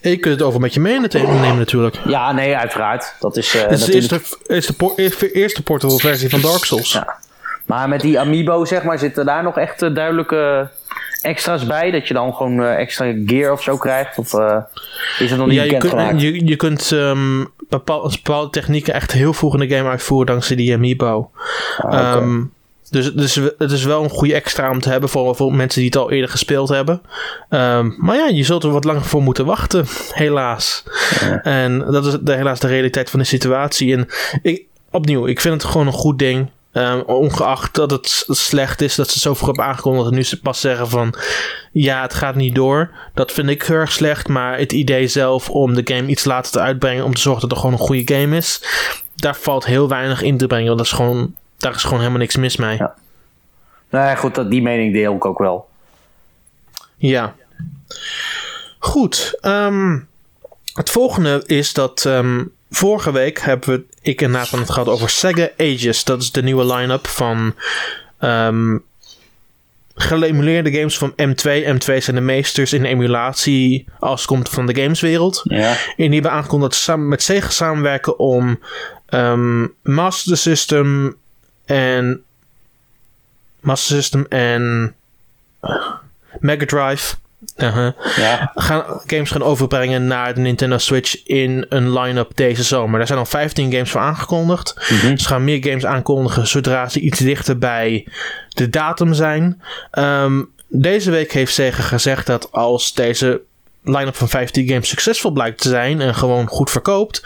En 0.00 0.10
je 0.10 0.16
kunt 0.16 0.34
het 0.34 0.42
over 0.42 0.60
met 0.60 0.74
je 0.74 0.80
mee 0.80 1.00
nemen 1.00 1.56
natuurlijk. 1.56 1.96
Ja, 2.06 2.32
nee, 2.32 2.56
uiteraard. 2.56 3.14
Dat 3.20 3.36
is, 3.36 3.54
eh, 3.54 3.70
is 3.70 3.84
de 3.84 3.92
eerste, 3.94 4.20
eerste, 4.46 4.72
por- 4.76 4.92
eerste, 4.96 5.32
eerste 5.32 5.62
portable 5.62 5.98
versie 5.98 6.28
van 6.30 6.40
Dark 6.40 6.64
Souls. 6.64 6.92
Ja. 6.92 7.14
Maar 7.66 7.88
met 7.88 8.00
die 8.00 8.20
Amiibo, 8.20 8.64
zeg 8.64 8.82
maar, 8.82 8.98
zitten 8.98 9.26
daar 9.26 9.42
nog 9.42 9.58
echt 9.58 9.82
eh, 9.82 9.94
duidelijke 9.94 10.68
extra's 11.22 11.66
bij? 11.66 11.90
Dat 11.90 12.08
je 12.08 12.14
dan 12.14 12.34
gewoon 12.34 12.62
eh, 12.62 12.78
extra 12.78 13.12
gear 13.26 13.52
of 13.52 13.62
zo 13.62 13.76
krijgt? 13.76 14.18
Of 14.18 14.32
is 15.18 15.30
het 15.30 15.38
nog 15.38 15.46
niet 15.46 15.56
Ja, 15.56 15.62
je, 15.62 15.76
kunt, 15.76 15.92
gemaakt? 15.92 16.20
je, 16.20 16.46
je 16.46 16.56
kunt 16.56 16.92
ehm, 16.92 17.44
bepaalde, 17.68 18.08
bepaalde 18.22 18.50
technieken 18.50 18.94
echt 18.94 19.12
heel 19.12 19.32
vroeg 19.32 19.54
in 19.60 19.68
de 19.68 19.76
game 19.76 19.88
uitvoeren 19.88 20.26
dankzij 20.26 20.56
die 20.56 20.74
amiibo. 20.74 21.30
Ah. 21.78 22.00
Ehm, 22.00 22.40
dus, 22.90 23.12
dus 23.12 23.34
het 23.58 23.70
is 23.70 23.84
wel 23.84 24.02
een 24.02 24.10
goede 24.10 24.34
extra 24.34 24.70
om 24.70 24.80
te 24.80 24.88
hebben 24.88 25.08
voor, 25.08 25.36
voor 25.36 25.54
mensen 25.54 25.80
die 25.80 25.90
het 25.90 25.98
al 25.98 26.10
eerder 26.10 26.30
gespeeld 26.30 26.68
hebben. 26.68 27.02
Ehm, 27.48 27.90
maar 27.96 28.16
ja, 28.16 28.26
je 28.26 28.44
zult 28.44 28.64
er 28.64 28.70
wat 28.70 28.84
langer 28.84 29.04
voor 29.04 29.22
moeten 29.22 29.46
wachten, 29.46 29.86
helaas. 30.12 30.84
En 31.42 31.78
dat 31.78 32.06
is 32.06 32.16
de, 32.20 32.32
helaas 32.32 32.60
de 32.60 32.66
realiteit 32.66 33.10
van 33.10 33.18
de 33.18 33.24
situatie. 33.24 33.96
En 33.96 34.08
ik, 34.42 34.62
opnieuw, 34.90 35.26
ik 35.26 35.40
vind 35.40 35.62
het 35.62 35.70
gewoon 35.70 35.86
een 35.86 35.92
goed 35.92 36.18
ding. 36.18 36.50
Ehm, 36.72 37.00
ongeacht 37.00 37.74
dat 37.74 37.90
het 37.90 38.24
slecht 38.28 38.80
is 38.80 38.94
dat 38.94 39.06
ze 39.06 39.12
het 39.12 39.22
zo 39.22 39.34
vroeg 39.34 39.46
hebben 39.46 39.64
aangekondigd. 39.64 40.08
En 40.08 40.14
nu 40.14 40.22
ze 40.22 40.40
pas 40.40 40.60
zeggen 40.60 40.88
van 40.88 41.14
ja, 41.72 42.02
het 42.02 42.14
gaat 42.14 42.34
niet 42.34 42.54
door. 42.54 42.90
Dat 43.14 43.32
vind 43.32 43.48
ik 43.48 43.62
heel 43.62 43.76
erg 43.76 43.92
slecht. 43.92 44.28
Maar 44.28 44.58
het 44.58 44.72
idee 44.72 45.08
zelf 45.08 45.50
om 45.50 45.74
de 45.74 45.94
game 45.94 46.08
iets 46.08 46.24
later 46.24 46.52
te 46.52 46.60
uitbrengen. 46.60 47.04
Om 47.04 47.14
te 47.14 47.20
zorgen 47.20 47.40
dat 47.40 47.50
het 47.50 47.60
gewoon 47.60 47.74
een 47.74 47.86
goede 47.86 48.14
game 48.14 48.36
is. 48.36 48.62
Daar 49.14 49.36
valt 49.36 49.66
heel 49.66 49.88
weinig 49.88 50.22
in 50.22 50.38
te 50.38 50.46
brengen. 50.46 50.66
Want 50.66 50.78
dat 50.78 50.86
is 50.86 50.92
gewoon, 50.92 51.34
daar 51.56 51.74
is 51.74 51.82
gewoon 51.82 51.98
helemaal 51.98 52.20
niks 52.20 52.36
mis 52.36 52.56
mee. 52.56 52.76
Ja. 52.76 52.94
Nee, 53.90 54.16
goed, 54.16 54.34
dat, 54.34 54.50
die 54.50 54.62
mening 54.62 54.92
deel 54.92 55.14
ik 55.14 55.24
ook 55.24 55.38
wel. 55.38 55.68
Ja. 56.96 57.34
Goed. 58.78 59.38
ehm, 59.40 59.98
het 60.74 60.90
volgende 60.90 61.42
is 61.46 61.72
dat 61.72 62.04
ehm, 62.04 62.44
vorige 62.70 63.12
week 63.12 63.40
hebben 63.40 63.68
we, 63.68 63.84
ik 64.02 64.22
en 64.22 64.30
Nathan 64.30 64.58
het 64.58 64.70
gehad 64.70 64.88
over 64.88 65.08
Sega 65.08 65.48
Ages. 65.58 66.04
Dat 66.04 66.22
is 66.22 66.32
de 66.32 66.42
nieuwe 66.42 66.74
line-up 66.74 67.06
van 67.06 67.54
geëmuleerde 69.94 70.72
games 70.72 70.98
van 70.98 71.12
M2. 71.12 71.64
M2 71.64 71.96
zijn 71.96 72.16
de 72.16 72.20
meesters 72.20 72.72
in 72.72 72.84
emulatie 72.84 73.86
als 73.98 74.20
het 74.20 74.28
komt 74.28 74.48
van 74.48 74.66
de 74.66 74.82
gameswereld. 74.82 75.40
Ja. 75.44 75.70
En 75.70 75.94
die 75.96 76.12
hebben 76.12 76.30
aangekondigd 76.30 76.70
dat 76.70 76.80
ze 76.80 76.84
samen 76.84 77.08
met 77.08 77.22
Sega 77.22 77.50
samenwerken 77.50 78.18
om 78.18 78.60
Master 79.82 80.36
System 80.36 81.16
en 81.66 82.22
Master 83.60 83.96
System 83.96 84.26
en 84.28 84.94
eh, 85.60 85.90
Mega 86.40 86.66
Drive 86.66 87.14
uh-huh, 87.56 87.92
Ja. 88.16 88.52
gaan, 88.54 88.84
games 89.06 89.30
gaan 89.30 89.42
overbrengen 89.42 90.06
naar 90.06 90.34
de 90.34 90.40
Nintendo 90.40 90.78
Switch 90.78 91.24
in 91.24 91.66
een 91.68 91.92
line-up 91.92 92.36
deze 92.36 92.62
zomer. 92.62 92.98
Daar 92.98 93.06
zijn 93.06 93.18
al 93.18 93.26
15 93.26 93.72
games 93.72 93.90
voor 93.90 94.00
aangekondigd. 94.00 94.74
Mhm. 94.90 95.16
Ze 95.16 95.26
gaan 95.26 95.44
meer 95.44 95.64
games 95.64 95.86
aankondigen 95.86 96.46
zodra 96.46 96.88
ze 96.88 97.00
iets 97.00 97.18
dichter 97.18 97.58
bij 97.58 98.06
de 98.48 98.70
datum 98.70 99.14
zijn. 99.14 99.62
Ehm, 99.90 100.42
deze 100.68 101.10
week 101.10 101.32
heeft 101.32 101.54
Sega 101.54 101.82
gezegd 101.82 102.26
dat 102.26 102.52
als 102.52 102.94
deze 102.94 103.40
line-up 103.88 104.16
van 104.16 104.28
15 104.28 104.68
games 104.68 104.88
succesvol 104.88 105.30
blijkt 105.30 105.60
te 105.62 105.68
zijn 105.68 106.00
en 106.00 106.14
gewoon 106.14 106.46
goed 106.46 106.70
verkoopt, 106.70 107.22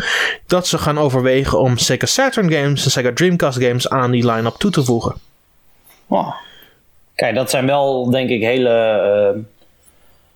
dat 0.47 0.67
ze 0.67 0.79
gaan 0.79 0.99
overwegen 0.99 1.59
om 1.61 1.77
Sega 1.77 2.07
Saturn 2.07 2.53
games 2.53 2.85
en 2.85 2.91
Sega 2.91 3.13
Dreamcast 3.15 3.63
games 3.63 3.89
aan 3.89 4.11
die 4.11 4.31
line-up 4.33 4.55
toe 4.55 4.71
te 4.71 4.85
voegen. 4.85 5.15
Kijk, 7.15 7.35
dat 7.35 7.51
zijn 7.51 7.67
wel, 7.67 8.11
denk 8.11 8.31
ik, 8.31 8.43
hele 8.43 8.69
eh, 8.71 9.41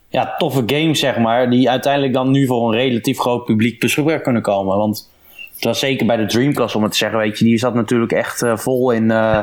ja, 0.08 0.34
toffe 0.38 0.62
games, 0.66 0.98
zeg 0.98 1.18
maar. 1.18 1.50
Die 1.50 1.70
uiteindelijk 1.70 2.12
dan 2.12 2.30
nu 2.30 2.46
voor 2.46 2.68
een 2.68 2.78
relatief 2.78 3.18
groot 3.18 3.44
publiek 3.44 3.80
beschikbaar 3.80 4.20
kunnen 4.20 4.42
komen. 4.42 4.76
Want 4.76 5.10
het 5.54 5.64
was 5.64 5.78
zeker 5.78 6.06
bij 6.06 6.16
de 6.16 6.26
Dreamcast, 6.26 6.74
om 6.74 6.82
het 6.82 6.92
te 6.92 6.98
zeggen, 6.98 7.18
weet 7.18 7.38
je, 7.38 7.44
die 7.44 7.58
zat 7.58 7.74
natuurlijk 7.74 8.12
echt 8.12 8.42
eh, 8.42 8.56
vol 8.56 8.90
in. 8.90 9.10
eh, 9.10 9.38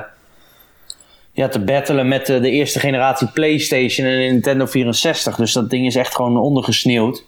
ja, 1.33 1.47
te 1.47 1.59
battelen 1.59 2.07
met 2.07 2.29
eh, 2.29 2.41
de 2.41 2.49
eerste 2.49 2.79
generatie 2.79 3.27
PlayStation 3.27 4.07
en 4.07 4.17
Nintendo 4.17 4.65
64. 4.65 5.35
Dus 5.35 5.53
dat 5.53 5.69
ding 5.69 5.85
is 5.85 5.95
echt 5.95 6.15
gewoon 6.15 6.37
ondergesneeuwd. 6.37 7.25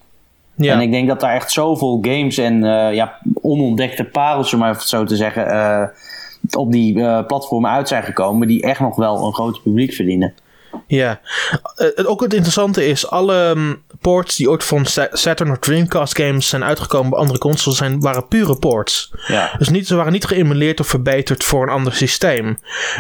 Ja, 0.56 0.74
En 0.74 0.82
ik 0.82 0.92
denk 0.92 1.08
dat 1.08 1.20
daar 1.20 1.36
echt 1.36 1.52
zoveel 1.52 2.00
games 2.02 2.38
en 2.38 2.64
eh, 2.64 2.94
ja, 2.94 3.20
onontdekte 3.42 4.04
parels, 4.04 4.54
om 4.54 4.60
maar 4.60 4.70
even 4.70 4.82
het 4.82 4.90
zo 4.90 5.04
te 5.04 5.16
zeggen, 5.16 5.48
eh, 5.48 5.88
op 6.58 6.72
die 6.72 6.94
platformen 7.24 7.72
uit 7.72 7.88
zijn 7.88 8.04
gekomen. 8.04 8.48
Die 8.48 8.62
echt 8.62 8.80
nog 8.80 8.96
wel 8.96 9.26
een 9.26 9.34
groot 9.34 9.64
publiek 9.64 9.94
verdienen. 9.94 10.34
ja. 10.88 11.20
Ook 12.06 12.22
het 12.22 12.34
interessante 12.34 12.88
is, 12.88 13.10
alle 13.10 13.56
mm, 13.56 13.82
ports 14.04 14.36
die 14.36 14.50
ooit 14.50 14.64
van 14.64 14.86
Sa- 14.86 15.10
Saturn 15.12 15.52
of 15.52 15.58
Dreamcast 15.60 16.18
games 16.18 16.48
zijn 16.48 16.64
uitgekomen 16.64 17.10
bij 17.10 17.20
andere 17.20 17.40
consoles 17.40 17.78
zijn, 17.78 18.00
waren 18.02 18.28
pure 18.28 18.56
ports. 18.56 19.12
Ja, 19.28 19.56
Dus 19.58 19.70
niet, 19.70 19.88
ze 19.88 19.96
waren 19.96 20.12
niet 20.12 20.26
geëmuleerd 20.26 20.80
of 20.80 20.88
verbeterd 20.88 21.44
voor 21.44 21.64
een 21.64 21.74
ander 21.74 21.94
systeem. 21.94 22.58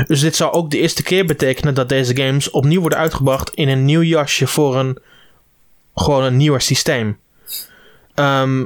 Dus 0.07 0.19
dit 0.19 0.35
zou 0.35 0.51
ook 0.51 0.71
de 0.71 0.77
eerste 0.79 1.03
keer 1.03 1.25
betekenen 1.25 1.73
dat 1.73 1.89
deze 1.89 2.15
games 2.15 2.49
opnieuw 2.49 2.79
worden 2.81 2.99
uitgebracht 2.99 3.49
in 3.53 3.69
een 3.69 3.85
nieuw 3.85 4.01
jasje 4.01 4.47
voor 4.47 4.75
een 4.75 4.97
gewoon 5.95 6.23
een 6.23 6.37
nieuwer 6.37 6.61
systeem. 6.61 7.17
Ehm, 8.15 8.63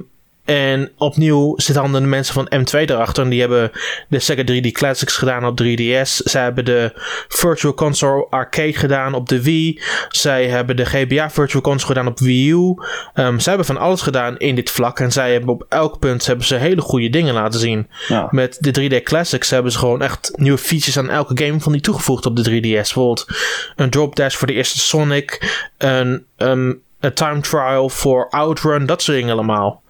en 0.48 0.92
opnieuw 0.98 1.54
zitten 1.56 1.84
dan 1.84 1.94
de 1.94 2.08
mensen 2.08 2.34
van 2.34 2.52
M2 2.56 2.80
erachter. 2.80 3.24
En 3.24 3.30
die 3.30 3.40
hebben 3.40 3.72
de 4.08 4.20
Sega 4.20 4.44
3D 4.52 4.72
Classics 4.72 5.18
gedaan 5.18 5.46
op 5.46 5.62
3DS. 5.64 6.10
Zij 6.24 6.42
hebben 6.42 6.66
de 6.66 6.92
Virtual 7.28 7.74
Console 7.74 8.28
Arcade 8.30 8.74
gedaan 8.74 9.14
op 9.14 9.30
de 9.30 9.44
Wii. 9.44 9.82
Zij 10.10 10.48
hebben 10.48 10.76
de 10.76 10.86
GBA 10.86 11.30
Virtual 11.30 11.62
Console 11.62 11.88
gedaan 11.88 12.08
op 12.08 12.20
Wii 12.20 12.52
U. 12.52 12.74
Ehm, 13.14 13.38
zij 13.40 13.54
hebben 13.54 13.66
van 13.66 13.78
alles 13.78 14.02
gedaan 14.02 14.38
in 14.38 14.56
dit 14.56 14.70
vlak. 14.70 15.00
En 15.00 15.12
zij 15.12 15.32
hebben 15.32 15.50
op 15.50 15.66
elk 15.70 16.00
punt 16.00 16.26
hebben 16.26 16.46
ze 16.46 16.56
hele 16.56 16.82
goede 16.82 17.10
dingen 17.10 17.34
laten 17.34 17.60
zien. 17.60 17.88
ja. 18.08 18.28
Met 18.32 18.58
de 18.60 18.72
3D 18.72 19.04
Classics 19.04 19.50
hebben 19.50 19.72
ze 19.72 19.78
gewoon 19.78 20.02
echt 20.02 20.32
nieuwe 20.36 20.58
features 20.58 20.98
aan 20.98 21.10
elke 21.10 21.46
game 21.46 21.60
van 21.60 21.72
die 21.72 21.82
toegevoegd 21.82 22.26
op 22.26 22.36
de 22.36 22.44
3DS. 22.44 22.62
Bijvoorbeeld 22.62 23.28
een 23.76 23.90
drop 23.90 24.16
dash 24.16 24.36
voor 24.36 24.48
de 24.48 24.54
eerste 24.54 24.80
Sonic. 24.80 25.62
Een, 25.78 26.26
ehm, 26.38 26.74
een 27.00 27.14
time 27.14 27.40
trial 27.40 27.90
voor 27.90 28.30
Outrun. 28.30 28.86
Dat 28.86 29.02
soort 29.02 29.18
dingen 29.18 29.34
allemaal. 29.34 29.82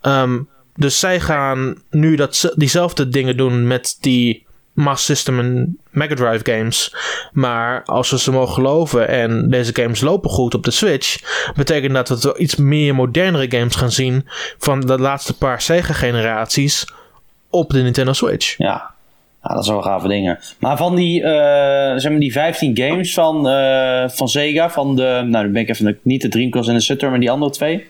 Ehm, 0.00 0.38
dus 0.74 0.98
zij 0.98 1.20
gaan 1.20 1.82
nu 1.90 2.16
dat, 2.16 2.52
diezelfde 2.56 3.08
dingen 3.08 3.36
doen 3.36 3.66
met 3.66 3.96
die 4.00 4.46
Master 4.72 5.16
System 5.16 5.38
en 5.38 5.78
Mega 5.90 6.14
Drive 6.14 6.52
games. 6.52 6.94
Maar 7.32 7.82
als 7.84 8.10
we 8.10 8.18
ze 8.18 8.32
mogen 8.32 8.54
geloven 8.54 9.08
en 9.08 9.50
deze 9.50 9.74
games 9.74 10.00
lopen 10.00 10.30
goed 10.30 10.54
op 10.54 10.64
de 10.64 10.70
Switch, 10.70 11.18
betekent 11.54 11.94
dat 11.94 12.22
we 12.22 12.38
iets 12.38 12.56
meer 12.56 12.94
modernere 12.94 13.58
games 13.58 13.74
gaan 13.74 13.90
zien 13.90 14.28
van 14.58 14.80
de 14.80 14.98
laatste 14.98 15.36
paar 15.36 15.60
Sega-generaties 15.60 16.92
op 17.50 17.70
de 17.70 17.82
Nintendo 17.82 18.12
Switch. 18.12 18.54
Ja. 18.58 18.90
Ja, 19.42 19.54
dat 19.54 19.64
zijn 19.64 19.76
wel 19.76 19.86
gave 19.86 20.08
dingen. 20.08 20.38
Maar 20.58 20.76
van 20.76 20.94
die, 20.94 21.22
eh, 21.22 21.98
zeg 21.98 22.18
die 22.18 22.32
15 22.32 22.76
games 22.76 23.14
van, 23.14 23.48
eh, 23.48 24.08
van 24.08 24.28
Sega, 24.28 24.70
van 24.70 24.96
de, 24.96 25.02
nou 25.02 25.44
dan 25.44 25.52
ben 25.52 25.62
ik 25.62 25.68
even, 25.68 25.98
niet 26.02 26.22
de 26.22 26.28
Dreamcast 26.28 26.68
en 26.68 26.74
de 26.74 26.80
Saturn, 26.80 27.10
maar 27.10 27.20
die 27.20 27.30
andere 27.30 27.52
twee. 27.52 27.86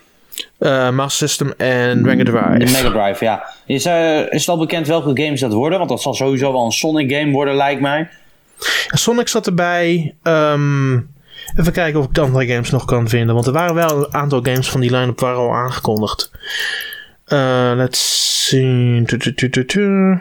Eh, 0.58 0.90
Master 0.90 1.28
System 1.28 1.52
en 1.56 2.00
Mega 2.00 2.24
Drive. 2.24 2.58
De 2.58 2.70
Mega 2.70 2.90
Drive, 2.90 3.24
ja. 3.24 3.46
Is, 3.66 3.84
eh, 3.84 4.18
is 4.18 4.40
het 4.40 4.48
al 4.48 4.58
bekend 4.58 4.86
welke 4.86 5.22
games 5.22 5.40
dat 5.40 5.52
worden? 5.52 5.78
Want 5.78 5.90
dat 5.90 6.02
zal 6.02 6.14
sowieso 6.14 6.52
wel 6.52 6.64
een 6.64 6.72
Sonic 6.72 7.12
game 7.12 7.32
worden, 7.32 7.54
lijkt 7.54 7.80
mij. 7.80 8.08
Sonic 8.86 9.28
zat 9.28 9.46
erbij. 9.46 10.14
Ehm, 10.22 10.92
even 11.56 11.72
kijken 11.72 12.00
of 12.00 12.06
ik 12.06 12.14
de 12.14 12.20
andere 12.20 12.46
games 12.46 12.70
nog 12.70 12.84
kan 12.84 13.08
vinden. 13.08 13.34
Want 13.34 13.46
er 13.46 13.52
waren 13.52 13.74
wel 13.74 13.96
een 13.96 14.14
aantal 14.14 14.40
games 14.42 14.70
van 14.70 14.80
die 14.80 14.90
line-up 14.90 15.20
waren 15.20 15.38
al 15.38 15.54
aangekondigd. 15.54 16.30
Eh, 17.24 17.72
let's 17.76 18.48
see. 18.48 19.02
Tu, 19.04 19.18
tu, 19.18 19.34
tu, 19.34 19.50
tu, 19.50 19.64
tu. 19.64 20.18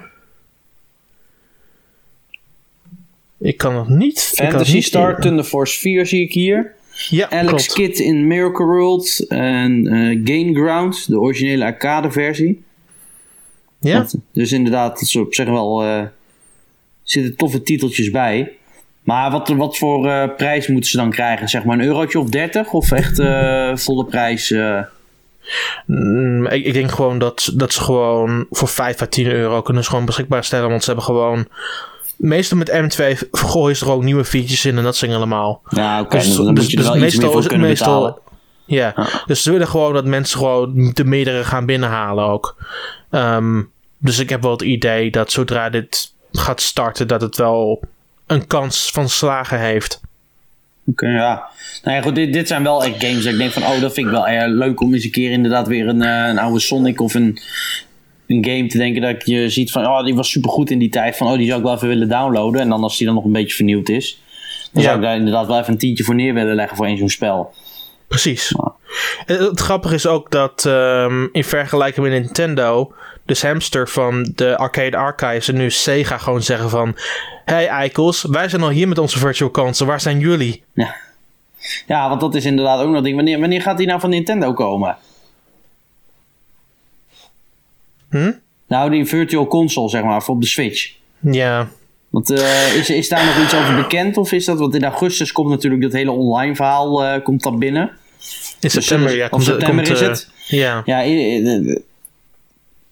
Ik 3.39 3.57
kan 3.57 3.75
het 3.75 3.87
niet. 3.89 4.31
Fantasy 4.35 4.81
Star. 4.81 5.19
Thunder 5.19 5.45
Force 5.45 5.79
4 5.79 6.05
zie 6.05 6.21
ik 6.21 6.33
hier. 6.33 6.75
Ja, 7.09 7.29
Alex 7.29 7.47
klopt. 7.47 7.73
Kidd 7.73 7.99
in 7.99 8.27
Miracle 8.27 8.65
World 8.65 9.27
en 9.27 9.87
eh 9.87 10.19
Gain 10.23 10.55
Ground, 10.55 11.07
de 11.07 11.19
originele 11.19 11.65
arcade 11.65 12.11
versie. 12.11 12.63
Ja? 13.79 13.97
Dat- 13.99 14.15
dus 14.33 14.51
inderdaad, 14.51 14.99
dat 14.99 15.15
op 15.21 15.33
zich 15.33 15.45
wel. 15.49 15.83
eh 15.83 16.03
zitten 17.03 17.35
toffe 17.35 17.61
titeltjes 17.61 18.09
bij. 18.11 18.51
Maar 19.03 19.31
wat, 19.31 19.47
wat 19.49 19.77
voor 19.77 20.07
eh, 20.09 20.35
prijs 20.37 20.67
moeten 20.67 20.89
ze 20.89 20.97
dan 20.97 21.09
krijgen? 21.09 21.47
Zeg 21.49 21.63
maar 21.63 21.79
een 21.79 21.85
eurotje 21.85 22.19
of 22.19 22.29
30 22.29 22.71
of 22.71 22.91
echt 22.91 23.19
eh, 23.19 23.75
volle 23.75 24.05
prijs? 24.05 24.51
eh? 24.51 24.79
Mm, 25.85 26.47
ik, 26.47 26.65
ik 26.65 26.73
denk 26.73 26.91
gewoon 26.91 27.19
dat, 27.19 27.51
dat 27.55 27.73
ze 27.73 27.81
gewoon 27.81 28.45
voor 28.49 28.67
5 28.67 29.01
à 29.01 29.05
10 29.05 29.25
euro 29.27 29.61
kunnen 29.61 29.83
ze 29.83 29.89
gewoon 29.89 30.05
beschikbaar 30.05 30.43
stellen. 30.43 30.69
Want 30.69 30.81
ze 30.81 30.85
hebben 30.87 31.05
gewoon 31.05 31.47
meestal 32.21 32.57
met 32.57 32.71
M2 32.71 33.29
gooien 33.31 33.77
ze 33.77 33.85
er 33.85 33.91
ook 33.91 34.03
nieuwe 34.03 34.25
features 34.25 34.65
in 34.65 34.77
en 34.77 34.83
dat 34.83 34.95
zijn 34.95 35.11
allemaal. 35.11 35.61
Ja, 35.69 36.01
oké. 36.01 36.17
Dus, 36.17 36.35
dan, 36.35 36.53
moet 36.53 36.71
je 36.71 36.77
er 36.77 36.83
wel 36.83 37.03
iets 37.03 37.15
meer 37.15 37.31
voor 37.31 37.47
kunnen 37.47 37.67
meestal, 37.67 37.93
betalen. 37.93 38.19
Ja, 38.65 39.07
dus 39.25 39.43
ze 39.43 39.51
willen 39.51 39.67
gewoon 39.67 39.93
dat 39.93 40.05
mensen 40.05 40.37
gewoon 40.37 40.91
de 40.93 41.05
meerdere 41.05 41.43
gaan 41.43 41.65
binnenhalen 41.65 42.25
ook. 42.25 42.55
Um, 43.11 43.71
dus 43.97 44.19
ik 44.19 44.29
heb 44.29 44.41
wel 44.41 44.51
het 44.51 44.61
idee 44.61 45.11
dat 45.11 45.31
zodra 45.31 45.69
dit 45.69 46.13
gaat 46.31 46.61
starten, 46.61 47.07
dat 47.07 47.21
het 47.21 47.37
wel 47.37 47.79
een 48.27 48.47
kans 48.47 48.89
van 48.91 49.09
slagen 49.09 49.59
heeft. 49.59 50.01
Oké, 50.85 51.07
ja. 51.07 51.49
Nou 51.83 51.95
ja, 51.95 52.01
goed, 52.01 52.15
dit, 52.15 52.33
dit 52.33 52.47
zijn 52.47 52.63
wel 52.63 52.83
echt 52.83 53.03
games. 53.03 53.25
Ik 53.25 53.37
denk 53.37 53.51
van, 53.51 53.63
oh, 53.63 53.81
dat 53.81 53.93
vind 53.93 54.07
ik 54.07 54.13
wel 54.13 54.27
erg 54.27 54.51
leuk 54.51 54.81
om 54.81 54.93
eens 54.93 55.03
een 55.03 55.11
keer 55.11 55.31
inderdaad 55.31 55.67
weer 55.67 55.87
een, 55.87 56.03
uh, 56.03 56.27
een 56.27 56.39
oude 56.39 56.59
Sonic 56.59 57.01
of 57.01 57.13
een, 57.13 57.39
een 58.31 58.45
game 58.45 58.67
te 58.67 58.77
denken 58.77 59.01
dat 59.01 59.25
je 59.25 59.49
ziet 59.49 59.71
van, 59.71 59.85
oh, 59.85 60.03
die 60.03 60.15
was 60.15 60.29
supergoed 60.29 60.71
in 60.71 60.79
die 60.79 60.89
tijd. 60.89 61.17
Van, 61.17 61.27
oh, 61.27 61.37
die 61.37 61.45
zou 61.45 61.57
ik 61.57 61.65
wel 61.65 61.75
even 61.75 61.87
willen 61.87 62.09
downloaden. 62.09 62.61
En 62.61 62.69
dan 62.69 62.83
als 62.83 62.97
die 62.97 63.05
dan 63.05 63.15
nog 63.15 63.25
een 63.25 63.31
beetje 63.31 63.55
vernieuwd 63.55 63.89
is, 63.89 64.21
dan 64.71 64.83
zou 64.83 64.95
ik 64.95 65.01
daar 65.01 65.15
inderdaad 65.15 65.47
wel 65.47 65.59
even 65.59 65.71
een 65.71 65.79
tientje 65.79 66.03
voor 66.03 66.15
neer 66.15 66.33
willen 66.33 66.55
leggen 66.55 66.77
voor 66.77 66.87
een 66.87 66.97
zo'n 66.97 67.09
spel. 67.09 67.53
Precies. 68.07 68.55
Het 69.25 69.59
grappige 69.59 69.95
is 69.95 70.07
ook 70.07 70.31
dat 70.31 70.65
um, 70.67 71.29
in 71.31 71.43
vergelijking 71.43 72.07
met 72.07 72.21
Nintendo, 72.21 72.93
de 73.25 73.37
hamster 73.41 73.89
van 73.89 74.31
de 74.35 74.57
Arcade 74.57 74.97
Archives 74.97 75.47
en 75.47 75.55
nu 75.55 75.69
Sega 75.69 76.17
gewoon 76.17 76.41
zeggen 76.41 76.69
van... 76.69 76.95
Hey 77.45 77.67
eikels, 77.67 78.25
wij 78.29 78.49
zijn 78.49 78.61
al 78.61 78.69
hier 78.69 78.87
met 78.87 78.97
onze 78.97 79.19
virtual 79.19 79.51
console, 79.51 79.89
waar 79.89 80.01
zijn 80.01 80.19
jullie? 80.19 80.63
Ja, 80.73 80.95
ja 81.87 82.09
want 82.09 82.21
dat 82.21 82.35
is 82.35 82.45
inderdaad 82.45 82.81
ook 82.81 82.91
nog 82.91 83.03
ding. 83.03 83.15
Wanneer, 83.15 83.39
wanneer 83.39 83.61
gaat 83.61 83.77
die 83.77 83.87
nou 83.87 83.99
van 83.99 84.09
Nintendo 84.09 84.53
komen? 84.53 84.97
Hm? 88.11 88.31
Nou, 88.67 88.89
die 88.89 89.05
virtual 89.05 89.47
console, 89.47 89.89
zeg 89.89 90.03
maar, 90.03 90.23
voor 90.23 90.35
op 90.35 90.41
de 90.41 90.47
Switch. 90.47 90.93
Ja. 91.19 91.67
Want 92.09 92.31
uh, 92.31 92.75
is, 92.75 92.89
is 92.89 93.09
daar 93.09 93.25
nog 93.25 93.43
iets 93.43 93.55
over 93.55 93.75
bekend? 93.75 94.17
Of 94.17 94.31
is 94.31 94.45
dat, 94.45 94.59
want 94.59 94.75
in 94.75 94.83
augustus 94.83 95.31
komt 95.31 95.49
natuurlijk 95.49 95.81
dat 95.81 95.91
hele 95.91 96.11
online 96.11 96.55
verhaal 96.55 97.03
uh, 97.03 97.23
komt 97.23 97.43
dat 97.43 97.59
binnen. 97.59 97.91
In 98.59 98.69
september, 98.69 99.07
dus, 99.07 99.17
ja. 99.17 99.27
Of 99.29 99.43
september 99.43 99.85
komt, 99.85 99.97
is 99.97 100.07
het? 100.07 100.29
Ja. 100.47 100.81
Ja, 100.85 101.03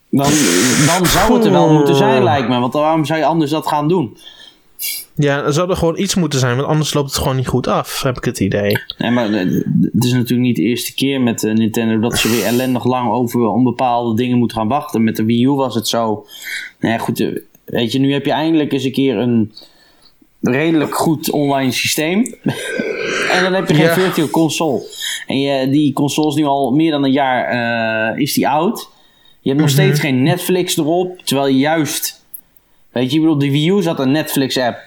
dan, 0.10 0.32
dan 0.86 1.06
zou 1.06 1.34
het 1.34 1.46
er 1.46 1.52
wel 1.52 1.74
moeten 1.74 1.96
zijn, 1.96 2.24
lijkt 2.24 2.50
me. 2.50 2.60
Want 2.60 2.74
waarom 2.74 3.06
zou 3.06 3.20
je 3.20 3.26
anders 3.26 3.52
dat 3.52 3.68
gaan 3.68 3.88
doen? 3.88 4.18
Ja, 5.16 5.44
er 5.44 5.54
zou 5.54 5.70
er 5.70 5.76
gewoon 5.76 5.98
iets 5.98 6.16
moeten 6.16 6.40
zijn, 6.40 6.56
want 6.56 6.68
anders 6.68 6.94
loopt 6.94 7.10
het 7.10 7.18
gewoon 7.18 7.36
niet 7.36 7.48
goed 7.48 7.68
af, 7.68 8.02
heb 8.02 8.18
ik 8.18 8.24
het 8.24 8.40
idee. 8.40 8.78
Nee, 8.98 9.12
maar 9.12 9.30
het 9.32 10.04
is 10.04 10.12
natuurlijk 10.12 10.40
niet 10.40 10.56
de 10.56 10.62
eerste 10.62 10.94
keer 10.94 11.22
met 11.22 11.44
uh, 11.44 11.54
Nintendo 11.54 12.00
dat 12.00 12.18
ze 12.18 12.30
weer 12.30 12.46
ellendig 12.46 12.86
lang 12.86 13.12
over 13.12 13.48
om 13.48 13.64
bepaalde 13.64 14.16
dingen 14.16 14.38
moeten 14.38 14.58
gaan 14.58 14.68
wachten. 14.68 15.04
Met 15.04 15.16
de 15.16 15.26
Wii 15.26 15.44
U 15.44 15.50
was 15.50 15.76
het 15.76 15.88
zo. 15.88 16.26
Nou 16.80 16.94
ja, 16.94 17.00
goed, 17.00 17.32
weet 17.66 17.92
je, 17.92 18.00
nu 18.00 18.14
heb 18.14 18.26
je 18.26 18.32
eindelijk 18.32 18.72
eens 18.74 18.84
een 18.84 18.92
keer 18.92 19.18
een 19.18 19.52
redelijk 20.42 20.96
goed 20.96 21.32
online 21.32 21.72
systeem. 21.72 22.20
en 23.34 23.44
dan 23.44 23.54
heb 23.54 23.68
je 23.68 23.74
geen 23.74 23.86
ja. 23.86 23.94
virtual 23.94 24.30
console. 24.30 24.82
En 25.28 25.40
je, 25.40 25.70
die 25.70 25.94
console 25.94 26.28
is 26.28 26.36
nu 26.36 26.46
al 26.46 26.72
meer 26.72 26.92
dan 26.92 27.04
een 27.04 27.12
jaar 27.12 27.54
uh, 28.14 28.22
is 28.22 28.34
die 28.34 28.48
oud. 28.48 28.90
Je 29.42 29.50
hebt 29.50 29.62
nog 29.62 29.72
mhm. 29.72 29.82
steeds 29.82 30.00
geen 30.00 30.24
Netflix 30.24 30.78
erop. 30.78 31.20
Terwijl 31.24 31.48
je 31.48 31.58
juist. 31.58 32.19
Weet 32.92 33.10
je, 33.10 33.16
ik 33.16 33.22
bedoel, 33.22 33.38
de 33.38 33.52
Wii 33.52 33.70
U 33.70 33.82
zat 33.82 34.00
een 34.00 34.12
Netflix-app. 34.12 34.80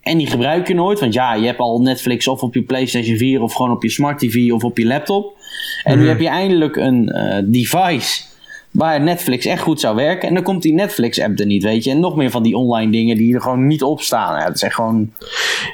En 0.00 0.18
die 0.18 0.26
gebruik 0.26 0.68
je 0.68 0.74
nooit. 0.74 1.00
Want 1.00 1.14
ja, 1.14 1.34
je 1.34 1.46
hebt 1.46 1.58
al 1.58 1.80
Netflix 1.80 2.28
of 2.28 2.42
op 2.42 2.54
je 2.54 2.62
PlayStation 2.62 3.16
4 3.16 3.42
of 3.42 3.54
gewoon 3.54 3.70
op 3.70 3.82
je 3.82 3.90
Smart 3.90 4.18
TV 4.18 4.50
of 4.52 4.64
op 4.64 4.78
je 4.78 4.86
laptop. 4.86 5.36
En 5.84 5.94
nu 5.96 6.00
mhm. 6.00 6.08
heb 6.08 6.20
je 6.20 6.28
eindelijk 6.28 6.76
een 6.76 7.12
uh, 7.14 7.38
device 7.44 8.22
waar 8.70 9.00
Netflix 9.00 9.46
echt 9.46 9.62
goed 9.62 9.80
zou 9.80 9.96
werken. 9.96 10.28
En 10.28 10.34
dan 10.34 10.42
komt 10.42 10.62
die 10.62 10.72
Netflix-app 10.74 11.38
er 11.38 11.46
niet, 11.46 11.62
weet 11.62 11.84
je. 11.84 11.90
En 11.90 12.00
nog 12.00 12.16
meer 12.16 12.30
van 12.30 12.42
die 12.42 12.56
online 12.56 12.92
dingen 12.92 13.16
die 13.16 13.34
er 13.34 13.40
gewoon 13.40 13.66
niet 13.66 13.82
op 13.82 14.00
staan. 14.00 14.38
Ja, 14.38 14.46
dat 14.46 14.54
is 14.54 14.62
echt 14.62 14.74
gewoon... 14.74 15.12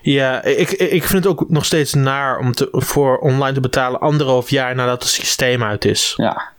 Ja, 0.03 0.45
ik, 0.45 0.71
ik 0.71 1.05
vind 1.05 1.25
het 1.25 1.27
ook 1.27 1.45
nog 1.49 1.65
steeds 1.65 1.95
naar 1.95 2.39
om 2.39 2.53
te, 2.53 2.69
voor 2.73 3.19
online 3.19 3.53
te 3.53 3.61
betalen 3.61 4.01
anderhalf 4.01 4.51
jaar 4.51 4.75
nadat 4.75 5.03
het 5.03 5.13
systeem 5.13 5.63
uit 5.63 5.85
is. 5.85 6.15
Ja. 6.17 6.53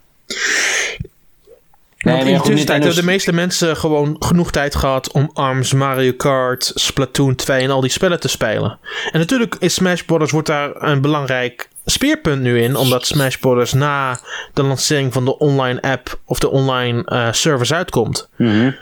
Want 1.99 2.23
in 2.23 2.33
de 2.33 2.41
tussentijd 2.41 2.83
hebben 2.83 3.01
de 3.01 3.11
meeste 3.11 3.33
mensen 3.33 3.77
gewoon 3.77 4.15
genoeg 4.19 4.51
tijd 4.51 4.75
gehad 4.75 5.11
om 5.11 5.29
ARMS, 5.33 5.73
Mario 5.73 6.13
Kart, 6.13 6.71
Splatoon 6.75 7.35
2 7.35 7.63
en 7.63 7.69
al 7.69 7.81
die 7.81 7.89
spellen 7.89 8.19
te 8.19 8.27
spelen. 8.27 8.79
En 9.11 9.19
natuurlijk 9.19 9.55
is 9.59 9.73
Smash 9.73 10.01
Bros. 10.01 10.31
wordt 10.31 10.47
daar 10.47 10.83
een 10.83 11.01
belangrijk 11.01 11.69
speerpunt 11.85 12.41
nu 12.41 12.61
in, 12.61 12.75
omdat 12.75 13.05
Smash 13.05 13.35
Bros. 13.35 13.73
na 13.73 14.19
de 14.53 14.63
lancering 14.63 15.13
van 15.13 15.25
de 15.25 15.37
online 15.37 15.81
app 15.81 16.19
of 16.25 16.39
de 16.39 16.49
online 16.49 17.05
uh, 17.05 17.31
service 17.31 17.75
uitkomt. 17.75 18.29
Mm 18.35 18.75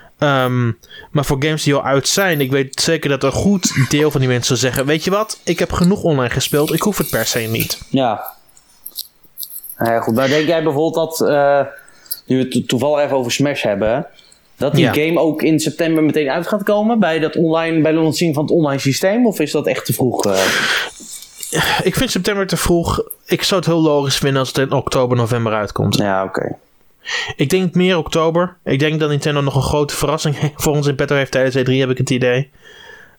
maar 1.11 1.26
voor 1.26 1.38
games 1.39 1.63
die 1.63 1.74
al 1.74 1.84
uit 1.84 2.07
zijn, 2.07 2.41
ik 2.41 2.51
weet 2.51 2.82
zeker 2.82 3.09
dat 3.09 3.24
een 3.24 3.32
goed 3.32 3.89
deel 3.89 4.11
van 4.11 4.20
die 4.20 4.30
mensen 4.30 4.57
zeggen: 4.57 4.86
Weet 4.86 5.03
je 5.03 5.11
wat, 5.11 5.39
ik 5.43 5.59
heb 5.59 5.72
genoeg 5.72 6.01
online 6.01 6.34
gespeeld, 6.34 6.74
ik 6.74 6.82
hoef 6.82 6.97
het 6.97 7.09
per 7.09 7.26
se 7.26 7.39
niet. 7.39 7.82
Ja. 7.89 8.24
Nou 9.78 9.91
ja, 9.91 9.99
goed, 9.99 10.15
maar 10.15 10.28
denk 10.28 10.47
jij 10.47 10.63
bijvoorbeeld 10.63 11.20
dat. 11.20 11.30
Uh 11.30 11.61
nu 12.28 12.38
we 12.38 12.48
het 12.50 12.68
toevallig 12.68 13.04
even 13.04 13.18
over 13.18 13.32
Smash 13.32 13.64
hebben, 13.64 14.08
dat 14.58 14.74
die 14.74 14.88
game 14.88 15.20
ook 15.20 15.42
in 15.42 15.60
september 15.60 16.04
meteen 16.04 16.30
uit 16.30 16.48
gaat 16.48 16.64
komen 16.64 17.00
bij, 17.00 17.20
dat 17.20 17.36
online, 17.36 17.82
bij 17.82 17.92
de 17.92 17.98
lancering 17.98 18.36
van 18.36 18.44
het 18.44 18.54
online 18.54 18.80
systeem? 18.80 19.28
Of 19.28 19.40
is 19.40 19.52
dat 19.52 19.68
echt 19.68 19.86
te 19.86 19.94
vroeg? 19.94 20.26
Uh? 20.26 20.40
Ik 21.84 21.96
vind 21.96 22.12
september 22.12 22.48
te 22.48 22.58
vroeg. 22.58 23.04
Ik 23.26 23.44
zou 23.44 23.60
het 23.60 23.70
heel 23.70 23.82
logisch 23.82 24.18
vinden 24.18 24.40
als 24.40 24.48
het 24.48 24.58
in 24.58 24.72
oktober, 24.72 25.18
november 25.18 25.54
uitkomt. 25.54 25.96
Ja, 25.96 26.24
oké. 26.24 26.56
Ik 27.36 27.50
denk 27.50 27.76
meer 27.76 27.98
oktober. 27.98 28.58
Ik 28.64 28.80
denk 28.80 29.00
dat 29.00 29.10
Nintendo 29.10 29.42
nog 29.42 29.56
een 29.56 29.62
grote 29.62 29.96
verrassing 29.96 30.36
voor 30.56 30.74
ons 30.74 30.88
in 30.88 30.96
petto 30.96 31.16
heeft 31.16 31.32
tijdens 31.32 31.56
E3, 31.56 31.72
heb 31.74 31.90
ik 31.90 31.98
het 31.98 32.10
idee. 32.10 32.50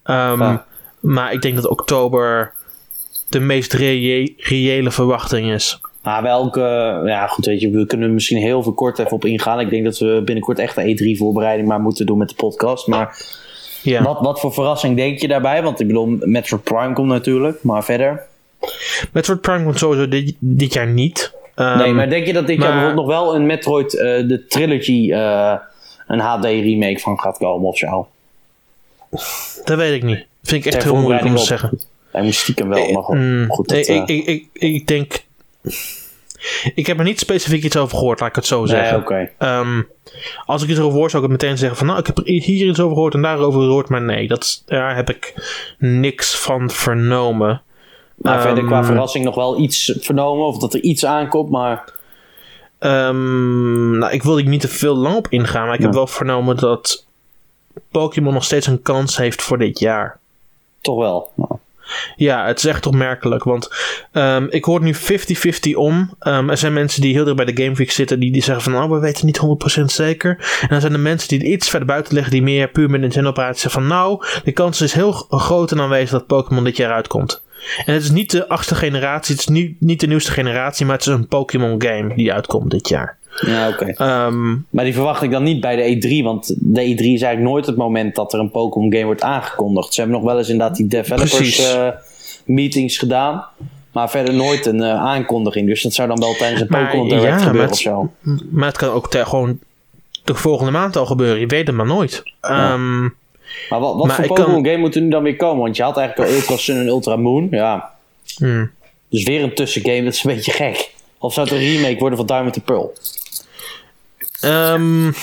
Um, 0.04 0.60
Maar 1.00 1.32
ik 1.32 1.42
denk 1.42 1.54
dat 1.56 1.68
oktober 1.68 2.52
de 3.28 3.40
meest 3.40 3.72
reële 3.72 4.90
verwachting 4.90 5.52
is. 5.52 5.80
Maar 6.08 6.22
welke, 6.22 6.60
ja 7.04 7.26
goed, 7.26 7.46
weet 7.46 7.60
je, 7.60 7.70
we 7.70 7.86
kunnen 7.86 8.14
misschien 8.14 8.38
heel 8.38 8.62
veel 8.62 8.72
kort 8.72 8.98
even 8.98 9.12
op 9.12 9.24
ingaan. 9.24 9.60
Ik 9.60 9.70
denk 9.70 9.84
dat 9.84 9.98
we 9.98 10.22
binnenkort 10.24 10.58
echt 10.58 10.74
de 10.74 11.16
E3-voorbereiding 11.16 11.66
maar 11.66 11.80
moeten 11.80 12.06
doen 12.06 12.18
met 12.18 12.28
de 12.28 12.34
podcast. 12.34 12.86
Maar 12.86 13.24
ja. 13.82 14.02
wat, 14.02 14.20
wat 14.20 14.40
voor 14.40 14.52
verrassing 14.52 14.96
denk 14.96 15.18
je 15.18 15.28
daarbij? 15.28 15.62
Want 15.62 15.80
ik 15.80 15.86
bedoel, 15.86 16.16
Metroid 16.20 16.62
Prime 16.62 16.92
komt 16.92 17.08
natuurlijk, 17.08 17.62
maar 17.62 17.84
verder. 17.84 18.22
Metroid 19.12 19.40
Prime 19.40 19.64
komt 19.64 19.78
sowieso 19.78 20.08
dit, 20.08 20.34
dit 20.38 20.72
jaar 20.72 20.86
niet. 20.86 21.34
Um, 21.56 21.76
nee, 21.76 21.92
maar 21.92 22.08
denk 22.08 22.26
je 22.26 22.32
dat 22.32 22.46
dit 22.46 22.60
jaar 22.60 22.72
bijvoorbeeld 22.72 23.06
nog 23.06 23.16
wel 23.16 23.34
een 23.34 23.46
Metroid, 23.46 23.94
uh, 23.94 24.00
de 24.00 24.44
Trilogy, 24.48 25.10
uh, 25.10 25.54
een 26.06 26.20
HD-remake 26.20 26.98
van 26.98 27.20
gaat 27.20 27.38
komen 27.38 27.68
of 27.68 27.78
zo? 27.78 28.08
Dat 29.64 29.76
weet 29.76 29.94
ik 29.94 30.02
niet. 30.02 30.26
Vind 30.42 30.66
ik 30.66 30.72
echt 30.72 30.84
heel 30.84 30.96
moeilijk 30.96 31.24
om 31.24 31.36
te 31.36 31.42
zeggen. 31.42 31.80
Hij 32.12 32.22
moest 32.22 32.40
stiekem 32.40 32.68
wel, 32.68 32.92
maar 32.92 33.16
mm, 33.16 33.46
goed. 33.48 33.68
Dat, 33.68 33.88
ik, 33.88 34.08
ik, 34.08 34.26
ik, 34.26 34.46
ik 34.52 34.86
denk 34.86 35.26
ik 36.74 36.86
heb 36.86 36.98
er 36.98 37.04
niet 37.04 37.18
specifiek 37.18 37.64
iets 37.64 37.76
over 37.76 37.98
gehoord, 37.98 38.20
laat 38.20 38.28
ik 38.28 38.34
het 38.34 38.46
zo 38.46 38.66
zeggen. 38.66 39.04
Nee, 39.08 39.28
um, 39.38 39.88
als 40.44 40.62
ik 40.62 40.68
iets 40.68 40.78
erover 40.78 40.98
hoor, 40.98 41.10
zou 41.10 41.24
ik 41.24 41.30
het 41.30 41.40
meteen 41.40 41.58
zeggen 41.58 41.78
van... 41.78 41.86
nou, 41.86 41.98
ik 41.98 42.06
heb 42.06 42.18
er 42.18 42.24
hier 42.24 42.68
iets 42.68 42.80
over 42.80 42.94
gehoord 42.94 43.14
en 43.14 43.22
daarover 43.22 43.60
gehoord. 43.60 43.88
Maar 43.88 44.02
nee, 44.02 44.28
dat, 44.28 44.62
daar 44.66 44.96
heb 44.96 45.10
ik 45.10 45.34
niks 45.78 46.36
van 46.36 46.70
vernomen. 46.70 47.62
Maar 48.16 48.36
um, 48.36 48.42
verder 48.42 48.64
qua 48.64 48.84
verrassing 48.84 49.24
nog 49.24 49.34
wel 49.34 49.60
iets 49.60 49.92
vernomen? 50.00 50.46
Of 50.46 50.58
dat 50.58 50.74
er 50.74 50.80
iets 50.80 51.04
aankomt, 51.04 51.50
maar... 51.50 51.84
Um, 52.80 53.98
nou, 53.98 54.12
ik 54.12 54.22
wil 54.22 54.38
er 54.38 54.44
niet 54.44 54.60
te 54.60 54.68
veel 54.68 54.96
lang 54.96 55.16
op 55.16 55.26
ingaan. 55.28 55.66
Maar 55.66 55.74
ik 55.74 55.82
heb 55.82 55.92
wel 55.92 56.06
vernomen 56.06 56.56
dat 56.56 57.06
Pokémon 57.90 58.32
nog 58.32 58.44
steeds 58.44 58.66
een 58.66 58.82
kans 58.82 59.16
heeft 59.16 59.42
voor 59.42 59.58
dit 59.58 59.78
jaar. 59.78 60.18
Toch 60.80 60.98
wel? 60.98 61.30
Nou. 61.34 61.58
Ja, 62.16 62.46
het 62.46 62.58
is 62.58 62.64
echt 62.64 62.86
opmerkelijk. 62.86 63.44
Want 63.44 63.68
um, 64.12 64.46
ik 64.50 64.64
hoor 64.64 64.82
nu 64.82 64.94
50-50 64.94 64.98
om. 65.74 66.14
Um, 66.20 66.50
er 66.50 66.56
zijn 66.56 66.72
mensen 66.72 67.00
die 67.00 67.14
heel 67.14 67.26
erg 67.26 67.34
bij 67.34 67.44
de 67.44 67.62
Game 67.62 67.74
Freak 67.74 67.90
zitten. 67.90 68.20
Die, 68.20 68.32
die 68.32 68.42
zeggen 68.42 68.62
van, 68.62 68.72
nou, 68.72 68.90
we 68.90 68.98
weten 68.98 69.26
niet 69.26 69.40
100% 69.80 69.84
zeker. 69.84 70.58
En 70.60 70.68
dan 70.68 70.80
zijn 70.80 70.92
er 70.92 71.00
mensen 71.00 71.28
die 71.28 71.52
iets 71.52 71.70
verder 71.70 71.88
buiten 71.88 72.14
liggen. 72.14 72.32
Die 72.32 72.42
meer 72.42 72.68
puur 72.68 72.90
met 72.90 73.00
Nintendo 73.00 73.32
praten. 73.32 73.60
Zeggen 73.60 73.80
van, 73.80 73.90
nou, 73.90 74.24
de 74.44 74.52
kans 74.52 74.80
is 74.80 74.92
heel 74.92 75.12
groot 75.12 75.72
en 75.72 75.80
aanwezig 75.80 76.10
dat 76.10 76.26
Pokémon 76.26 76.64
dit 76.64 76.76
jaar 76.76 76.92
uitkomt. 76.92 77.42
En 77.84 77.94
het 77.94 78.02
is 78.02 78.10
niet 78.10 78.30
de 78.30 78.48
achtste 78.48 78.74
generatie. 78.74 79.34
Het 79.34 79.42
is 79.42 79.48
niet, 79.48 79.80
niet 79.80 80.00
de 80.00 80.06
nieuwste 80.06 80.32
generatie. 80.32 80.86
Maar 80.86 80.96
het 80.96 81.06
is 81.06 81.12
een 81.12 81.28
Pokémon 81.28 81.82
game 81.82 82.14
die 82.14 82.32
uitkomt 82.32 82.70
dit 82.70 82.88
jaar. 82.88 83.17
Ja, 83.46 83.68
oké. 83.68 83.92
Okay. 83.94 84.26
Um, 84.26 84.66
maar 84.70 84.84
die 84.84 84.94
verwacht 84.94 85.22
ik 85.22 85.30
dan 85.30 85.42
niet 85.42 85.60
bij 85.60 85.76
de 85.76 85.96
E3, 85.96 86.24
want 86.24 86.54
de 86.58 86.80
E3 86.80 86.98
is 86.98 87.22
eigenlijk 87.22 87.38
nooit 87.38 87.66
het 87.66 87.76
moment 87.76 88.14
dat 88.14 88.32
er 88.32 88.38
een 88.38 88.50
Pokémon 88.50 88.92
game 88.92 89.04
wordt 89.04 89.22
aangekondigd. 89.22 89.94
Ze 89.94 90.00
hebben 90.00 90.18
nog 90.18 90.28
wel 90.28 90.38
eens 90.38 90.48
inderdaad 90.48 90.76
die 90.76 90.86
developers 90.86 91.74
uh, 91.74 91.88
meetings 92.44 92.98
gedaan, 92.98 93.44
maar 93.92 94.10
verder 94.10 94.34
nooit 94.34 94.66
een 94.66 94.80
uh, 94.80 94.94
aankondiging. 94.94 95.68
Dus 95.68 95.82
dat 95.82 95.92
zou 95.92 96.08
dan 96.08 96.20
wel 96.20 96.34
tijdens 96.34 96.60
een 96.60 96.66
Pokémon 96.66 97.08
Direct 97.08 97.40
ja, 97.40 97.46
gebeuren 97.46 97.70
of 97.70 97.78
zo. 97.78 98.10
Maar 98.50 98.68
het 98.68 98.76
kan 98.76 98.88
ook 98.88 99.08
gewoon 99.10 99.58
de 100.24 100.34
volgende 100.34 100.72
maand 100.72 100.96
al 100.96 101.06
gebeuren, 101.06 101.40
je 101.40 101.46
weet 101.46 101.66
het 101.66 101.76
maar 101.76 101.86
nooit. 101.86 102.22
Ja. 102.42 102.72
Um, 102.72 103.14
maar 103.70 103.80
wat, 103.80 103.96
wat 103.96 104.06
maar 104.06 104.16
voor 104.16 104.26
Pokémon 104.26 104.62
kan... 104.62 104.64
game 104.64 104.78
moet 104.78 104.94
er 104.94 105.00
nu 105.00 105.08
dan 105.08 105.22
weer 105.22 105.36
komen? 105.36 105.62
Want 105.62 105.76
je 105.76 105.82
had 105.82 105.96
eigenlijk 105.96 106.30
al 106.30 106.36
Ultra 106.36 106.56
Sun 106.56 106.76
en 106.76 106.86
Ultra 106.86 107.16
Moon, 107.16 107.48
ja. 107.50 107.90
Hmm. 108.36 108.70
Dus 109.10 109.24
weer 109.24 109.42
een 109.42 109.54
tussengame, 109.54 110.04
dat 110.04 110.12
is 110.12 110.24
een 110.24 110.34
beetje 110.34 110.52
gek. 110.52 110.90
Of 111.18 111.32
zou 111.32 111.48
het 111.48 111.56
een 111.56 111.62
remake 111.62 111.98
worden 111.98 112.18
van 112.18 112.26
Diamond 112.26 112.54
and 112.54 112.64
Pearl? 112.64 112.92
Um, 114.44 115.14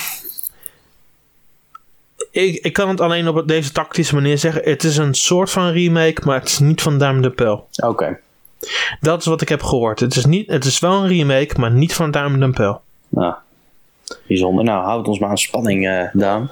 ik, 2.32 2.66
ik 2.66 2.74
kan 2.74 2.90
het 2.90 3.02
alleen 3.02 3.28
op 3.28 3.48
deze 3.48 3.72
tactische 3.72 4.16
manier 4.16 4.38
zeggen. 4.38 4.62
Het 4.64 4.84
is 4.84 4.98
een 4.98 5.14
soort 5.14 5.50
van 5.50 5.72
remake, 5.72 6.22
maar 6.26 6.40
het 6.40 6.50
is 6.50 6.60
niet 6.60 6.82
van 6.82 6.98
Duim 6.98 7.22
de 7.22 7.32
Pel. 7.32 7.68
Oké. 7.76 8.20
Dat 9.00 9.20
is 9.20 9.26
wat 9.26 9.42
ik 9.42 9.50
heb 9.50 9.64
gehoord. 9.64 10.00
Het 10.00 10.16
is, 10.16 10.26
niet, 10.26 10.50
het 10.50 10.66
is 10.66 10.80
wel 10.80 11.04
een 11.04 11.08
remake, 11.08 11.60
maar 11.60 11.72
niet 11.72 11.94
van 11.94 12.12
Duim 12.12 12.40
de 12.40 12.50
Pel. 12.50 12.82
Nou, 13.10 13.34
bijzonder. 14.28 14.64
Nou, 14.64 14.84
houd 14.84 15.08
ons 15.08 15.20
maar 15.20 15.30
aan 15.30 15.38
spanning, 15.38 15.88
uh, 15.88 16.04
Daan. 16.14 16.52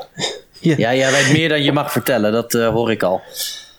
Ja. 0.59 0.76
ja, 0.78 0.95
jij 0.95 1.11
weet 1.11 1.32
meer 1.32 1.49
dan 1.49 1.64
je 1.64 1.72
mag 1.72 1.91
vertellen. 1.91 2.32
Dat 2.32 2.53
uh, 2.53 2.70
hoor 2.70 2.91
ik 2.91 3.03
al. 3.03 3.22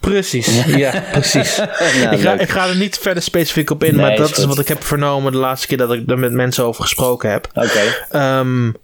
Precies, 0.05 0.65
ja, 0.65 1.05
precies. 1.13 1.59
ik, 2.11 2.21
ga, 2.21 2.33
ik, 2.39 2.49
ga, 2.49 2.69
er 2.69 2.77
niet 2.77 2.99
verder 2.99 3.23
specifiek 3.23 3.71
op 3.71 3.85
in, 3.85 3.97
maar 3.97 4.17
dat 4.17 4.39
is, 4.39 4.45
wat 4.45 4.59
ik 4.59 4.69
heb 4.69 4.85
vernomen 4.85 5.33
de 5.33 5.39
laatste 5.39 5.67
keer 5.67 5.77
dat 5.77 5.93
ik 5.93 6.11
er 6.11 6.19
met 6.19 6.33
mensen 6.33 6.65
over 6.65 6.83
gesproken 6.83 7.31
heb. 7.31 7.49
Oké. 7.55 8.17
Um, 8.39 8.77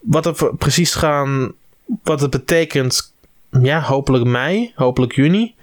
wat 0.00 0.26
er 0.26 0.56
precies 0.56 0.94
gaan, 0.94 1.52
wat 2.02 2.20
het 2.20 2.30
betekent, 2.30 3.12
ja, 3.50 3.80
hopelijk 3.80 4.24
mei, 4.24 4.72
hopelijk 4.74 5.14
juni, 5.14 5.54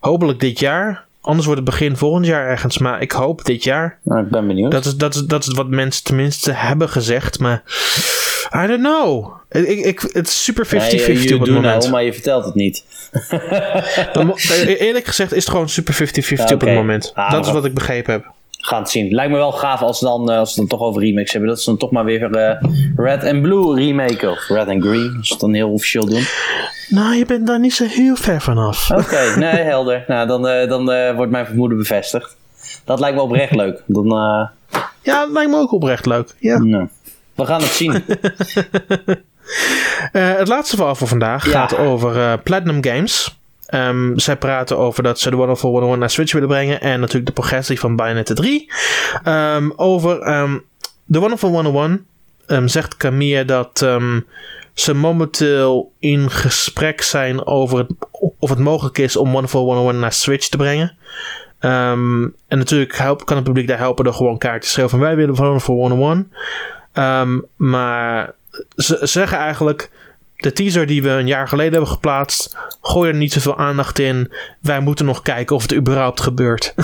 hopelijk 0.00 0.40
dit 0.40 0.58
jaar. 0.58 1.04
Anders 1.20 1.46
wordt 1.46 1.60
het 1.60 1.70
begin 1.70 1.96
volgend 1.96 2.26
jaar 2.26 2.46
ergens, 2.46 2.78
maar 2.78 3.02
ik 3.02 3.12
hoop 3.12 3.44
dit 3.44 3.64
jaar. 3.64 3.98
Nou, 4.02 4.24
ik 4.24 4.30
ben 4.30 4.46
benieuwd. 4.46 4.70
Dat 4.70 4.84
is, 4.84 4.96
dat, 4.96 5.14
is, 5.14 5.20
dat 5.20 5.46
is 5.46 5.54
wat 5.54 5.68
mensen 5.68 6.04
tenminste 6.04 6.52
hebben 6.52 6.88
gezegd, 6.88 7.38
maar 7.38 7.62
I 8.54 8.66
don't 8.66 8.80
know. 8.80 9.32
Ik, 9.50 9.84
ik, 9.84 10.00
het 10.00 10.26
is 10.26 10.44
super 10.44 10.66
50-50 10.66 10.70
nee, 10.70 11.34
op 11.34 11.40
het 11.40 11.50
moment. 11.50 11.80
Nou, 11.80 11.90
maar 11.90 12.02
je 12.02 12.12
vertelt 12.12 12.44
het 12.44 12.54
niet. 12.54 12.84
E- 14.48 14.74
eerlijk 14.74 15.06
gezegd 15.06 15.32
is 15.32 15.44
het 15.44 15.50
gewoon 15.50 15.68
super 15.68 15.94
50-50 15.94 16.52
op 16.52 16.60
het 16.60 16.74
moment. 16.74 17.12
Ah, 17.14 17.30
dat 17.30 17.46
is 17.46 17.52
wat 17.52 17.64
ik 17.64 17.74
begrepen 17.74 18.12
heb. 18.12 18.32
Gaan 18.50 18.80
het 18.80 18.90
zien. 18.90 19.14
Lijkt 19.14 19.30
me 19.30 19.36
wel 19.36 19.52
gaaf 19.52 19.80
als, 19.80 20.00
dan, 20.00 20.30
eh, 20.30 20.38
als 20.38 20.54
we 20.54 20.60
het 20.60 20.70
dan 20.70 20.78
toch 20.78 20.88
over 20.88 21.02
remakes 21.02 21.32
hebben. 21.32 21.50
Dat 21.50 21.60
ze 21.60 21.68
dan 21.70 21.78
toch 21.78 21.90
maar 21.90 22.04
weer 22.04 22.36
uh, 22.36 22.70
Red 22.96 23.24
and 23.24 23.42
Blue 23.42 23.74
remake 23.74 24.30
of 24.30 24.48
Red 24.48 24.68
and 24.68 24.82
Green. 24.82 25.14
Als 25.16 25.26
ze 25.26 25.32
het 25.32 25.40
dan 25.40 25.54
heel 25.54 25.70
officieel 25.70 26.06
doen. 26.06 26.22
Nou, 26.88 27.14
je 27.14 27.26
bent 27.26 27.46
daar 27.46 27.60
niet 27.60 27.74
zo 27.74 27.84
heel 27.84 28.16
ver 28.16 28.40
vanaf. 28.40 28.90
Oké, 28.90 29.34
nee, 29.38 29.62
helder. 29.62 30.04
Nou, 30.06 30.26
dan, 30.26 30.48
uh, 30.48 30.68
dan 30.68 31.14
wordt 31.16 31.32
mijn 31.32 31.46
vermoeden 31.46 31.78
bevestigd. 31.78 32.36
Dat 32.84 33.00
lijkt 33.00 33.16
me 33.16 33.22
oprecht 33.22 33.54
leuk. 33.54 33.82
Dan, 33.86 34.06
Ja, 35.02 35.20
dat 35.20 35.30
lijkt 35.30 35.50
me 35.50 35.56
ook 35.56 35.72
oprecht 35.72 36.06
leuk. 36.06 36.34
Ja. 36.38 36.58
Nou, 36.58 36.88
we 37.34 37.46
gaan 37.46 37.60
het 37.60 37.70
zien. 37.70 37.92
het 40.38 40.48
laatste 40.48 40.76
verhaal 40.76 40.94
voor 40.94 41.08
vandaag 41.08 41.50
gaat 41.50 41.76
over 41.76 42.38
Platinum 42.38 42.84
Games. 42.84 43.38
Um, 43.74 44.18
zij 44.18 44.36
praten 44.36 44.78
over 44.78 45.02
dat 45.02 45.20
ze 45.20 45.30
de 45.30 45.36
Wonderful 45.36 45.70
101 45.70 45.98
naar 45.98 46.10
Switch 46.10 46.32
willen 46.32 46.48
brengen. 46.48 46.80
En 46.80 47.00
natuurlijk 47.00 47.26
de 47.26 47.32
progressie 47.32 47.80
van 47.80 47.96
Bayonetta 47.96 48.34
3. 48.34 48.70
Um, 49.28 49.72
over 49.76 50.28
um, 50.28 50.64
de 51.04 51.18
Wonderful 51.18 51.50
101 51.50 52.06
zegt 52.68 52.96
Camille 52.96 53.44
dat 53.44 53.86
ze 54.74 54.94
momenteel 54.94 55.92
in 55.98 56.30
gesprek 56.30 57.02
zijn 57.02 57.46
over 57.46 57.78
het, 57.78 57.90
of 58.38 58.50
het 58.50 58.58
mogelijk 58.58 58.98
is 58.98 59.16
om 59.16 59.30
Wonderful 59.30 59.64
101 59.64 59.98
naar 59.98 60.12
Switch 60.12 60.48
te 60.48 60.56
brengen. 60.56 60.96
en 61.58 62.34
natuurlijk 62.48 62.96
help, 62.96 63.24
kan 63.24 63.36
het 63.36 63.44
publiek 63.44 63.68
daar 63.68 63.78
helpen 63.78 64.04
door 64.04 64.14
gewoon 64.14 64.38
kaartjes 64.38 64.66
te 64.66 64.70
schrijven 64.70 64.98
van 64.98 65.06
wij 65.06 65.16
willen 65.16 65.34
Wonderful 65.34 65.76
101. 65.76 66.32
Maar 67.56 68.34
ze 68.76 68.98
zeggen 69.02 69.38
eigenlijk 69.38 69.90
de 70.36 70.52
teaser 70.52 70.86
die 70.86 71.02
we 71.02 71.08
een 71.08 71.26
jaar 71.26 71.48
geleden 71.48 71.72
hebben 71.72 71.90
geplaatst, 71.90 72.56
gooi 72.80 73.10
er 73.10 73.16
niet 73.16 73.32
zoveel 73.32 73.58
aandacht 73.58 73.98
in. 73.98 74.32
Wij 74.60 74.80
moeten 74.80 75.04
nog 75.04 75.22
kijken 75.22 75.56
of 75.56 75.62
het 75.62 75.74
überhaupt 75.74 76.20
gebeurt. 76.20 76.74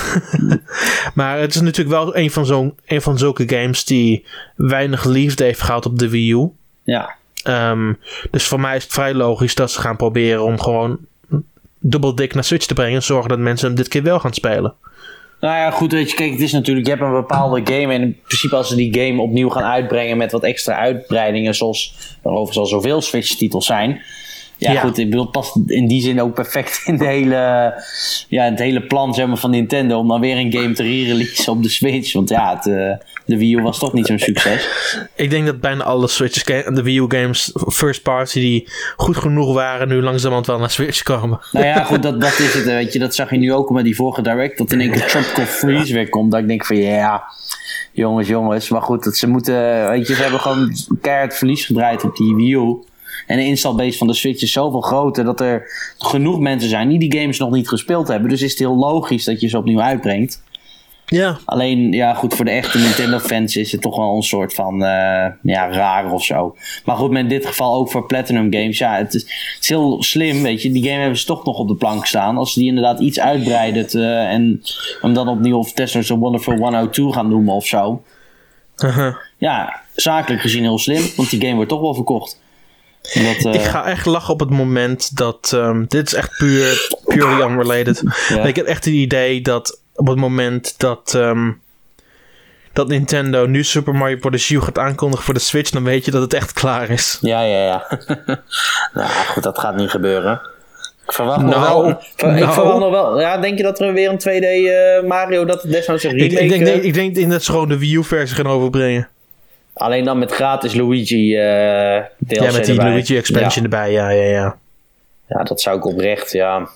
maar 1.14 1.38
het 1.38 1.54
is 1.54 1.60
natuurlijk 1.60 1.96
wel 1.96 2.16
een 2.16 2.30
van, 2.30 2.46
zo'n, 2.46 2.78
een 2.86 3.02
van 3.02 3.18
zulke 3.18 3.48
games 3.48 3.84
die 3.84 4.26
weinig 4.56 5.04
liefde 5.04 5.44
heeft 5.44 5.60
gehad 5.62 5.86
op 5.86 5.98
de 5.98 6.08
Wii 6.08 6.32
U. 6.32 6.50
Ja. 6.82 7.16
Um, 7.44 7.98
dus 8.30 8.46
voor 8.46 8.60
mij 8.60 8.76
is 8.76 8.82
het 8.82 8.92
vrij 8.92 9.14
logisch 9.14 9.54
dat 9.54 9.70
ze 9.70 9.80
gaan 9.80 9.96
proberen 9.96 10.44
om 10.44 10.60
gewoon 10.60 10.98
dubbel 11.78 12.14
dik 12.14 12.34
naar 12.34 12.44
Switch 12.44 12.66
te 12.66 12.74
brengen. 12.74 12.94
En 12.94 13.02
zorgen 13.02 13.28
dat 13.28 13.38
mensen 13.38 13.66
hem 13.66 13.76
dit 13.76 13.88
keer 13.88 14.02
wel 14.02 14.20
gaan 14.20 14.34
spelen. 14.34 14.74
Nou 15.40 15.56
ja, 15.56 15.70
goed, 15.70 15.92
weet 15.92 16.10
je, 16.10 16.16
kijk, 16.16 16.30
het 16.30 16.40
is 16.40 16.52
natuurlijk, 16.52 16.86
je 16.86 16.92
hebt 16.92 17.04
een 17.04 17.12
bepaalde 17.12 17.60
game 17.64 17.94
en 17.94 18.02
in 18.02 18.16
principe 18.26 18.56
als 18.56 18.68
ze 18.68 18.76
die 18.76 19.00
game 19.00 19.22
opnieuw 19.22 19.48
gaan 19.48 19.62
uitbrengen 19.62 20.16
met 20.16 20.32
wat 20.32 20.42
extra 20.42 20.74
uitbreidingen, 20.74 21.54
zoals 21.54 21.94
er 22.22 22.30
overigens 22.30 22.58
al 22.58 22.66
zoveel 22.66 23.00
Switch-titels 23.00 23.66
zijn, 23.66 24.02
ja, 24.60 24.80
goed, 24.80 24.98
ik 24.98 25.10
bedoel, 25.10 25.22
het 25.22 25.32
past 25.32 25.56
in 25.66 25.88
die 25.88 26.02
zin 26.02 26.20
ook 26.20 26.34
perfect 26.34 26.82
in, 26.84 26.96
de 26.96 27.06
hele, 27.06 27.72
ja, 28.28 28.44
het 28.44 28.58
hele 28.58 28.82
plan 28.82 29.14
zeg 29.14 29.26
maar, 29.26 29.36
van 29.36 29.50
Nintendo 29.50 29.98
om 29.98 30.08
dan 30.08 30.20
weer 30.20 30.36
een 30.36 30.52
game 30.52 30.72
te 30.72 30.82
re-releasen 30.82 31.52
op 31.52 31.62
de 31.62 31.68
Switch. 31.68 32.12
Want 32.12 32.28
ja, 32.28 32.56
het, 32.56 32.66
uh, 32.66 32.92
de 33.24 33.38
Wii 33.38 33.54
U 33.54 33.62
was 33.62 33.78
toch 33.78 33.92
niet 33.92 34.06
zo'n 34.06 34.18
succes. 34.18 34.68
Ik 35.14 35.30
denk 35.30 35.46
dat 35.46 35.60
bijna 35.60 35.84
alle 35.84 36.08
Switches, 36.08 36.44
de 36.44 36.82
Wii 36.82 36.98
U 36.98 37.04
games, 37.08 37.52
first 37.66 38.02
party 38.02 38.40
die 38.40 38.68
goed 38.96 39.16
genoeg 39.16 39.54
waren, 39.54 39.88
nu 39.88 40.02
langzamerhand 40.02 40.46
wel 40.46 40.58
naar 40.58 40.70
Switch 40.70 41.02
komen. 41.02 41.40
Nou 41.52 41.66
ja, 41.66 41.84
goed, 41.84 42.02
dat, 42.02 42.20
dat 42.20 42.38
is 42.38 42.54
het. 42.54 42.64
Weet 42.64 42.92
je, 42.92 42.98
dat 42.98 43.14
zag 43.14 43.30
je 43.30 43.36
nu 43.36 43.52
ook 43.52 43.70
met 43.70 43.84
die 43.84 43.96
vorige 43.96 44.22
Direct, 44.22 44.58
dat 44.58 44.72
in 44.72 44.80
één 44.80 44.90
keer 44.90 45.06
Tropical 45.06 45.44
Freeze 45.44 45.94
weer 45.94 46.08
komt. 46.08 46.30
Dat 46.30 46.40
ik 46.40 46.48
denk 46.48 46.66
van, 46.66 46.76
ja, 46.76 46.82
yeah, 46.82 47.20
jongens, 47.92 48.28
jongens. 48.28 48.68
Maar 48.68 48.82
goed, 48.82 49.04
dat 49.04 49.16
ze 49.16 49.28
moeten, 49.28 49.88
weet 49.88 50.06
je, 50.06 50.14
ze 50.14 50.22
hebben 50.22 50.40
gewoon 50.40 50.72
keihard 51.00 51.36
verlies 51.36 51.64
gedraaid 51.64 52.04
op 52.04 52.16
die 52.16 52.34
Wii 52.34 52.54
U. 52.54 52.88
En 53.30 53.36
de 53.36 53.44
installbase 53.44 53.98
van 53.98 54.06
de 54.06 54.14
Switch 54.14 54.42
is 54.42 54.52
zoveel 54.52 54.80
groter 54.80 55.24
dat 55.24 55.40
er 55.40 55.70
genoeg 55.98 56.38
mensen 56.38 56.68
zijn 56.68 56.88
die 56.88 56.98
die 56.98 57.20
games 57.20 57.38
nog 57.38 57.50
niet 57.50 57.68
gespeeld 57.68 58.08
hebben. 58.08 58.28
Dus 58.30 58.42
is 58.42 58.50
het 58.50 58.58
heel 58.58 58.76
logisch 58.76 59.24
dat 59.24 59.40
je 59.40 59.48
ze 59.48 59.58
opnieuw 59.58 59.80
uitbrengt. 59.80 60.42
Ja. 61.06 61.38
Alleen, 61.44 61.92
ja, 61.92 62.14
goed, 62.14 62.34
voor 62.34 62.44
de 62.44 62.50
echte 62.50 62.78
Nintendo-fans 62.78 63.56
is 63.56 63.72
het 63.72 63.80
toch 63.80 63.96
wel 63.96 64.16
een 64.16 64.22
soort 64.22 64.54
van, 64.54 64.74
uh, 64.74 65.26
ja, 65.42 65.70
raar 65.70 66.12
of 66.12 66.24
zo. 66.24 66.56
Maar 66.84 66.96
goed, 66.96 67.10
met 67.10 67.22
in 67.22 67.28
dit 67.28 67.46
geval 67.46 67.74
ook 67.74 67.90
voor 67.90 68.06
Platinum 68.06 68.52
Games, 68.52 68.78
ja, 68.78 68.96
het 68.96 69.14
is, 69.14 69.22
het 69.22 69.62
is, 69.62 69.68
heel 69.68 70.02
slim, 70.02 70.42
weet 70.42 70.62
je. 70.62 70.70
Die 70.70 70.82
game 70.82 71.00
hebben 71.00 71.18
ze 71.18 71.26
toch 71.26 71.44
nog 71.44 71.58
op 71.58 71.68
de 71.68 71.76
plank 71.76 72.06
staan. 72.06 72.36
Als 72.36 72.52
ze 72.52 72.58
die 72.58 72.68
inderdaad 72.68 73.00
iets 73.00 73.20
uitbreiden 73.20 73.86
uh, 73.92 74.32
en 74.32 74.62
hem 75.00 75.14
dan 75.14 75.28
opnieuw 75.28 75.58
of 75.58 75.72
Tesla 75.72 76.16
Wonderful 76.16 76.56
102 76.56 77.12
gaan 77.12 77.28
noemen 77.28 77.54
of 77.54 77.66
zo. 77.66 78.02
Uh 78.84 78.96
-huh. 78.96 79.14
Ja, 79.38 79.80
zakelijk 79.94 80.42
gezien 80.42 80.62
heel 80.62 80.78
slim, 80.78 81.02
want 81.16 81.30
die 81.30 81.40
game 81.40 81.54
wordt 81.54 81.70
toch 81.70 81.80
wel 81.80 81.94
verkocht. 81.94 82.39
Dat, 83.02 83.54
uh... 83.54 83.54
Ik 83.54 83.62
ga 83.62 83.84
echt 83.84 84.06
lachen 84.06 84.32
op 84.32 84.40
het 84.40 84.50
moment 84.50 85.16
dat. 85.16 85.52
Um, 85.54 85.86
dit 85.88 86.06
is 86.06 86.14
echt 86.14 86.36
puur 86.38 86.96
purely 87.04 87.50
unrelated. 87.50 88.02
ja. 88.28 88.44
Ik 88.44 88.56
heb 88.56 88.66
echt 88.66 88.84
het 88.84 88.94
idee 88.94 89.40
dat 89.40 89.80
op 89.94 90.06
het 90.06 90.18
moment 90.18 90.74
dat. 90.78 91.14
Um, 91.16 91.60
dat 92.72 92.88
Nintendo 92.88 93.46
nu 93.46 93.64
Super 93.64 93.94
Mario 93.94 94.16
Bros. 94.16 94.50
U 94.50 94.60
gaat 94.60 94.78
aankondigen 94.78 95.24
voor 95.24 95.34
de 95.34 95.40
Switch, 95.40 95.70
dan 95.70 95.84
weet 95.84 96.04
je 96.04 96.10
dat 96.10 96.22
het 96.22 96.34
echt 96.34 96.52
klaar 96.52 96.90
is. 96.90 97.18
Ja, 97.20 97.40
ja, 97.42 97.64
ja. 97.64 97.98
nou 98.94 99.08
goed, 99.08 99.42
dat 99.42 99.58
gaat 99.58 99.76
niet 99.76 99.90
gebeuren. 99.90 100.40
Ik 101.06 101.12
verwacht 101.12 101.42
nog 101.42 101.50
nou, 101.50 101.62
wel. 101.62 101.82
Nou. 102.16 102.36
Ik 102.42 102.52
verwacht 102.52 102.78
nog 102.78 102.90
wel. 102.90 103.20
Ja, 103.20 103.38
denk 103.38 103.56
je 103.56 103.62
dat 103.62 103.80
er 103.80 103.92
weer 103.92 104.10
een 104.10 104.20
2D 104.20 104.42
uh, 104.42 104.96
eh, 104.96 105.04
Mario 105.04 105.44
dat 105.44 105.62
desnoods 105.62 106.04
een 106.04 106.10
remake... 106.10 106.32
Ik, 106.32 106.40
ik 106.40 106.48
denk, 106.48 106.62
nee, 106.62 106.80
ik 106.80 107.14
denk 107.14 107.30
dat 107.30 107.42
ze 107.42 107.50
gewoon 107.50 107.68
de 107.68 107.78
Wii 107.78 107.96
U 107.96 108.04
versie 108.04 108.36
gaan 108.36 108.46
overbrengen. 108.46 109.08
Alleen 109.72 110.04
dan 110.04 110.18
met 110.18 110.30
gratis 110.30 110.74
Luigi 110.74 111.34
uh, 111.36 111.96
eh, 111.96 112.04
DLC 112.26 112.42
Ja, 112.42 112.52
met 112.52 112.64
die 112.64 112.76
Luigi 112.76 113.16
expansion 113.16 113.64
erbij, 113.64 113.92
ja, 113.92 114.10
ja, 114.10 114.24
ja. 114.24 114.56
Ja, 115.26 115.42
dat 115.42 115.60
zou 115.60 115.76
ik 115.76 115.84
oprecht, 115.84 116.32
ja. 116.32 116.68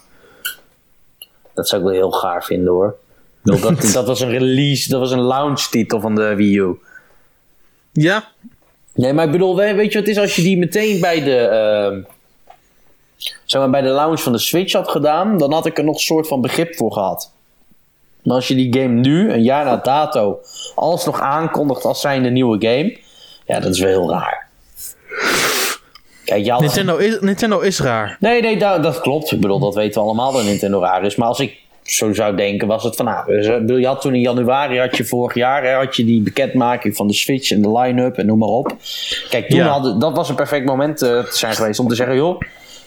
Dat 1.55 1.69
zou 1.69 1.83
ik 1.83 1.89
wel 1.89 1.97
heel 1.97 2.11
gaar 2.11 2.45
vinden 2.45 2.73
hoor. 2.73 2.97
Dat, 3.43 3.81
dat 3.93 4.07
was 4.07 4.21
een 4.21 4.31
release, 4.31 4.89
dat 4.89 5.01
was 5.01 5.11
een 5.11 5.23
launch 5.23 5.61
titel 5.61 6.01
van 6.01 6.15
de 6.15 6.35
Wii 6.35 6.59
U. 6.59 6.79
Ja. 7.93 8.29
Nee, 8.95 9.13
maar 9.13 9.25
ik 9.25 9.31
bedoel, 9.31 9.57
weet 9.57 9.77
je 9.77 9.85
wat 9.85 9.93
het 9.93 10.09
is 10.09 10.19
als 10.19 10.37
je 10.37 10.43
die 10.43 10.59
meteen 10.59 11.01
bij 11.01 11.23
de... 11.23 11.49
Uh, 11.97 12.13
zeg 13.45 13.61
maar, 13.61 13.71
bij 13.71 13.81
de 13.81 13.89
launch 13.89 14.21
van 14.21 14.33
de 14.33 14.39
Switch 14.39 14.73
had 14.73 14.89
gedaan, 14.89 15.39
dan 15.39 15.53
had 15.53 15.67
ik 15.67 15.79
er 15.79 15.85
nog 15.85 15.95
een 15.95 16.01
soort 16.01 16.27
van 16.27 16.41
begrip 16.41 16.77
voor 16.77 16.93
gehad. 16.93 17.33
Maar 18.25 18.37
als 18.37 18.49
je 18.49 18.55
die 18.55 18.81
game 18.81 19.01
nu, 19.01 19.33
een 19.33 19.43
jaar 19.43 19.65
na 19.65 19.77
dato, 19.77 20.39
alsnog 20.75 21.21
aankondigt 21.21 21.85
als 21.85 22.01
zijnde 22.01 22.31
nieuwe 22.31 22.57
game, 22.67 22.99
ja, 23.47 23.61
dat 23.61 23.73
is 23.75 23.81
wel 23.81 23.89
heel 23.89 24.11
raar. 24.11 24.49
Kijk, 26.25 26.49
had... 26.49 26.61
Nintendo, 26.61 26.97
is, 26.97 27.21
Nintendo 27.21 27.61
is 27.61 27.81
raar. 27.81 28.17
Nee, 28.21 28.43
nee, 28.43 28.59
dat, 28.59 28.83
dat 28.83 29.01
klopt. 29.01 29.33
Ik 29.33 29.41
bedoel, 29.41 29.59
dat 29.59 29.75
weten 29.75 30.01
we 30.01 30.07
allemaal 30.07 30.33
dat 30.33 30.45
Nintendo 30.45 30.81
raar 30.81 31.05
is. 31.05 31.17
Maar 31.17 31.29
als 31.29 31.41
ik 31.41 31.59
zo 31.83 32.13
zou 32.13 32.37
denken, 32.37 32.69
was 32.69 32.85
het 32.85 32.97
van... 32.97 33.05
Nou, 33.05 33.81
je 33.81 33.87
had 33.87 34.01
toen 34.01 34.15
in 34.15 34.21
januari, 34.21 34.79
had 34.79 34.97
je 34.97 35.05
vorig 35.05 35.35
jaar, 35.35 35.65
hè, 35.65 35.73
had 35.73 35.97
je 35.97 36.05
die 36.05 36.21
bekendmaking 36.21 36.97
van 36.97 37.07
de 37.07 37.15
Switch 37.15 37.51
en 37.51 37.63
de 37.63 37.79
line-up 37.79 38.17
en 38.17 38.27
noem 38.27 38.39
maar 38.39 38.49
op. 38.49 38.77
Kijk, 39.29 39.49
toen 39.49 39.61
hadden, 39.61 39.99
dat 39.99 40.17
was 40.17 40.29
een 40.29 40.35
perfect 40.35 40.67
moment 40.67 41.03
uh, 41.03 41.09
te 41.25 41.37
zijn 41.37 41.55
geweest 41.55 41.81
om 41.81 41.89
te 41.89 41.95
zeggen, 41.95 42.17
joh 42.17 42.41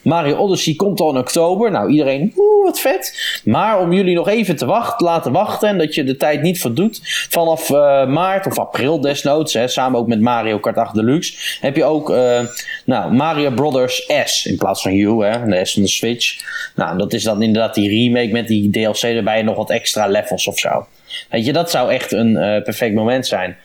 Mario 0.08 0.36
Odyssey 0.36 0.76
komt 0.76 1.00
al 1.00 1.10
in 1.10 1.18
oktober. 1.18 1.72
Nou, 1.72 1.90
iedereen, 1.90 2.34
oeh, 2.38 2.64
wat 2.64 2.80
vet. 2.80 3.40
Maar 3.44 3.80
om 3.80 3.94
jullie 3.94 4.16
nog 4.16 4.28
even 4.28 4.56
te 4.56 4.66
wachten, 4.66 5.06
laten 5.06 5.32
wachten 5.32 5.70
en 5.70 5.78
dat 5.78 5.96
je 5.96 6.04
de 6.04 6.18
tijd 6.18 6.42
niet 6.42 6.60
verdoet. 6.60 7.00
Vanaf 7.30 7.70
uh, 7.70 8.06
maart 8.06 8.46
of 8.46 8.60
april 8.60 9.02
desnoods, 9.02 9.54
hè, 9.54 9.68
samen 9.68 10.00
ook 10.00 10.08
met 10.08 10.22
Mario 10.22 10.60
Kart 10.60 10.78
8 10.78 10.96
Deluxe, 10.96 11.58
heb 11.62 11.76
je 11.76 11.84
ook 11.84 12.10
uh, 12.10 12.40
nou, 12.86 13.14
Mario 13.14 13.52
Brothers 13.52 14.12
S 14.26 14.46
in 14.46 14.58
plaats 14.58 14.82
van 14.82 14.94
U, 14.94 15.24
hè, 15.24 15.46
de 15.46 15.66
S 15.66 15.74
van 15.74 15.82
de 15.84 15.90
Switch. 15.90 16.36
Nou, 16.76 16.98
dat 16.98 17.14
is 17.14 17.24
dan 17.24 17.42
inderdaad 17.42 17.76
die 17.76 17.90
remake 17.90 18.32
met 18.32 18.48
die 18.48 18.70
DLC 18.70 19.02
erbij 19.02 19.40
en 19.40 19.46
nog 19.46 19.56
wat 19.56 19.70
extra 19.70 20.08
levels 20.08 20.48
of 20.48 20.60
zo. 20.60 20.88
Weet 21.30 21.46
je, 21.46 21.54
dat 21.54 21.72
zou 21.72 21.92
echt 21.92 22.12
een 22.12 22.32
uh, 22.32 22.62
perfect 22.62 22.94
moment 22.94 23.28
zijn. 23.28 23.58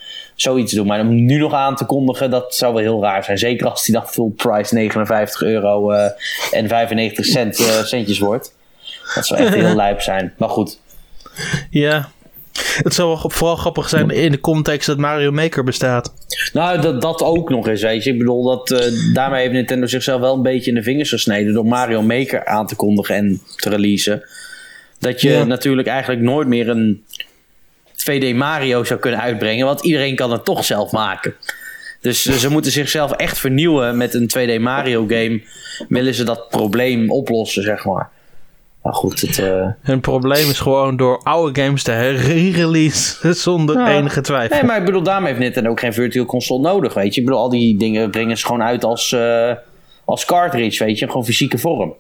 Zoiets 0.42 0.72
doen. 0.72 0.86
Maar 0.86 1.00
om 1.00 1.24
nu 1.24 1.38
nog 1.38 1.52
aan 1.52 1.76
te 1.76 1.84
kondigen, 1.84 2.30
dat 2.30 2.54
zou 2.54 2.74
wel 2.74 2.82
heel 2.82 3.02
raar 3.02 3.24
zijn. 3.24 3.38
Zeker 3.38 3.68
als 3.70 3.84
die 3.84 3.94
dan 3.94 4.06
full 4.06 4.30
price 4.36 4.74
59 4.74 5.42
euro 5.42 5.90
en 6.50 6.68
95 6.68 7.24
cent, 7.24 7.56
centjes 7.84 8.18
wordt. 8.18 8.54
Dat 9.14 9.26
zou 9.26 9.40
echt 9.40 9.54
heel 9.54 9.74
lijp 9.84 10.00
zijn. 10.00 10.34
Maar 10.38 10.48
goed. 10.48 10.80
Ja, 11.70 12.08
het 12.82 12.94
zou 12.94 13.18
vooral 13.20 13.56
grappig 13.56 13.88
zijn 13.88 14.10
in 14.10 14.30
de 14.30 14.40
context 14.40 14.86
dat 14.86 14.98
Mario 14.98 15.30
Maker 15.30 15.64
bestaat. 15.64 16.12
Nou, 16.52 16.80
dat, 16.80 17.02
dat 17.02 17.22
ook 17.22 17.50
nog 17.50 17.68
eens, 17.68 17.82
weet 17.82 18.04
je. 18.04 18.10
Ik 18.10 18.18
bedoel, 18.18 18.44
dat, 18.44 18.70
uh, 18.70 19.14
daarmee 19.14 19.40
heeft 19.40 19.52
Nintendo 19.52 19.86
zichzelf 19.86 20.20
wel 20.20 20.34
een 20.34 20.42
beetje 20.42 20.70
in 20.70 20.76
de 20.76 20.82
vingers 20.82 21.08
gesneden... 21.08 21.52
door 21.52 21.66
Mario 21.66 22.02
Maker 22.02 22.46
aan 22.46 22.66
te 22.66 22.76
kondigen 22.76 23.14
en 23.14 23.40
te 23.56 23.68
releasen. 23.68 24.22
Dat 24.98 25.20
je 25.20 25.44
natuurlijk 25.44 25.88
eigenlijk 25.88 26.22
nooit 26.22 26.48
meer 26.48 26.68
een 26.68 27.04
2D 28.10 28.34
Mario 28.34 28.84
zou 28.84 29.00
kunnen 29.00 29.20
uitbrengen... 29.20 29.66
want 29.66 29.84
iedereen 29.84 30.16
kan 30.16 30.32
het 30.32 30.44
toch 30.44 30.64
zelf 30.64 30.92
maken. 30.92 31.34
Dus 32.00 32.22
ze 32.22 32.50
moeten 32.50 32.72
zichzelf 32.72 33.12
echt 33.12 33.38
vernieuwen 33.38 33.96
met 33.96 34.14
een 34.14 34.30
2D 34.38 34.60
Mario 34.60 35.04
game... 35.08 35.42
willen 35.88 36.14
ze 36.14 36.24
dat 36.24 36.48
probleem 36.48 37.10
oplossen, 37.10 37.62
zeg 37.62 37.84
maar. 37.84 38.10
Maar 38.82 38.94
goed, 38.94 39.20
het... 39.20 39.38
Uh... 39.38 39.66
Hun 39.80 40.00
probleem 40.00 40.50
is 40.50 40.60
gewoon 40.60 40.96
door 40.96 41.20
oude 41.22 41.62
games 41.62 41.82
te 41.82 42.10
re-release 42.10 43.32
zonder 43.34 43.86
enige 43.86 44.20
twijfel. 44.20 44.56
Nee, 44.56 44.66
maar 44.66 44.78
ik 44.78 44.84
bedoel, 44.84 45.02
daarmee 45.02 45.28
heeft 45.28 45.40
Nintendo 45.40 45.70
ook 45.70 45.80
geen 45.80 45.92
virtual 45.92 46.26
console 46.26 46.60
nodig, 46.60 46.94
weet 46.94 47.14
je. 47.14 47.20
Ik 47.20 47.26
bedoel, 47.26 47.40
al 47.40 47.48
die 47.48 47.76
dingen 47.76 48.10
brengen 48.10 48.38
ze 48.38 48.46
gewoon 48.46 48.62
uit 48.62 48.84
als, 48.84 49.12
uh, 49.12 49.52
als 50.04 50.24
cartridge, 50.24 50.84
weet 50.84 50.98
je. 50.98 51.06
Gewoon 51.06 51.24
fysieke 51.24 51.58
vorm. 51.58 51.94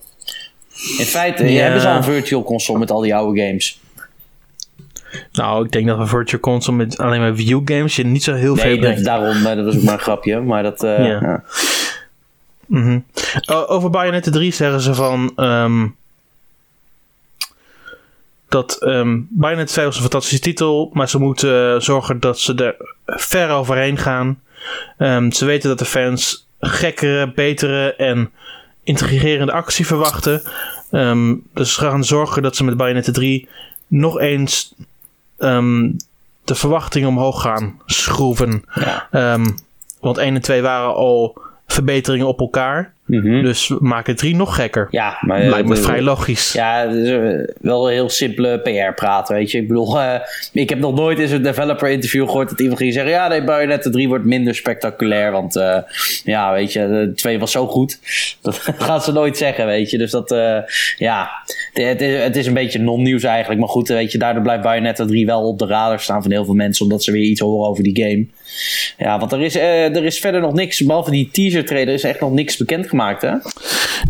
In 0.98 1.04
feite, 1.04 1.52
ja. 1.52 1.62
hebben 1.62 1.80
ze 1.80 1.88
al 1.88 1.96
een 1.96 2.04
virtual 2.04 2.42
console 2.44 2.78
met 2.78 2.90
al 2.90 3.00
die 3.00 3.14
oude 3.14 3.40
games. 3.40 3.80
Nou, 5.32 5.64
ik 5.64 5.72
denk 5.72 5.86
dat 5.86 5.98
een 5.98 6.08
virtual 6.08 6.40
console 6.40 6.76
met 6.76 6.98
alleen 6.98 7.20
maar 7.20 7.34
view 7.34 7.60
games 7.64 7.96
je 7.96 8.04
niet 8.04 8.22
zo 8.22 8.34
heel 8.34 8.54
nee, 8.54 8.64
veel 8.64 8.78
brengt. 8.78 9.04
daarom, 9.04 9.42
dat 9.42 9.64
was 9.64 9.76
ook 9.76 9.82
maar 9.82 9.94
een 9.94 10.00
grapje. 10.00 10.40
Maar 10.40 10.62
dat... 10.62 10.84
Uh, 10.84 10.98
ja. 10.98 11.20
ja. 11.20 11.42
Mm 12.66 12.82
-hmm. 12.82 13.04
over 13.66 13.90
Bayonetta 13.90 14.30
3 14.30 14.52
zeggen 14.52 14.80
ze 14.80 14.94
van... 14.94 15.32
Um, 15.36 15.96
dat 18.48 18.78
um, 18.82 19.26
Bayonetta 19.30 19.72
2 19.72 19.84
was 19.84 19.94
een 19.94 20.02
fantastische 20.02 20.40
titel, 20.40 20.90
maar 20.92 21.08
ze 21.08 21.18
moeten 21.18 21.74
uh, 21.74 21.80
zorgen 21.80 22.20
dat 22.20 22.38
ze 22.38 22.54
er 22.54 22.76
ver 23.06 23.50
overheen 23.50 23.96
gaan. 23.96 24.40
Um, 24.98 25.32
ze 25.32 25.44
weten 25.44 25.68
dat 25.68 25.78
de 25.78 25.84
fans 25.84 26.46
gekkere, 26.60 27.32
betere 27.32 27.94
en 27.94 28.30
intrigerende 28.84 29.52
actie 29.52 29.86
verwachten. 29.86 30.42
Um, 30.90 31.42
dus 31.54 31.74
ze 31.74 31.80
gaan 31.80 32.04
zorgen 32.04 32.42
dat 32.42 32.56
ze 32.56 32.64
met 32.64 32.76
Bayonetta 32.76 33.12
3 33.12 33.48
nog 33.86 34.18
eens 34.18 34.74
de 36.44 36.54
verwachtingen 36.54 37.08
omhoog 37.08 37.42
gaan 37.42 37.80
schroeven. 37.86 38.64
Ja. 38.74 39.08
want 40.00 40.18
1 40.18 40.34
en 40.34 40.40
2 40.40 40.62
waren 40.62 40.94
al 40.94 41.42
verbeteringen 41.66 42.26
op 42.26 42.40
elkaar. 42.40 42.91
Mhm. 43.06 43.42
Dus 43.42 43.68
we 43.68 43.78
maken 43.80 44.16
drie 44.16 44.36
nog 44.36 44.54
gekker. 44.54 44.88
Ja, 44.90 45.18
maar 45.20 45.44
lijkt 45.44 45.68
me 45.68 45.76
vrij 45.76 46.02
logisch. 46.02 46.52
Ja, 46.52 46.82
is 46.82 47.10
wel 47.60 47.86
een 47.86 47.92
heel 47.92 48.08
simpele 48.08 48.58
PR-praat, 48.58 49.28
weet 49.28 49.50
je. 49.50 49.58
Ik 49.58 49.68
bedoel, 49.68 49.96
uh, 49.96 50.14
ik 50.52 50.68
heb 50.68 50.78
nog 50.78 50.94
nooit 50.94 51.18
in 51.18 51.32
een 51.32 51.42
developer-interview 51.42 52.26
gehoord 52.26 52.48
dat 52.48 52.60
iemand 52.60 52.78
ging 52.78 52.92
zeggen: 52.92 53.12
Ja, 53.12 53.28
nee, 53.28 53.44
Bayonetta 53.44 53.90
3 53.90 54.08
wordt 54.08 54.24
minder 54.24 54.54
spectaculair. 54.54 55.32
Want 55.32 55.56
uh, 55.56 55.76
ja, 56.24 56.52
weet 56.52 56.72
je, 56.72 56.88
de 56.88 57.12
2 57.14 57.38
was 57.38 57.50
zo 57.50 57.66
goed. 57.66 57.98
Dat 58.42 58.56
gaan 58.78 59.02
ze 59.02 59.12
nooit 59.12 59.36
zeggen, 59.36 59.66
weet 59.66 59.90
je. 59.90 59.98
Dus 59.98 60.10
dat, 60.10 60.32
uh, 60.32 60.58
ja, 60.96 61.30
het 61.72 62.00
is, 62.00 62.22
het 62.22 62.36
is 62.36 62.46
een 62.46 62.54
beetje 62.54 62.78
non-nieuws 62.78 63.22
eigenlijk. 63.22 63.60
Maar 63.60 63.68
goed, 63.68 63.88
weet 63.88 64.12
je, 64.12 64.18
daardoor 64.18 64.42
blijft 64.42 64.62
Bayonetta 64.62 65.04
3 65.04 65.26
wel 65.26 65.48
op 65.48 65.58
de 65.58 65.66
radar 65.66 66.00
staan 66.00 66.22
van 66.22 66.30
heel 66.30 66.44
veel 66.44 66.54
mensen, 66.54 66.84
omdat 66.84 67.04
ze 67.04 67.12
weer 67.12 67.22
iets 67.22 67.40
horen 67.40 67.68
over 67.68 67.82
die 67.82 68.02
game. 68.02 68.26
Ja, 68.98 69.18
want 69.18 69.32
er 69.32 69.40
is, 69.40 69.56
er 69.56 70.04
is 70.04 70.18
verder 70.18 70.40
nog 70.40 70.52
niks, 70.52 70.80
behalve 70.80 71.10
die 71.10 71.30
teaser-trailer, 71.32 71.94
is 71.94 72.04
echt 72.04 72.20
nog 72.20 72.32
niks 72.32 72.56
bekend 72.56 72.88
gemaakt 72.88 73.00
gemaakt, 73.02 73.22
hè? 73.22 73.50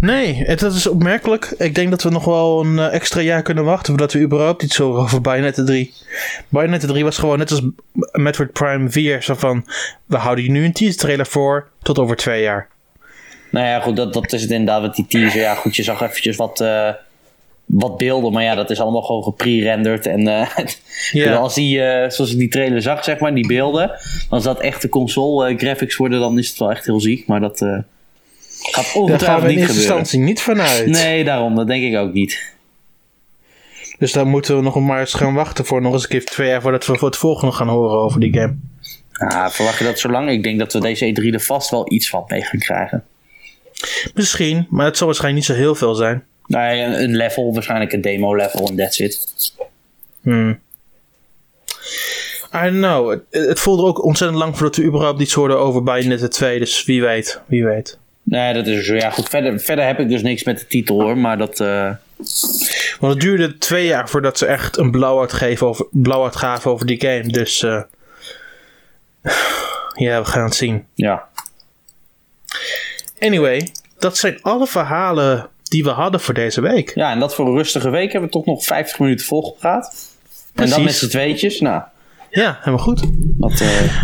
Nee, 0.00 0.44
dat 0.56 0.74
is 0.74 0.86
opmerkelijk. 0.86 1.54
Ik 1.58 1.74
denk 1.74 1.90
dat 1.90 2.02
we 2.02 2.10
nog 2.10 2.24
wel 2.24 2.64
een 2.64 2.78
eh, 2.78 2.94
extra 2.94 3.20
jaar 3.20 3.42
kunnen 3.42 3.64
wachten 3.64 3.86
voordat 3.86 4.12
we 4.12 4.20
überhaupt 4.20 4.62
iets 4.62 4.76
horen 4.76 5.02
over 5.02 5.20
Bayonetta 5.20 5.64
3. 5.64 5.94
Bayonetta 6.48 6.86
3 6.86 7.04
was 7.04 7.18
gewoon 7.18 7.38
net 7.38 7.50
als 7.50 7.62
Metroid 8.12 8.52
Prime 8.52 8.90
4, 8.90 9.22
zo 9.22 9.34
van, 9.34 9.66
we 10.06 10.16
houden 10.16 10.44
je 10.44 10.50
nu 10.50 10.64
een 10.64 10.72
teaser 10.72 10.98
trailer 10.98 11.26
voor 11.26 11.68
tot 11.82 11.98
over 11.98 12.16
twee 12.16 12.42
jaar. 12.42 12.68
Nou 13.50 13.66
ja, 13.66 13.80
goed, 13.80 13.96
dat, 13.96 14.12
dat 14.12 14.32
is 14.32 14.42
het 14.42 14.50
inderdaad 14.50 14.82
met 14.82 14.94
die 14.94 15.06
teaser. 15.06 15.40
Ja, 15.40 15.54
goed, 15.54 15.76
je 15.76 15.82
zag 15.82 16.00
eventjes 16.00 16.36
wat... 16.36 16.60
Uh 16.60 16.88
wat 17.72 17.96
beelden, 17.96 18.32
maar 18.32 18.42
ja, 18.42 18.54
dat 18.54 18.70
is 18.70 18.80
allemaal 18.80 19.02
gewoon 19.02 19.22
gepre-renderd. 19.22 20.06
En 20.06 20.20
uh, 21.12 21.40
als 21.40 21.54
die, 21.54 21.78
uh, 21.78 22.10
zoals 22.10 22.32
ik 22.32 22.38
die 22.38 22.48
trailer 22.48 22.82
zag, 22.82 23.04
zeg 23.04 23.18
maar, 23.18 23.34
die 23.34 23.46
beelden, 23.46 23.90
als 24.28 24.42
dat 24.42 24.60
echte 24.60 24.88
console 24.88 25.56
graphics 25.56 25.96
worden, 25.96 26.20
dan 26.20 26.38
is 26.38 26.48
het 26.48 26.58
wel 26.58 26.70
echt 26.70 26.86
heel 26.86 27.00
ziek. 27.00 27.26
Maar 27.26 27.40
dat, 27.40 27.64
Gaat 28.70 28.94
ongetwijfeld 28.94 29.20
Daar 29.20 29.28
gaan 29.28 29.42
we 29.42 29.52
in 29.52 29.58
eerste 29.58 29.76
instantie 29.76 30.18
niet 30.18 30.40
vanuit. 30.40 30.86
Nee, 30.86 31.24
daarom. 31.24 31.54
Dat 31.54 31.66
denk 31.66 31.82
ik 31.82 31.96
ook 31.96 32.12
niet. 32.12 32.50
Dus 33.98 34.12
dan 34.12 34.28
moeten 34.28 34.56
we 34.56 34.62
nog 34.62 34.80
maar 34.80 35.00
eens 35.00 35.14
gaan 35.14 35.34
wachten 35.34 35.64
voor 35.64 35.82
nog 35.82 35.92
eens 35.92 36.02
een 36.02 36.08
keer 36.08 36.24
twee 36.24 36.48
jaar 36.48 36.62
voordat 36.62 36.86
we 36.86 36.98
voor 36.98 37.08
het 37.08 37.16
volgende 37.16 37.54
gaan 37.54 37.68
horen 37.68 37.98
over 37.98 38.20
die 38.20 38.32
game. 38.32 38.56
Ja, 39.12 39.50
verwacht 39.50 39.78
je 39.78 39.84
dat 39.84 39.98
zo 39.98 40.10
lang? 40.10 40.30
Ik 40.30 40.42
denk 40.42 40.58
dat 40.58 40.72
we 40.72 40.80
deze 40.80 41.14
E3 41.20 41.24
er 41.34 41.40
vast 41.40 41.70
wel 41.70 41.92
iets 41.92 42.08
van 42.08 42.24
mee 42.26 42.42
gaan 42.42 42.60
krijgen. 42.60 43.04
Misschien, 44.14 44.66
maar 44.70 44.86
het 44.86 44.96
zal 44.96 45.06
waarschijnlijk 45.06 45.46
niet 45.46 45.56
zo 45.56 45.62
heel 45.62 45.74
veel 45.74 45.94
zijn. 45.94 46.24
Nee, 46.52 46.82
een 46.82 47.16
level, 47.16 47.52
waarschijnlijk 47.52 47.92
een 47.92 48.00
demo 48.00 48.36
level 48.36 48.68
en 48.68 48.76
that's 48.76 48.98
it. 48.98 49.26
Hmm. 50.22 50.60
I 52.54 52.62
don't 52.62 52.76
know. 52.76 53.18
Het, 53.30 53.60
voelde 53.60 53.82
ook 53.82 54.04
ontzettend 54.04 54.40
lang 54.40 54.56
voordat 54.56 54.76
we 54.76 54.82
überhaupt 54.84 55.20
iets 55.20 55.32
hoorden 55.32 55.58
over 55.58 55.82
Bayonetta 55.82 56.28
2. 56.28 56.58
Dus 56.58 56.84
wie 56.84 57.02
weet, 57.02 57.40
wie 57.46 57.64
weet. 57.64 57.98
Nee, 58.22 58.54
dat 58.54 58.66
is 58.66 58.86
zo. 58.86 58.94
Ja, 58.94 59.10
goed. 59.10 59.28
Verder, 59.28 59.60
verder 59.60 59.86
heb 59.86 59.98
ik 59.98 60.08
dus 60.08 60.22
niks 60.22 60.44
met 60.44 60.58
de 60.58 60.66
titel 60.66 61.00
hoor. 61.00 61.18
Maar 61.18 61.38
dat. 61.38 61.60
Uh... 61.60 61.90
Want 63.00 63.12
het 63.12 63.20
duurde 63.20 63.58
twee 63.58 63.86
jaar 63.86 64.08
voordat 64.08 64.38
ze 64.38 64.46
echt 64.46 64.76
een 64.76 64.90
blauw 64.90 65.28
geven 65.28 65.66
over, 65.66 65.86
blauw 65.90 66.30
gaven 66.30 66.70
over 66.70 66.86
die 66.86 67.00
game. 67.00 67.26
Dus. 67.26 67.62
Uh... 67.62 67.82
ja, 70.06 70.20
we 70.20 70.24
gaan 70.24 70.44
het 70.44 70.54
zien. 70.54 70.86
Ja. 70.94 71.28
Anyway, 73.18 73.72
dat 73.98 74.16
zijn 74.16 74.42
alle 74.42 74.66
verhalen 74.66 75.50
die 75.72 75.84
we 75.84 75.90
hadden 75.90 76.20
voor 76.20 76.34
deze 76.34 76.60
week. 76.60 76.92
Ja, 76.94 77.12
en 77.12 77.18
dat 77.18 77.34
voor 77.34 77.46
een 77.46 77.56
rustige 77.56 77.90
week 77.90 78.12
hebben 78.12 78.30
we 78.30 78.36
toch 78.36 78.46
nog 78.46 78.64
50 78.64 78.98
minuten 78.98 79.26
volgepraat. 79.26 80.10
En 80.54 80.68
dan 80.68 80.84
met 80.84 80.94
z'n 80.94 81.08
tweetjes. 81.08 81.60
Nou. 81.60 81.82
Ja, 82.30 82.56
helemaal 82.58 82.84
goed. 82.84 83.02
Dat, 83.14 83.60
uh... 83.60 84.02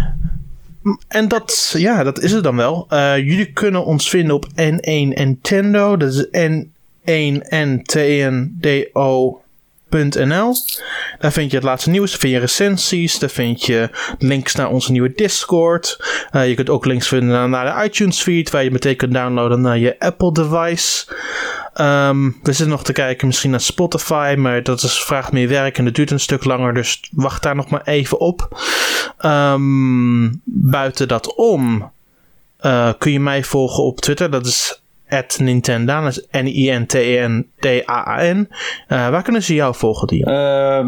En 1.08 1.28
dat, 1.28 1.74
ja, 1.78 2.02
dat 2.02 2.18
is 2.22 2.32
het 2.32 2.44
dan 2.44 2.56
wel. 2.56 2.86
Uh, 2.90 3.16
jullie 3.16 3.52
kunnen 3.52 3.84
ons 3.84 4.10
vinden 4.10 4.34
op 4.34 4.46
N1 4.46 4.78
Nintendo. 4.80 5.96
Dat 5.96 6.14
is 6.14 6.26
N1NTNDO 6.26 6.68
Daar 11.18 11.32
vind 11.32 11.50
je 11.50 11.56
het 11.56 11.66
laatste 11.66 11.90
nieuws, 11.90 12.10
daar 12.10 12.20
vind 12.20 12.32
je 12.32 12.38
recensies, 12.38 13.18
daar 13.18 13.30
vind 13.30 13.64
je 13.64 13.90
links 14.18 14.54
naar 14.54 14.68
onze 14.68 14.92
nieuwe 14.92 15.12
Discord. 15.14 15.96
Uh, 16.32 16.48
je 16.48 16.54
kunt 16.54 16.70
ook 16.70 16.84
links 16.84 17.08
vinden 17.08 17.50
naar 17.50 17.76
de 17.76 17.84
iTunes 17.84 18.22
feed, 18.22 18.50
waar 18.50 18.64
je 18.64 18.70
meteen 18.70 18.96
kunt 18.96 19.12
downloaden 19.12 19.60
naar 19.60 19.78
je 19.78 19.98
Apple 19.98 20.32
device. 20.32 21.06
Um, 21.80 22.38
we 22.42 22.52
zitten 22.52 22.68
nog 22.68 22.84
te 22.84 22.92
kijken 22.92 23.26
misschien 23.26 23.50
naar 23.50 23.60
Spotify, 23.60 24.34
maar 24.38 24.62
dat 24.62 24.82
is, 24.82 25.02
vraagt 25.02 25.32
meer 25.32 25.48
werk 25.48 25.78
en 25.78 25.84
dat 25.84 25.94
duurt 25.94 26.10
een 26.10 26.20
stuk 26.20 26.44
langer, 26.44 26.74
dus 26.74 27.08
wacht 27.12 27.42
daar 27.42 27.56
nog 27.56 27.68
maar 27.68 27.82
even 27.84 28.20
op. 28.20 28.62
Um, 29.24 30.40
buiten 30.44 31.08
dat 31.08 31.34
om 31.34 31.90
uh, 32.60 32.92
kun 32.98 33.12
je 33.12 33.20
mij 33.20 33.44
volgen 33.44 33.84
op 33.84 34.00
Twitter, 34.00 34.30
dat 34.30 34.46
is 34.46 34.82
at 35.08 35.38
Nintendo. 35.40 36.02
Dat 36.02 36.10
is 36.10 36.26
N-I-N-T-N-D-A-A-N. 36.42 38.48
Uh, 38.88 38.98
waar 39.08 39.22
kunnen 39.22 39.42
ze 39.42 39.54
jou 39.54 39.74
volgen, 39.74 40.06
Dion? 40.06 40.30
Uh, 40.30 40.34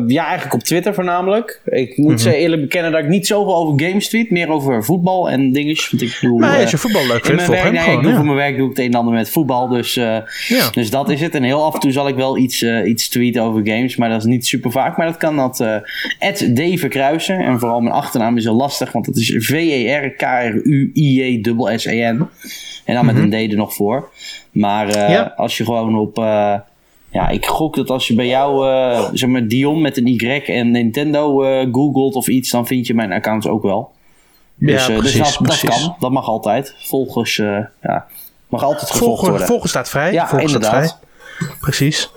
ja, 0.06 0.24
eigenlijk 0.24 0.54
op 0.54 0.62
Twitter 0.62 0.94
voornamelijk. 0.94 1.60
Ik 1.64 1.96
moet 1.96 2.24
mm 2.24 2.30
-hmm. 2.30 2.40
eerlijk 2.40 2.62
bekennen 2.62 2.92
dat 2.92 3.00
ik 3.00 3.08
niet 3.08 3.26
zoveel 3.26 3.56
over 3.56 3.86
games 3.86 4.08
tweet. 4.08 4.30
Meer 4.30 4.48
over 4.48 4.84
voetbal 4.84 5.30
en 5.30 5.52
dingetjes. 5.52 5.90
Want 5.90 6.02
ik 6.02 6.18
bedoel, 6.20 6.38
nee, 6.38 6.60
als 6.60 6.70
je 6.70 6.78
voetbal 6.78 7.06
leuk 7.06 7.24
vindt, 7.24 7.48
nee, 7.48 7.58
gewoon, 7.58 7.74
ik 7.96 8.02
doe 8.02 8.14
Voor 8.14 8.24
mijn 8.24 8.36
werk 8.36 8.56
doe 8.56 8.70
ik 8.70 8.76
het 8.76 8.78
een 8.78 8.92
en 8.92 8.98
ander 8.98 9.14
met 9.14 9.30
voetbal. 9.30 9.68
Dus, 9.68 9.96
uh, 9.96 10.16
ja. 10.48 10.70
dus 10.72 10.90
dat 10.90 11.10
is 11.10 11.20
het. 11.20 11.34
En 11.34 11.42
heel 11.42 11.64
af 11.64 11.74
en 11.74 11.80
toe 11.80 11.92
zal 11.92 12.08
ik 12.08 12.14
wel 12.14 12.38
iets, 12.38 12.62
iets 12.62 13.08
tweeten 13.08 13.42
over 13.42 13.60
games. 13.64 13.96
Maar 13.96 14.08
dat 14.08 14.18
is 14.18 14.24
niet 14.24 14.46
super 14.46 14.70
vaak. 14.70 14.96
Maar 14.96 15.06
dat 15.06 15.16
kan 15.16 15.36
dat 15.36 15.60
at 16.18 16.48
Dave 16.48 16.88
Kruisen. 16.88 17.38
En 17.38 17.58
vooral 17.58 17.80
mijn 17.80 17.94
achternaam 17.94 18.36
is 18.36 18.44
heel 18.44 18.54
lastig. 18.54 18.92
Want 18.92 19.04
dat 19.04 19.16
is 19.16 19.36
V-E-R-K-R-U-I-J-S-E-N. 19.38 22.28
En 22.90 22.96
dan 22.96 23.06
met 23.06 23.14
mm 23.14 23.22
-hmm. 23.22 23.32
een 23.32 23.48
D 23.48 23.50
er 23.50 23.56
nog 23.56 23.74
voor. 23.74 24.08
Maar 24.50 25.10
ja. 25.10 25.32
als 25.36 25.56
je 25.56 25.64
gewoon 25.64 25.98
op. 25.98 26.18
Uh, 26.18 26.54
ja, 27.12 27.28
ik 27.28 27.46
gok 27.46 27.76
dat 27.76 27.90
als 27.90 28.08
je 28.08 28.14
bij 28.14 28.26
jou, 28.26 28.68
uh, 28.68 29.08
zeg 29.12 29.28
maar, 29.28 29.46
Dion 29.46 29.80
met 29.80 29.96
een 29.96 30.06
Y 30.06 30.42
en 30.46 30.70
Nintendo 30.70 31.38
googelt 31.72 32.14
of 32.14 32.28
iets, 32.28 32.50
dan 32.50 32.66
vind 32.66 32.86
je 32.86 32.94
mijn 32.94 33.12
accounts 33.12 33.46
ook 33.46 33.62
wel. 33.62 33.90
Dus, 34.54 34.86
ja, 34.86 34.96
precies, 34.96 35.18
dus 35.18 35.32
dat, 35.36 35.42
precies. 35.42 35.70
dat, 35.70 35.80
kan, 35.80 35.96
dat 35.98 36.10
mag 36.10 36.28
altijd. 36.28 36.74
Volgens, 36.78 37.36
ja, 37.80 38.06
mag 38.48 38.62
altijd 38.62 38.90
gevolgd 38.90 39.26
worden. 39.28 39.46
Volgens 39.46 39.70
staat 39.70 39.88
vrij. 39.88 40.12
Ja, 40.12 40.28
volgens 40.28 40.52
inderdaad. 40.52 40.98
Vrij. 41.38 41.48
Precies. 41.60 42.10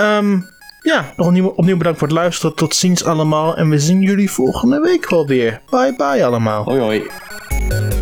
Um, 0.00 0.46
Ja, 0.82 1.12
nog 1.16 1.26
opnieuw, 1.26 1.46
opnieuw 1.46 1.76
bedankt 1.76 1.98
voor 1.98 2.08
het 2.08 2.16
luisteren. 2.16 2.56
Tot 2.56 2.74
ziens 2.74 3.04
allemaal. 3.04 3.56
En 3.56 3.68
we 3.68 3.78
zien 3.78 4.00
jullie 4.00 4.30
volgende 4.30 4.80
week 4.80 5.10
wel 5.10 5.26
weer. 5.26 5.60
Bye 5.70 5.94
bye 5.96 6.24
allemaal. 6.24 6.64
Hoi 6.64 6.80
hoi. 6.80 7.97